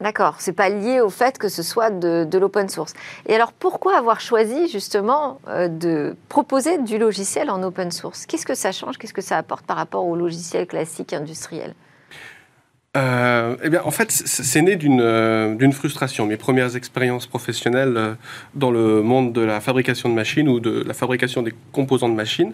D'accord, 0.03 0.35
c'est 0.39 0.51
pas 0.51 0.67
lié 0.67 0.99
au 0.99 1.09
fait 1.09 1.37
que 1.37 1.47
ce 1.47 1.63
soit 1.63 1.89
de, 1.89 2.37
l'open 2.37 2.67
source. 2.67 2.93
Et 3.25 3.35
alors 3.35 3.53
pourquoi 3.53 3.97
avoir 3.97 4.19
choisi 4.19 4.67
justement 4.67 5.39
euh, 5.47 5.69
de 5.69 6.17
proposer 6.27 6.77
du 6.79 6.97
logiciel 6.97 7.49
en 7.49 7.63
open 7.63 7.89
source? 7.89 8.25
Qu'est-ce 8.25 8.45
que 8.45 8.53
ça 8.53 8.73
change? 8.73 8.97
Qu'est-ce 8.97 9.13
que 9.13 9.21
ça 9.21 9.37
apporte 9.37 9.65
par 9.65 9.77
rapport 9.77 10.05
au 10.05 10.17
logiciel 10.17 10.67
classique 10.67 11.13
industriel? 11.13 11.73
Euh, 12.95 13.55
eh 13.63 13.69
bien, 13.69 13.81
en 13.83 13.91
fait, 13.91 14.11
c'est 14.11 14.61
né 14.61 14.77
euh, 14.83 15.55
d'une 15.55 15.73
frustration. 15.73 16.27
Mes 16.27 16.37
premières 16.37 16.75
expériences 16.75 17.25
professionnelles 17.25 18.17
dans 18.53 18.71
le 18.71 19.01
monde 19.01 19.33
de 19.33 19.41
la 19.41 19.61
fabrication 19.61 20.09
de 20.09 20.13
machines 20.13 20.47
ou 20.47 20.59
de 20.59 20.83
la 20.85 20.93
fabrication 20.93 21.41
des 21.41 21.53
composants 21.71 22.09
de 22.09 22.15
machines, 22.15 22.53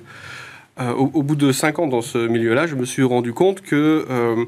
au, 0.79 1.23
bout 1.23 1.35
de 1.35 1.51
cinq 1.51 1.77
ans 1.79 1.87
dans 1.87 2.01
ce 2.01 2.17
milieu-là, 2.17 2.65
je 2.65 2.75
me 2.75 2.85
suis 2.85 3.03
rendu 3.03 3.33
compte 3.33 3.59
que 3.59 4.47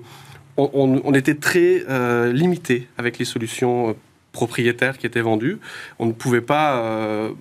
on, 0.57 1.13
était 1.13 1.35
très 1.35 1.83
euh, 1.89 2.31
limité 2.31 2.87
avec 2.97 3.17
les 3.17 3.25
solutions 3.25 3.89
euh, 3.89 3.93
propriétaires 4.31 4.97
qui 4.97 5.05
étaient 5.05 5.21
vendues. 5.21 5.59
On 5.99 6.05
ne 6.05 6.11
pouvait 6.11 6.41
pas 6.41 6.79
euh, 6.79 7.31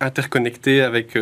interconnecter 0.00 0.82
avec 0.82 1.16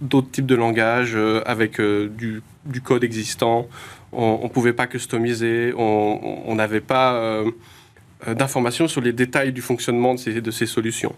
d'autres 0.00 0.30
types 0.30 0.46
de 0.46 0.54
langages, 0.54 1.16
avec 1.46 1.80
du, 1.80 2.42
code 2.84 3.02
existant. 3.02 3.66
On 4.12 4.44
ne 4.44 4.48
pouvait 4.48 4.72
pas 4.72 4.86
customiser. 4.86 5.72
On 5.76 6.54
n'avait 6.54 6.80
pas 6.80 7.44
d'informations 8.26 8.88
sur 8.88 9.00
les 9.00 9.12
détails 9.12 9.52
du 9.52 9.62
fonctionnement 9.62 10.14
de 10.14 10.50
ces 10.50 10.66
solutions. 10.66 11.14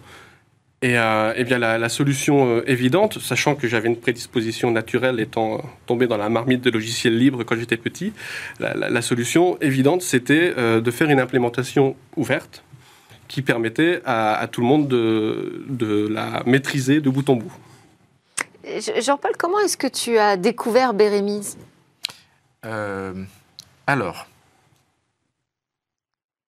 Et 0.83 0.99
euh, 0.99 1.33
eh 1.37 1.45
bien 1.45 1.59
la, 1.59 1.89
solution 1.89 2.57
euh, 2.57 2.65
évidente, 2.69 3.21
sachant 3.21 3.55
que 3.55 3.69
j'avais 3.69 3.89
une 3.89 3.97
prédisposition 3.97 4.73
naturelle 4.73 5.21
étant 5.21 5.63
tombé 5.87 6.09
dans 6.09 6.17
la 6.17 6.29
marmite 6.29 6.61
de 6.61 6.71
logiciels 6.71 7.17
libres 7.17 7.45
quand 7.45 7.55
j'étais 7.55 7.77
petit, 7.77 8.13
la, 8.59 9.01
solution 9.01 9.57
évidente, 9.61 10.03
c'était 10.03 10.53
euh, 10.59 10.81
de 10.81 10.91
faire 10.91 11.09
une 11.09 11.21
implémentation 11.21 11.95
ouverte 12.17 12.65
qui 13.29 13.43
permettait 13.43 14.03
à, 14.05 14.47
tout 14.51 14.61
le 14.61 14.67
monde 14.67 14.89
de, 14.89 15.65
de, 15.69 16.09
la 16.09 16.43
maîtriser 16.47 17.01
de 17.01 17.09
bout 17.09 17.31
en 17.31 17.37
bout. 17.37 17.53
Jean-Paul, 19.01 19.33
comment 19.39 19.61
est-ce 19.61 19.77
que 19.77 19.87
tu 19.87 20.19
as 20.19 20.37
découvert 20.37 20.95
Bérémise 20.95 21.57
Alors, 22.65 24.27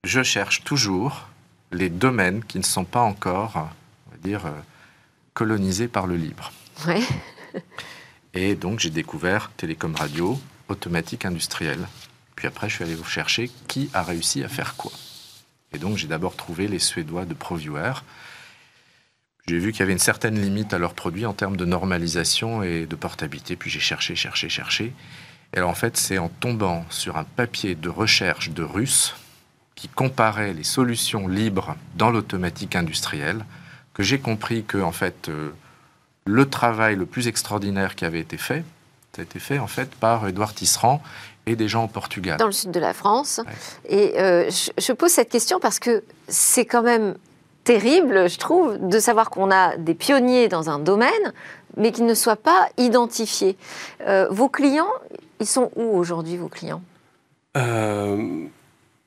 je 0.04 0.22
cherche 0.22 0.62
toujours 0.64 1.28
les 1.72 1.88
domaines 1.90 2.44
qui 2.44 2.58
ne 2.58 2.64
sont 2.64 2.84
pas 2.84 3.00
encore 3.00 3.68
dire, 4.24 4.46
euh, 4.46 4.60
colonisé 5.34 5.86
par 5.88 6.06
le 6.06 6.16
libre. 6.16 6.52
Et 8.34 8.54
donc 8.54 8.80
j'ai 8.80 8.90
découvert 8.90 9.50
télécom 9.56 9.94
radio, 9.94 10.40
automatique 10.68 11.24
industrielle. 11.24 11.86
Puis 12.34 12.48
après, 12.48 12.68
je 12.68 12.74
suis 12.74 12.84
allé 12.84 12.94
vous 12.94 13.04
chercher 13.04 13.50
qui 13.68 13.90
a 13.92 14.02
réussi 14.02 14.42
à 14.42 14.48
faire 14.48 14.74
quoi. 14.76 14.90
Et 15.72 15.78
donc 15.78 15.96
j'ai 15.96 16.08
d'abord 16.08 16.34
trouvé 16.34 16.66
les 16.66 16.78
Suédois 16.78 17.26
de 17.26 17.34
ProViewer. 17.34 17.92
J'ai 19.46 19.58
vu 19.58 19.72
qu'il 19.72 19.80
y 19.80 19.82
avait 19.82 19.92
une 19.92 19.98
certaine 19.98 20.40
limite 20.40 20.72
à 20.72 20.78
leurs 20.78 20.94
produits 20.94 21.26
en 21.26 21.34
termes 21.34 21.56
de 21.56 21.64
normalisation 21.64 22.62
et 22.62 22.86
de 22.86 22.96
portabilité. 22.96 23.56
Puis 23.56 23.70
j'ai 23.70 23.80
cherché, 23.80 24.16
cherché, 24.16 24.48
cherché. 24.48 24.92
Et 25.54 25.58
alors 25.58 25.70
en 25.70 25.74
fait, 25.74 25.96
c'est 25.96 26.18
en 26.18 26.28
tombant 26.28 26.84
sur 26.90 27.16
un 27.16 27.24
papier 27.24 27.74
de 27.74 27.88
recherche 27.88 28.50
de 28.50 28.62
Russes 28.62 29.14
qui 29.74 29.88
comparait 29.88 30.52
les 30.52 30.64
solutions 30.64 31.28
libres 31.28 31.76
dans 31.96 32.10
l'automatique 32.10 32.76
industrielle 32.76 33.44
que 33.92 34.02
j'ai 34.02 34.18
compris 34.18 34.64
que 34.64 34.78
en 34.78 34.92
fait 34.92 35.28
euh, 35.28 35.50
le 36.24 36.48
travail 36.48 36.96
le 36.96 37.06
plus 37.06 37.28
extraordinaire 37.28 37.94
qui 37.94 38.04
avait 38.04 38.20
été 38.20 38.36
fait, 38.36 38.64
ça 39.14 39.22
a 39.22 39.24
été 39.24 39.38
fait 39.38 39.58
en 39.58 39.68
fait 39.68 39.94
par 39.94 40.26
Édouard 40.26 40.54
Tisserand 40.54 41.00
et 41.46 41.54
des 41.54 41.68
gens 41.68 41.84
au 41.84 41.88
Portugal. 41.88 42.38
Dans 42.38 42.46
le 42.46 42.52
sud 42.52 42.70
de 42.70 42.80
la 42.80 42.94
France. 42.94 43.40
Et 43.88 44.18
euh, 44.18 44.50
je, 44.50 44.92
pose 44.92 45.10
cette 45.10 45.28
question 45.28 45.60
parce 45.60 45.78
que 45.78 46.02
c'est 46.26 46.64
quand 46.64 46.82
même 46.82 47.14
terrible, 47.64 48.28
je 48.28 48.38
trouve, 48.38 48.78
de 48.78 48.98
savoir 48.98 49.30
qu'on 49.30 49.50
a 49.50 49.76
des 49.76 49.94
pionniers 49.94 50.48
dans 50.48 50.70
un 50.70 50.78
domaine, 50.78 51.32
mais 51.76 51.92
qu'ils 51.92 52.06
ne 52.06 52.14
soient 52.14 52.36
pas 52.36 52.68
identifiés. 52.76 53.56
Euh, 54.06 54.26
vos 54.30 54.48
clients, 54.48 54.92
ils 55.40 55.46
sont 55.46 55.70
où 55.76 55.82
aujourd'hui, 55.82 56.36
vos 56.36 56.48
clients 56.48 56.82
En 57.54 57.66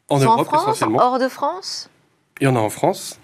Europe, 0.10 0.40
en 0.40 0.44
France, 0.44 0.82
hors 0.82 1.20
de 1.20 1.28
France 1.28 1.90
Il 2.40 2.46
y 2.46 2.48
en 2.48 2.56
a 2.56 2.60
en 2.60 2.70
France. 2.70 3.20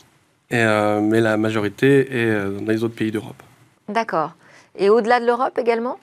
Euh, 0.51 1.01
mais 1.01 1.20
la 1.20 1.38
majorité 1.38 2.01
est 2.12 2.30
euh, 2.30 2.60
dans 2.60 2.72
les 2.72 2.84
autres 2.84 2.93
pays 2.93 3.12
d'Europe. 3.12 3.41
D'accord. 3.89 4.34
Et 4.76 4.89
au-delà 4.89 5.20
de 5.20 5.26
l'Europe 5.26 5.58
également 5.58 5.97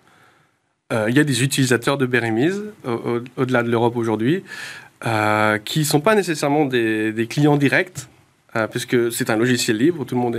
euh, 0.92 1.06
il 1.08 1.16
y 1.16 1.20
a 1.20 1.24
des 1.24 1.42
utilisateurs 1.44 1.98
de 1.98 2.06
Bérémise 2.06 2.62
au-delà 3.36 3.62
de 3.62 3.70
l'Europe 3.70 3.96
aujourd'hui 3.96 4.42
euh, 5.06 5.58
qui 5.58 5.80
ne 5.80 5.84
sont 5.84 6.00
pas 6.00 6.14
nécessairement 6.14 6.66
des, 6.66 7.26
clients 7.30 7.56
directs, 7.56 8.08
euh, 8.56 8.66
puisque 8.66 9.12
c'est 9.12 9.30
un 9.30 9.36
logiciel 9.36 9.76
libre, 9.76 10.04
tout 10.04 10.14
le 10.14 10.20
monde 10.20 10.36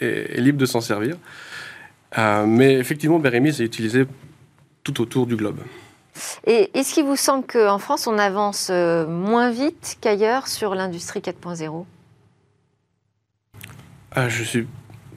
est, 0.00 0.40
libre 0.40 0.58
de 0.58 0.66
s'en 0.66 0.80
servir. 0.80 1.16
mais 2.46 2.74
effectivement, 2.74 3.18
Bérémise 3.18 3.60
est 3.60 3.64
utilisé 3.64 4.04
tout 4.82 5.00
autour 5.00 5.26
du 5.26 5.36
globe. 5.36 5.60
Et 6.46 6.70
est-ce 6.74 6.94
qu'il 6.94 7.04
vous 7.04 7.16
semble 7.16 7.46
qu'en 7.46 7.78
France, 7.78 8.06
on 8.06 8.18
avance 8.18 8.70
moins 8.70 9.50
vite 9.50 9.96
qu'ailleurs 10.00 10.48
sur 10.48 10.74
l'industrie 10.74 11.20
4.0 11.20 11.84
Je 14.16 14.40
ne 14.40 14.44
suis 14.44 14.66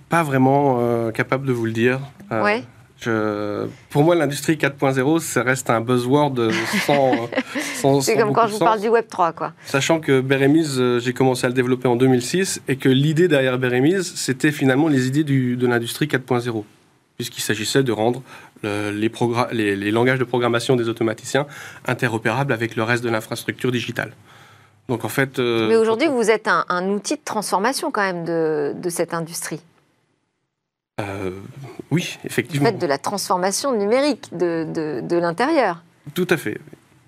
pas 0.09 0.23
vraiment 0.23 1.11
capable 1.11 1.47
de 1.47 1.53
vous 1.53 1.65
le 1.65 1.73
dire. 1.73 1.99
ouais. 2.31 2.63
Je, 2.99 3.67
pour 3.91 4.03
moi, 4.03 4.15
l'industrie 4.15 4.55
4.0, 4.55 5.19
ça 5.19 5.43
reste 5.43 5.69
un 5.69 5.81
buzzword 5.81 6.33
sans. 6.85 7.29
sans 7.75 8.01
C'est 8.01 8.17
comme 8.17 8.33
quand 8.33 8.47
je 8.47 8.53
vous 8.53 8.59
parle 8.59 8.81
du 8.81 8.87
Web 8.87 9.05
3, 9.07 9.33
quoi. 9.33 9.53
Sachant 9.65 9.99
que 9.99 10.19
Bérémise, 10.19 10.77
euh, 10.79 10.99
j'ai 10.99 11.13
commencé 11.13 11.45
à 11.45 11.49
le 11.49 11.53
développer 11.53 11.87
en 11.87 11.95
2006 11.95 12.61
et 12.67 12.75
que 12.75 12.89
l'idée 12.89 13.27
derrière 13.27 13.59
Bérémise, 13.59 14.13
c'était 14.15 14.51
finalement 14.51 14.87
les 14.87 15.07
idées 15.07 15.23
du, 15.23 15.57
de 15.57 15.67
l'industrie 15.67 16.07
4.0, 16.07 16.63
puisqu'il 17.17 17.41
s'agissait 17.41 17.83
de 17.83 17.91
rendre 17.91 18.23
les, 18.63 19.75
les, 19.75 19.91
langages 19.91 20.19
de 20.19 20.23
programmation 20.23 20.75
des 20.75 20.89
automaticiens 20.89 21.47
interopérables 21.85 22.53
avec 22.53 22.75
le 22.75 22.83
reste 22.83 23.03
de 23.03 23.09
l'infrastructure 23.09 23.71
digitale. 23.71 24.13
Donc 24.87 25.05
en 25.05 25.09
fait. 25.09 25.39
Euh, 25.39 25.67
Mais 25.67 25.75
aujourd'hui, 25.75 26.07
vous 26.07 26.29
êtes 26.29 26.47
un, 26.47 26.65
un, 26.69 26.87
outil 26.89 27.15
de 27.15 27.23
transformation 27.23 27.91
quand 27.91 28.01
même 28.01 28.25
de, 28.25 28.73
de 28.75 28.89
cette 28.89 29.13
industrie. 29.13 29.61
Euh, 30.99 31.31
oui, 31.91 32.17
effectivement. 32.23 32.65
Vous 32.65 32.71
faites 32.71 32.81
de 32.81 32.87
la 32.87 32.97
transformation 32.97 33.71
numérique 33.77 34.29
de, 34.35 34.65
de, 35.01 35.17
l'intérieur. 35.17 35.83
Tout 36.15 36.27
à 36.29 36.37
fait. 36.37 36.59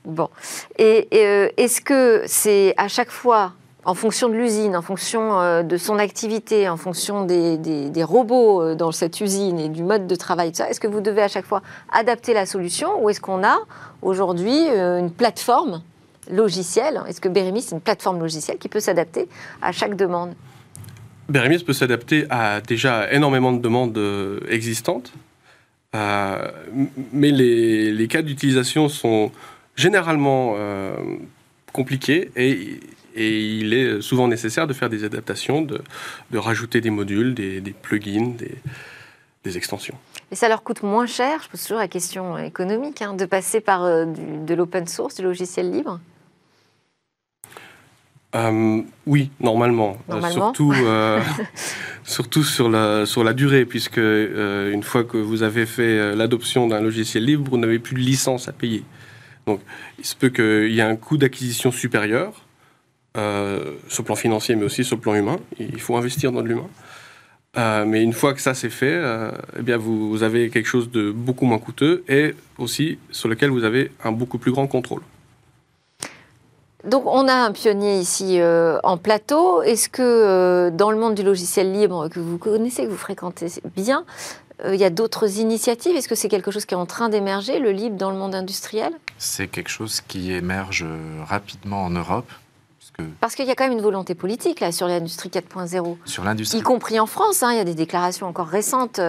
Bon. 0.06 0.30
Et, 0.78 1.08
euh, 1.14 1.50
est-ce 1.58 1.82
que 1.82 2.24
c'est 2.28 2.74
à 2.78 2.88
chaque 2.88 3.10
fois, 3.10 3.54
en 3.86 3.94
fonction 3.94 4.30
de 4.30 4.34
l'usine, 4.34 4.76
en 4.76 4.82
fonction 4.82 5.40
euh, 5.40 5.64
de 5.64 5.78
son 5.78 6.00
activité, 6.00 6.68
en 6.68 6.78
fonction 6.78 7.26
des, 7.26 7.58
des, 7.58 8.04
robots 8.04 8.76
dans 8.76 8.92
cette 8.92 9.22
usine 9.22 9.60
et 9.60 9.70
du 9.70 9.84
mode 9.84 10.08
de 10.08 10.16
travail, 10.16 10.50
est-ce 10.50 10.80
que 10.80 10.88
vous 10.88 11.02
devez 11.02 11.22
à 11.22 11.28
chaque 11.28 11.46
fois 11.46 11.62
adapter 11.92 12.34
la 12.34 12.46
solution 12.46 13.04
ou 13.04 13.10
est-ce 13.10 13.22
qu'on 13.22 13.44
a 13.44 13.58
aujourd'hui 14.02 14.68
une 14.68 15.12
plateforme 15.12 15.82
logicielle? 16.30 17.02
Est-ce 17.08 17.22
que 17.22 17.30
Bérémis, 17.30 17.64
c'est 17.64 17.76
une 17.76 17.82
plateforme 17.82 18.20
logicielle 18.20 18.58
qui 18.58 18.70
peut 18.70 18.80
s'adapter 18.80 19.28
à 19.62 19.72
chaque 19.72 19.96
demande? 19.96 20.34
Bérémis 21.30 21.60
peut 21.60 21.74
s'adapter 21.74 22.26
à 22.30 22.60
déjà 22.62 23.12
énormément 23.12 23.54
de 23.54 23.62
demandes 23.62 23.98
euh, 23.98 24.40
existantes, 24.50 25.14
euh, 25.96 26.52
mais 27.14 27.32
les, 27.32 28.08
cas 28.08 28.24
d'utilisation 28.24 28.90
sont 28.90 29.32
généralement 29.76 30.56
euh, 30.58 30.96
compliqués 31.72 32.32
et, 32.36 32.80
il 33.28 33.74
est 33.74 34.02
souvent 34.02 34.28
nécessaire 34.28 34.68
de 34.68 34.74
faire 34.74 34.90
des 34.90 35.04
adaptations, 35.04 35.62
de, 35.62 35.82
rajouter 36.34 36.82
des 36.82 36.90
modules, 36.90 37.34
des, 37.34 37.76
plugins, 37.82 38.34
des, 39.44 39.58
extensions. 39.58 39.96
Et 40.32 40.36
ça 40.36 40.48
leur 40.48 40.62
coûte 40.62 40.84
moins 40.84 41.08
cher, 41.08 41.42
je 41.44 41.50
pose 41.50 41.62
toujours 41.64 41.80
la 41.80 41.88
question 41.88 42.38
économique, 42.38 43.02
hein, 43.02 43.16
de 43.16 43.26
passer 43.26 43.62
par 43.62 43.84
de 43.84 44.54
l'open 44.54 44.86
source, 44.86 45.16
du 45.16 45.24
logiciel 45.24 45.72
libre? 45.72 46.00
Euh, 48.36 48.82
oui, 49.08 49.32
normalement. 49.40 49.98
Euh, 50.12 50.22
surtout, 50.30 50.72
euh, 50.74 51.20
surtout 52.04 52.44
sur 52.44 52.70
la, 52.70 53.06
sur 53.06 53.24
la 53.24 53.34
durée, 53.34 53.66
puisque 53.66 53.98
une 53.98 54.84
fois 54.84 55.04
que 55.04 55.18
vous 55.18 55.44
avez 55.44 55.66
fait 55.66 56.16
l'adoption 56.16 56.68
d'un 56.68 56.82
logiciel 56.82 57.26
libre, 57.26 57.50
vous 57.50 57.58
n'avez 57.58 57.80
plus 57.80 57.96
de 57.96 58.02
licence 58.02 58.48
à 58.48 58.52
payer. 58.52 58.84
Donc, 59.48 59.62
il 59.98 60.06
se 60.06 60.16
peut 60.16 60.30
qu'il 60.30 60.72
y 60.72 60.80
ait 60.80 60.84
un 60.84 60.96
coût 60.96 61.18
d'acquisition 61.18 61.72
supérieur, 61.72 62.46
sur 63.16 64.04
le 64.04 64.06
plan 64.06 64.16
financier, 64.16 64.56
mais 64.56 64.64
aussi 64.64 64.84
sur 64.84 64.96
le 64.96 65.02
plan 65.02 65.16
humain. 65.16 65.38
Il 65.60 65.82
faut 65.82 65.98
investir 65.98 66.32
dans 66.32 66.42
de 66.42 66.48
l'humain. 66.48 67.86
mais 67.86 68.04
une 68.04 68.14
fois 68.14 68.34
que 68.34 68.42
ça 68.42 68.54
c'est 68.54 68.70
fait, 68.70 69.02
eh 69.58 69.62
bien 69.62 69.78
vous, 69.78 70.10
vous 70.10 70.24
avez 70.24 70.50
quelque 70.50 70.68
chose 70.68 70.90
de 70.92 71.12
beaucoup 71.12 71.46
moins 71.46 71.60
coûteux 71.60 72.04
et 72.08 72.36
aussi 72.58 73.00
sur 73.12 73.28
lequel 73.28 73.50
vous 73.50 73.64
avez 73.64 73.92
un 74.04 74.12
beaucoup 74.12 74.38
plus 74.38 74.52
grand 74.52 74.68
contrôle. 74.68 75.02
Donc 76.86 77.04
on 77.06 77.28
a 77.28 77.34
un 77.34 77.52
pionnier 77.52 78.00
ici 78.00 78.40
euh, 78.40 78.80
en 78.84 78.98
plateau. 78.98 79.62
Est-ce 79.64 79.90
que 79.90 80.02
euh, 80.02 80.72
dans 80.72 80.92
le 80.92 80.98
monde 80.98 81.14
du 81.14 81.24
logiciel 81.24 81.74
libre 81.74 82.08
que 82.08 82.20
vous 82.20 82.38
connaissez, 82.38 82.84
que 82.84 82.90
vous 82.90 82.96
fréquentez 82.96 83.48
bien, 83.76 84.06
euh, 84.64 84.76
il 84.76 84.80
y 84.80 84.86
a 84.86 84.90
d'autres 84.90 85.40
initiatives? 85.40 85.96
Est-ce 85.98 86.08
que 86.08 86.16
c'est 86.16 86.30
quelque 86.30 86.52
chose 86.52 86.66
qui 86.66 86.76
est 86.76 86.78
en 86.78 86.86
train 86.86 87.10
d'émerger, 87.10 87.60
le 87.60 87.72
libre 87.72 87.98
dans 87.98 88.12
le 88.12 88.18
monde 88.18 88.34
industriel? 88.34 88.94
C'est 89.18 89.48
quelque 89.48 89.70
chose 89.70 90.00
qui 90.00 90.32
émerge 90.32 90.86
rapidement 91.28 91.84
en 91.84 91.90
Europe. 91.90 92.32
Parce 93.20 93.36
qu'il 93.36 93.46
y 93.46 93.52
a 93.52 93.56
quand 93.56 93.66
même 93.66 93.78
une 93.78 93.84
volonté 93.84 94.16
politique 94.16 94.60
là, 94.60 94.72
sur 94.72 94.88
l'industrie 94.88 95.30
4.0. 95.30 95.98
Sur 96.06 96.24
l'industrie. 96.24 96.60
Y 96.60 96.62
compris 96.62 97.00
en 97.00 97.06
France, 97.06 97.44
hein, 97.44 97.52
il 97.52 97.58
y 97.58 97.62
a 97.62 97.66
des 97.66 97.76
déclarations 97.76 98.28
encore 98.28 98.48
récentes 98.48 99.00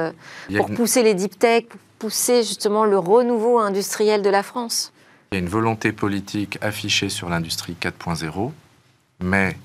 pour 0.57 0.71
pousser 0.71 1.03
les 1.03 1.15
deep 1.15 1.39
tech, 1.39 1.67
pour 1.67 1.81
pousser 1.99 2.43
justement 2.43 2.85
le 2.85 2.99
renouveau 2.99 3.59
industriel 3.59 4.23
de 4.23 4.31
la 4.31 4.43
France. 4.43 4.93
Il 5.33 5.37
y 5.37 5.39
a 5.39 5.41
une 5.41 5.49
volonté 5.49 5.93
politique 5.93 6.59
affichée 6.61 7.09
sur 7.09 7.29
l'industrie 7.29 7.77
4.0, 7.81 8.51
mais 9.21 9.57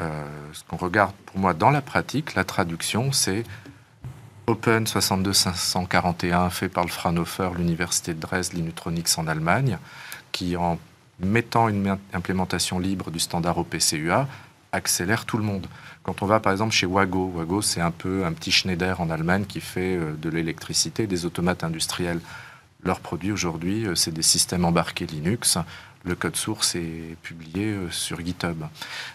euh, 0.00 0.24
ce 0.52 0.62
qu'on 0.64 0.78
regarde 0.78 1.12
pour 1.26 1.38
moi 1.38 1.52
dans 1.52 1.70
la 1.70 1.82
pratique, 1.82 2.34
la 2.34 2.44
traduction, 2.44 3.12
c'est 3.12 3.44
Open 4.46 4.86
62541 4.86 6.50
fait 6.50 6.68
par 6.68 6.84
le 6.84 6.90
Fraunhofer, 6.90 7.50
l'université 7.56 8.14
de 8.14 8.20
Dresde, 8.20 8.54
l'Inutronics 8.54 9.18
en 9.18 9.26
Allemagne, 9.26 9.78
qui 10.32 10.56
en 10.56 10.78
mettant 11.22 11.68
une 11.68 11.98
implémentation 12.12 12.78
libre 12.78 13.10
du 13.10 13.18
standard 13.18 13.58
OPCUA 13.58 14.28
accélère 14.72 15.24
tout 15.26 15.36
le 15.36 15.44
monde. 15.44 15.66
Quand 16.02 16.22
on 16.22 16.26
va 16.26 16.40
par 16.40 16.52
exemple 16.52 16.72
chez 16.72 16.86
Wago, 16.86 17.30
Wago 17.34 17.62
c'est 17.62 17.80
un 17.80 17.90
peu 17.90 18.24
un 18.24 18.32
petit 18.32 18.50
Schneider 18.50 19.00
en 19.00 19.10
Allemagne 19.10 19.44
qui 19.44 19.60
fait 19.60 19.96
euh, 19.96 20.12
de 20.20 20.30
l'électricité, 20.30 21.06
des 21.06 21.26
automates 21.26 21.62
industriels 21.62 22.20
leurs 22.84 23.00
produits 23.00 23.32
aujourd'hui, 23.32 23.86
euh, 23.86 23.94
c'est 23.94 24.12
des 24.12 24.22
systèmes 24.22 24.64
embarqués 24.64 25.06
Linux. 25.06 25.58
Le 26.04 26.14
code 26.14 26.36
source 26.36 26.74
est 26.74 27.16
publié 27.22 27.66
euh, 27.66 27.90
sur 27.90 28.20
GitHub. 28.20 28.64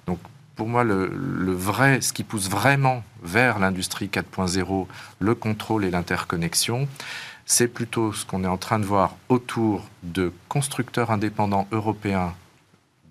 Donc, 0.06 0.20
pour 0.56 0.68
moi, 0.68 0.84
le, 0.84 1.06
vrai, 1.52 2.02
ce 2.02 2.14
qui 2.14 2.24
pousse 2.24 2.50
vraiment 2.50 3.04
vers 3.22 3.60
l'industrie 3.60 4.08
4.0, 4.08 4.88
le 5.20 5.36
contrôle 5.36 5.86
et 5.86 5.92
l'interconnexion, 5.92 6.88
c'est 7.48 7.70
plutôt 7.70 8.12
ce 8.12 8.26
qu'on 8.26 8.44
est 8.44 8.48
en 8.48 8.58
train 8.58 8.78
de 8.78 8.86
voir 8.86 9.16
autour 9.30 9.88
de 10.04 10.34
constructeurs 10.50 11.12
indépendants 11.12 11.68
européens 11.72 12.36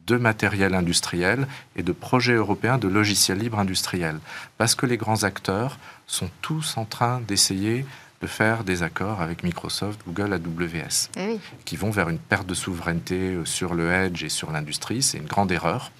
de 0.06 0.16
matériel 0.16 0.74
industriel 0.74 1.48
et 1.74 1.82
de 1.82 1.90
projets 1.90 2.34
européens 2.34 2.78
de 2.78 2.86
logiciels 2.86 3.38
libres 3.38 3.58
industriels. 3.58 4.20
Parce 4.58 4.74
que 4.74 4.86
les 4.86 4.98
grands 4.98 5.24
acteurs 5.24 5.78
sont 6.06 6.30
tous 6.42 6.76
en 6.76 6.84
train 6.84 7.22
d'essayer 7.26 7.86
de 8.20 8.26
faire 8.26 8.62
des 8.62 8.82
accords 8.82 9.22
avec 9.22 9.42
Microsoft, 9.42 10.00
Google, 10.06 10.34
AWS, 10.34 11.10
eh 11.16 11.38
qui 11.64 11.76
vont 11.76 11.90
vers 11.90 12.10
une 12.10 12.18
perte 12.18 12.46
de 12.46 12.54
souveraineté 12.54 13.34
euh, 13.34 13.44
sur 13.44 13.74
le 13.74 13.90
edge 13.90 14.22
et 14.22 14.28
sur 14.28 14.52
l'industrie. 14.52 15.02
C'est 15.02 15.18
une 15.18 15.26
grande 15.26 15.50
erreur. 15.50 15.92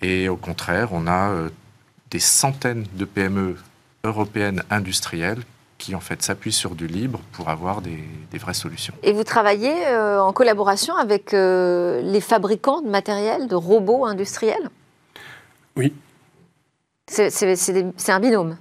Et 0.00 0.28
au 0.28 0.36
contraire, 0.36 0.92
on 0.92 1.06
a 1.06 1.30
euh, 1.30 1.50
des 2.10 2.18
centaines 2.18 2.86
de 2.94 3.04
PME 3.04 3.56
européennes 4.04 4.62
industrielles 4.68 5.42
qui 5.82 5.96
en 5.96 6.00
fait 6.00 6.22
s'appuient 6.22 6.52
sur 6.52 6.76
du 6.76 6.86
libre 6.86 7.20
pour 7.32 7.48
avoir 7.48 7.80
des, 7.82 7.98
vraies 8.38 8.54
solutions. 8.54 8.94
Et 9.02 9.12
vous 9.12 9.24
travaillez 9.24 9.74
euh, 9.88 10.22
en 10.22 10.32
collaboration 10.32 10.94
avec 10.96 11.32
les 11.32 12.20
fabricants 12.20 12.80
de 12.82 12.88
matériel, 12.88 13.48
de 13.48 13.56
robots 13.56 14.06
industriels? 14.06 14.70
Oui. 15.76 15.92
C'est 17.08 18.08
un 18.08 18.20
binôme? 18.20 18.56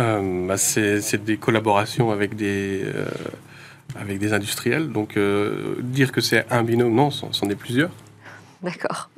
Euh, 0.00 0.46
bah, 0.46 0.56
c'est, 0.56 1.24
des 1.24 1.36
collaborations 1.36 2.10
avec 2.10 2.34
des, 2.34 2.82
euh, 2.84 3.06
avec 3.98 4.18
des 4.18 4.32
industriels. 4.32 4.90
Donc 4.90 5.16
euh, 5.16 5.76
dire 5.80 6.12
que 6.12 6.20
c'est 6.20 6.46
un 6.50 6.62
binôme, 6.62 6.94
non, 6.94 7.10
c'en 7.10 7.48
est 7.48 7.56
plusieurs. 7.56 7.90
D'accord. 8.62 9.08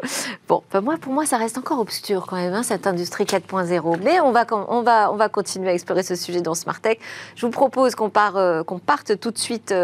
Bon, 0.48 0.62
bah, 0.72 0.80
moi, 0.80 0.96
pour 1.00 1.12
moi, 1.12 1.26
ça 1.26 1.36
reste 1.36 1.56
encore 1.56 1.78
obscur 1.80 2.26
quand 2.26 2.36
même, 2.36 2.52
hein, 2.52 2.62
cette 2.62 2.86
industrie 2.86 3.24
4.0. 3.24 3.98
Mais 4.02 4.20
on 4.20 4.32
va, 4.32 4.44
on, 4.50 4.82
va, 4.82 5.10
on 5.12 5.16
va 5.16 5.28
continuer 5.28 5.70
à 5.70 5.74
explorer 5.74 6.02
ce 6.02 6.14
sujet 6.14 6.40
dans 6.40 6.54
Smart 6.54 6.80
Tech. 6.80 6.98
Je 7.36 7.46
vous 7.46 7.52
propose 7.52 7.94
qu'on, 7.94 8.10
part, 8.10 8.64
qu'on 8.66 8.78
parte 8.78 9.18
tout 9.18 9.30
de 9.30 9.38
suite 9.38 9.74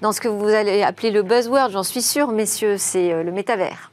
dans 0.00 0.12
ce 0.12 0.20
que 0.20 0.28
vous 0.28 0.48
allez 0.48 0.82
appeler 0.82 1.12
le 1.12 1.22
buzzword, 1.22 1.70
j'en 1.70 1.84
suis 1.84 2.02
sûre, 2.02 2.28
messieurs, 2.32 2.76
c'est 2.76 3.22
le 3.22 3.30
métavers. 3.30 3.92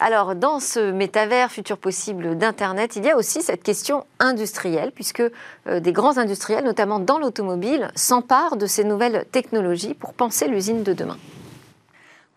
Alors, 0.00 0.36
dans 0.36 0.60
ce 0.60 0.92
métavers 0.92 1.50
futur 1.50 1.76
possible 1.76 2.38
d'Internet, 2.38 2.94
il 2.94 3.04
y 3.04 3.10
a 3.10 3.16
aussi 3.16 3.42
cette 3.42 3.64
question 3.64 4.04
industrielle, 4.20 4.92
puisque 4.94 5.22
euh, 5.66 5.80
des 5.80 5.92
grands 5.92 6.18
industriels, 6.18 6.64
notamment 6.64 7.00
dans 7.00 7.18
l'automobile, 7.18 7.90
s'emparent 7.96 8.56
de 8.56 8.66
ces 8.66 8.84
nouvelles 8.84 9.24
technologies 9.32 9.94
pour 9.94 10.14
penser 10.14 10.46
l'usine 10.46 10.84
de 10.84 10.92
demain. 10.92 11.16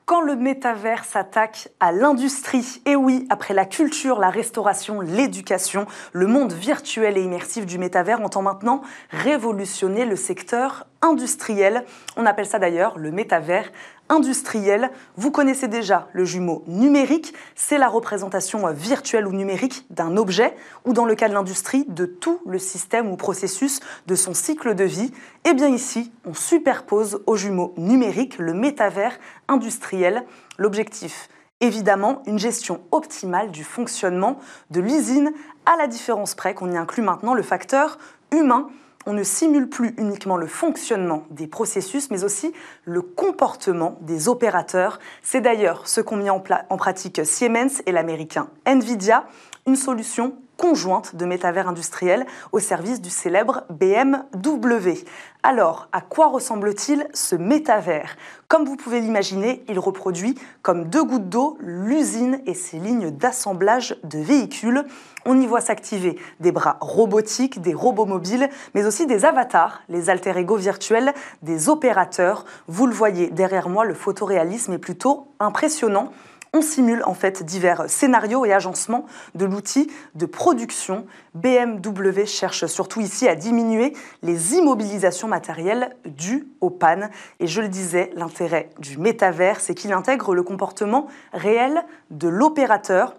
quand 0.05 0.21
le 0.21 0.35
métavers 0.35 1.05
s'attaque 1.05 1.69
à 1.79 1.93
l'industrie. 1.93 2.81
Et 2.85 2.97
oui, 2.97 3.25
après 3.29 3.53
la 3.53 3.63
culture, 3.63 4.19
la 4.19 4.29
restauration, 4.29 4.99
l'éducation, 4.99 5.85
le 6.11 6.27
monde 6.27 6.51
virtuel 6.51 7.17
et 7.17 7.23
immersif 7.23 7.65
du 7.65 7.77
métavers 7.77 8.19
entend 8.19 8.41
maintenant 8.41 8.81
révolutionner 9.11 10.03
le 10.03 10.17
secteur 10.17 10.85
industriel. 11.01 11.85
On 12.17 12.25
appelle 12.25 12.45
ça 12.45 12.59
d'ailleurs 12.59 12.97
le 12.97 13.11
métavers 13.11 13.71
industriel. 14.11 14.91
Vous 15.15 15.31
connaissez 15.31 15.67
déjà 15.67 16.07
le 16.13 16.25
jumeau 16.25 16.63
numérique, 16.67 17.33
c'est 17.55 17.77
la 17.77 17.87
représentation 17.87 18.67
virtuelle 18.71 19.25
ou 19.25 19.31
numérique 19.31 19.85
d'un 19.89 20.17
objet 20.17 20.53
ou 20.85 20.93
dans 20.93 21.05
le 21.05 21.15
cas 21.15 21.29
de 21.29 21.33
l'industrie 21.33 21.85
de 21.87 22.05
tout 22.05 22.41
le 22.45 22.59
système 22.59 23.09
ou 23.09 23.15
processus 23.15 23.79
de 24.05 24.15
son 24.15 24.33
cycle 24.33 24.75
de 24.75 24.83
vie. 24.83 25.11
Et 25.45 25.49
eh 25.49 25.53
bien 25.53 25.69
ici, 25.69 26.11
on 26.25 26.33
superpose 26.33 27.23
au 27.25 27.35
jumeau 27.35 27.73
numérique 27.77 28.37
le 28.37 28.53
métavers 28.53 29.17
industriel. 29.47 30.25
L'objectif 30.57 31.29
évidemment 31.61 32.23
une 32.25 32.39
gestion 32.39 32.81
optimale 32.91 33.51
du 33.51 33.63
fonctionnement 33.63 34.39
de 34.71 34.81
l'usine, 34.81 35.31
à 35.65 35.77
la 35.77 35.87
différence 35.87 36.35
près 36.35 36.53
qu'on 36.53 36.71
y 36.71 36.77
inclut 36.77 37.03
maintenant 37.03 37.35
le 37.35 37.43
facteur 37.43 37.99
humain 38.31 38.67
on 39.05 39.13
ne 39.13 39.23
simule 39.23 39.67
plus 39.67 39.93
uniquement 39.97 40.37
le 40.37 40.47
fonctionnement 40.47 41.25
des 41.29 41.47
processus, 41.47 42.11
mais 42.11 42.23
aussi 42.23 42.53
le 42.85 43.01
comportement 43.01 43.97
des 44.01 44.29
opérateurs. 44.29 44.99
C'est 45.21 45.41
d'ailleurs 45.41 45.87
ce 45.87 46.01
qu'ont 46.01 46.17
mis 46.17 46.29
en, 46.29 46.39
pratique 46.39 47.25
Siemens 47.25 47.81
et 47.85 47.91
l'américain 47.91 48.49
Nvidia, 48.65 49.25
une 49.67 49.75
solution 49.75 50.35
conjointe 50.61 51.15
de 51.15 51.25
métavers 51.25 51.67
industriel 51.67 52.27
au 52.51 52.59
service 52.59 53.01
du 53.01 53.09
célèbre 53.09 53.63
BMW. 53.71 55.03
Alors, 55.41 55.87
à 55.91 56.01
quoi 56.01 56.27
ressemble-t-il 56.27 57.07
ce 57.15 57.35
métavers? 57.35 58.15
Comme 58.47 58.65
vous 58.65 58.75
pouvez 58.75 58.99
l'imaginer, 58.99 59.63
il 59.67 59.79
reproduit 59.79 60.35
comme 60.61 60.85
deux 60.85 61.03
gouttes 61.03 61.29
d'eau 61.29 61.57
l'usine 61.61 62.41
et 62.45 62.53
ses 62.53 62.77
lignes 62.77 63.09
d'assemblage 63.09 63.97
de 64.03 64.19
véhicules. 64.19 64.85
On 65.25 65.41
y 65.41 65.47
voit 65.47 65.61
s'activer 65.61 66.19
des 66.39 66.51
bras 66.51 66.77
robotiques, 66.79 67.59
des 67.59 67.73
robots 67.73 68.05
mobiles, 68.05 68.47
mais 68.75 68.85
aussi 68.85 69.07
des 69.07 69.25
avatars, 69.25 69.81
les 69.89 70.11
alter 70.11 70.37
ego 70.37 70.57
virtuels 70.57 71.15
des 71.41 71.69
opérateurs. 71.69 72.45
Vous 72.67 72.85
le 72.85 72.93
voyez 72.93 73.31
derrière 73.31 73.67
moi, 73.67 73.83
le 73.83 73.95
photoréalisme 73.95 74.73
est 74.73 74.77
plutôt 74.77 75.33
impressionnant 75.39 76.11
on 76.53 76.61
simule 76.61 77.01
en 77.05 77.13
fait 77.13 77.43
divers 77.43 77.89
scénarios 77.89 78.45
et 78.45 78.51
agencements 78.51 79.05
de 79.35 79.45
l'outil 79.45 79.89
de 80.15 80.25
production. 80.25 81.05
BMW 81.33 82.25
cherche 82.25 82.65
surtout 82.65 82.99
ici 82.99 83.27
à 83.27 83.35
diminuer 83.35 83.93
les 84.21 84.55
immobilisations 84.55 85.29
matérielles 85.29 85.95
dues 86.05 86.47
aux 86.59 86.69
pannes. 86.69 87.09
Et 87.39 87.47
je 87.47 87.61
le 87.61 87.69
disais, 87.69 88.11
l'intérêt 88.15 88.69
du 88.79 88.97
métavers, 88.97 89.61
c'est 89.61 89.75
qu'il 89.75 89.93
intègre 89.93 90.35
le 90.35 90.43
comportement 90.43 91.07
réel 91.33 91.83
de 92.09 92.27
l'opérateur 92.27 93.13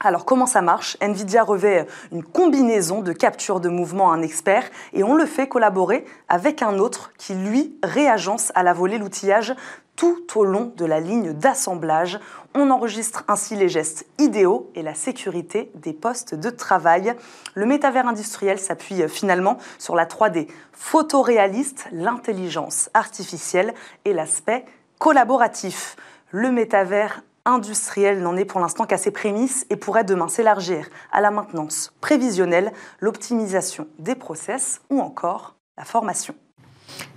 alors 0.00 0.24
comment 0.24 0.46
ça 0.46 0.62
marche? 0.62 0.96
Nvidia 1.00 1.42
revêt 1.42 1.84
une 2.12 2.22
combinaison 2.22 3.02
de 3.02 3.12
capture 3.12 3.58
de 3.58 3.68
mouvement 3.68 4.12
à 4.12 4.14
un 4.14 4.22
expert 4.22 4.62
et 4.92 5.02
on 5.02 5.14
le 5.14 5.26
fait 5.26 5.48
collaborer 5.48 6.04
avec 6.28 6.62
un 6.62 6.78
autre 6.78 7.10
qui 7.18 7.34
lui 7.34 7.76
réagence 7.82 8.52
à 8.54 8.62
la 8.62 8.72
volée 8.72 8.98
l'outillage 8.98 9.56
tout 9.98 10.24
au 10.36 10.44
long 10.44 10.72
de 10.76 10.84
la 10.84 11.00
ligne 11.00 11.32
d'assemblage. 11.32 12.20
On 12.54 12.70
enregistre 12.70 13.24
ainsi 13.26 13.56
les 13.56 13.68
gestes 13.68 14.06
idéaux 14.18 14.70
et 14.76 14.82
la 14.82 14.94
sécurité 14.94 15.72
des 15.74 15.92
postes 15.92 16.36
de 16.36 16.50
travail. 16.50 17.14
Le 17.54 17.66
métavers 17.66 18.06
industriel 18.06 18.60
s'appuie 18.60 19.08
finalement 19.08 19.58
sur 19.76 19.96
la 19.96 20.06
3D 20.06 20.46
photoréaliste, 20.72 21.88
l'intelligence 21.90 22.90
artificielle 22.94 23.74
et 24.04 24.12
l'aspect 24.12 24.64
collaboratif. 24.98 25.96
Le 26.30 26.52
métavers 26.52 27.22
industriel 27.44 28.22
n'en 28.22 28.36
est 28.36 28.44
pour 28.44 28.60
l'instant 28.60 28.84
qu'à 28.84 28.98
ses 28.98 29.10
prémices 29.10 29.66
et 29.68 29.76
pourrait 29.76 30.04
demain 30.04 30.28
s'élargir 30.28 30.88
à 31.10 31.20
la 31.20 31.32
maintenance 31.32 31.92
prévisionnelle, 32.00 32.72
l'optimisation 33.00 33.88
des 33.98 34.14
process 34.14 34.80
ou 34.90 35.00
encore 35.00 35.56
la 35.76 35.84
formation. 35.84 36.36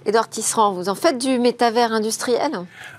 Edouard 0.05 0.29
Tisserand, 0.29 0.73
vous 0.73 0.89
en 0.89 0.95
faites 0.95 1.19
du 1.19 1.37
métavers 1.37 1.91
industriel 1.91 2.51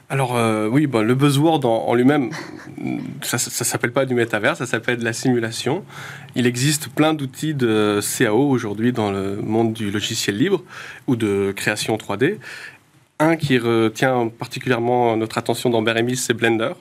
Alors 0.08 0.36
euh, 0.36 0.68
oui, 0.68 0.86
bon, 0.86 1.04
le 1.04 1.14
buzzword 1.16 1.64
en, 1.64 1.94
lui-même, 1.94 2.30
ça 3.22 3.36
ne 3.36 3.64
s'appelle 3.64 3.92
pas 3.92 4.06
du 4.06 4.14
métavers, 4.14 4.56
ça 4.56 4.66
s'appelle 4.66 4.98
de 4.98 5.04
la 5.04 5.12
simulation. 5.12 5.84
Il 6.36 6.46
existe 6.46 6.88
plein 6.88 7.12
d'outils 7.12 7.54
de 7.54 8.00
CAO 8.00 8.48
aujourd'hui 8.48 8.92
dans 8.92 9.10
le 9.10 9.36
monde 9.36 9.72
du 9.72 9.90
logiciel 9.90 10.36
libre 10.36 10.62
ou 11.08 11.16
de 11.16 11.52
création 11.56 11.96
3D. 11.96 12.36
Un 13.18 13.36
qui 13.36 13.58
retient 13.58 14.28
particulièrement 14.28 15.16
notre 15.16 15.38
attention 15.38 15.70
dans 15.70 15.82
Beremis, 15.82 16.16
c'est 16.16 16.34
Blender. 16.34 16.72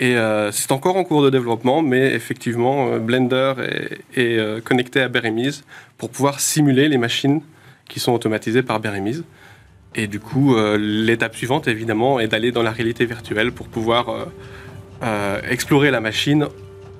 Et 0.00 0.16
euh, 0.16 0.50
c'est 0.52 0.72
encore 0.72 0.96
en 0.96 1.04
cours 1.04 1.22
de 1.22 1.30
développement, 1.30 1.82
mais 1.82 2.14
effectivement, 2.14 2.88
euh, 2.88 2.98
Blender 2.98 3.54
est, 4.16 4.64
connecté 4.64 5.02
à 5.02 5.08
Beremis 5.08 5.62
pour 5.98 6.08
pouvoir 6.08 6.40
simuler 6.40 6.88
les 6.88 6.98
machines 6.98 7.42
qui 7.88 8.00
sont 8.00 8.12
automatisés 8.12 8.62
par 8.62 8.80
Beremise. 8.80 9.24
Et 9.94 10.06
du 10.06 10.20
coup, 10.20 10.56
euh, 10.56 10.76
l'étape 10.78 11.36
suivante, 11.36 11.68
évidemment, 11.68 12.18
est 12.18 12.28
d'aller 12.28 12.50
dans 12.50 12.62
la 12.62 12.72
réalité 12.72 13.06
virtuelle 13.06 13.52
pour 13.52 13.68
pouvoir 13.68 14.08
euh, 14.08 14.24
euh, 15.02 15.40
explorer 15.48 15.90
la 15.90 16.00
machine. 16.00 16.48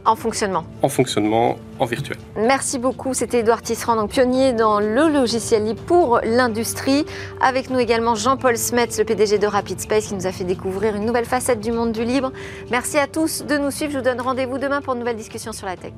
En 0.05 0.17
fonctionnement. 0.17 0.65
En 0.83 0.89
fonctionnement, 0.91 1.57
en 1.79 1.87
virtuel. 1.87 2.19
Merci 2.37 2.79
beaucoup. 2.79 3.15
C'était 3.15 3.41
Edouard 3.41 3.63
Tisserand, 3.63 3.97
donc 3.97 4.11
pionnier 4.11 4.53
dans 4.53 4.79
le 4.79 5.09
logiciel 5.09 5.65
libre 5.65 5.81
pour 5.81 6.21
l'industrie. 6.23 7.07
Avec 7.41 7.71
nous 7.71 7.79
également 7.79 8.15
Jean-Paul 8.15 8.59
Smets, 8.59 8.99
le 8.99 9.05
PDG 9.05 9.39
de 9.39 9.47
Rapid 9.47 9.81
Space, 9.81 10.09
qui 10.09 10.15
nous 10.15 10.27
a 10.27 10.33
fait 10.33 10.45
découvrir 10.45 10.95
une 10.95 11.07
nouvelle 11.07 11.25
facette 11.25 11.61
du 11.61 11.73
monde 11.73 11.93
du 11.93 12.05
libre. 12.05 12.33
Merci 12.71 12.99
à 12.99 13.07
tous 13.07 13.45
de 13.45 13.57
nous 13.57 13.71
suivre. 13.71 13.93
Je 13.93 13.99
vous 13.99 14.05
donne 14.05 14.21
rendez-vous 14.21 14.59
demain 14.59 14.83
pour 14.83 14.93
une 14.93 15.01
nouvelle 15.01 15.17
discussion 15.17 15.53
sur 15.53 15.67
la 15.67 15.77
tech. 15.77 15.95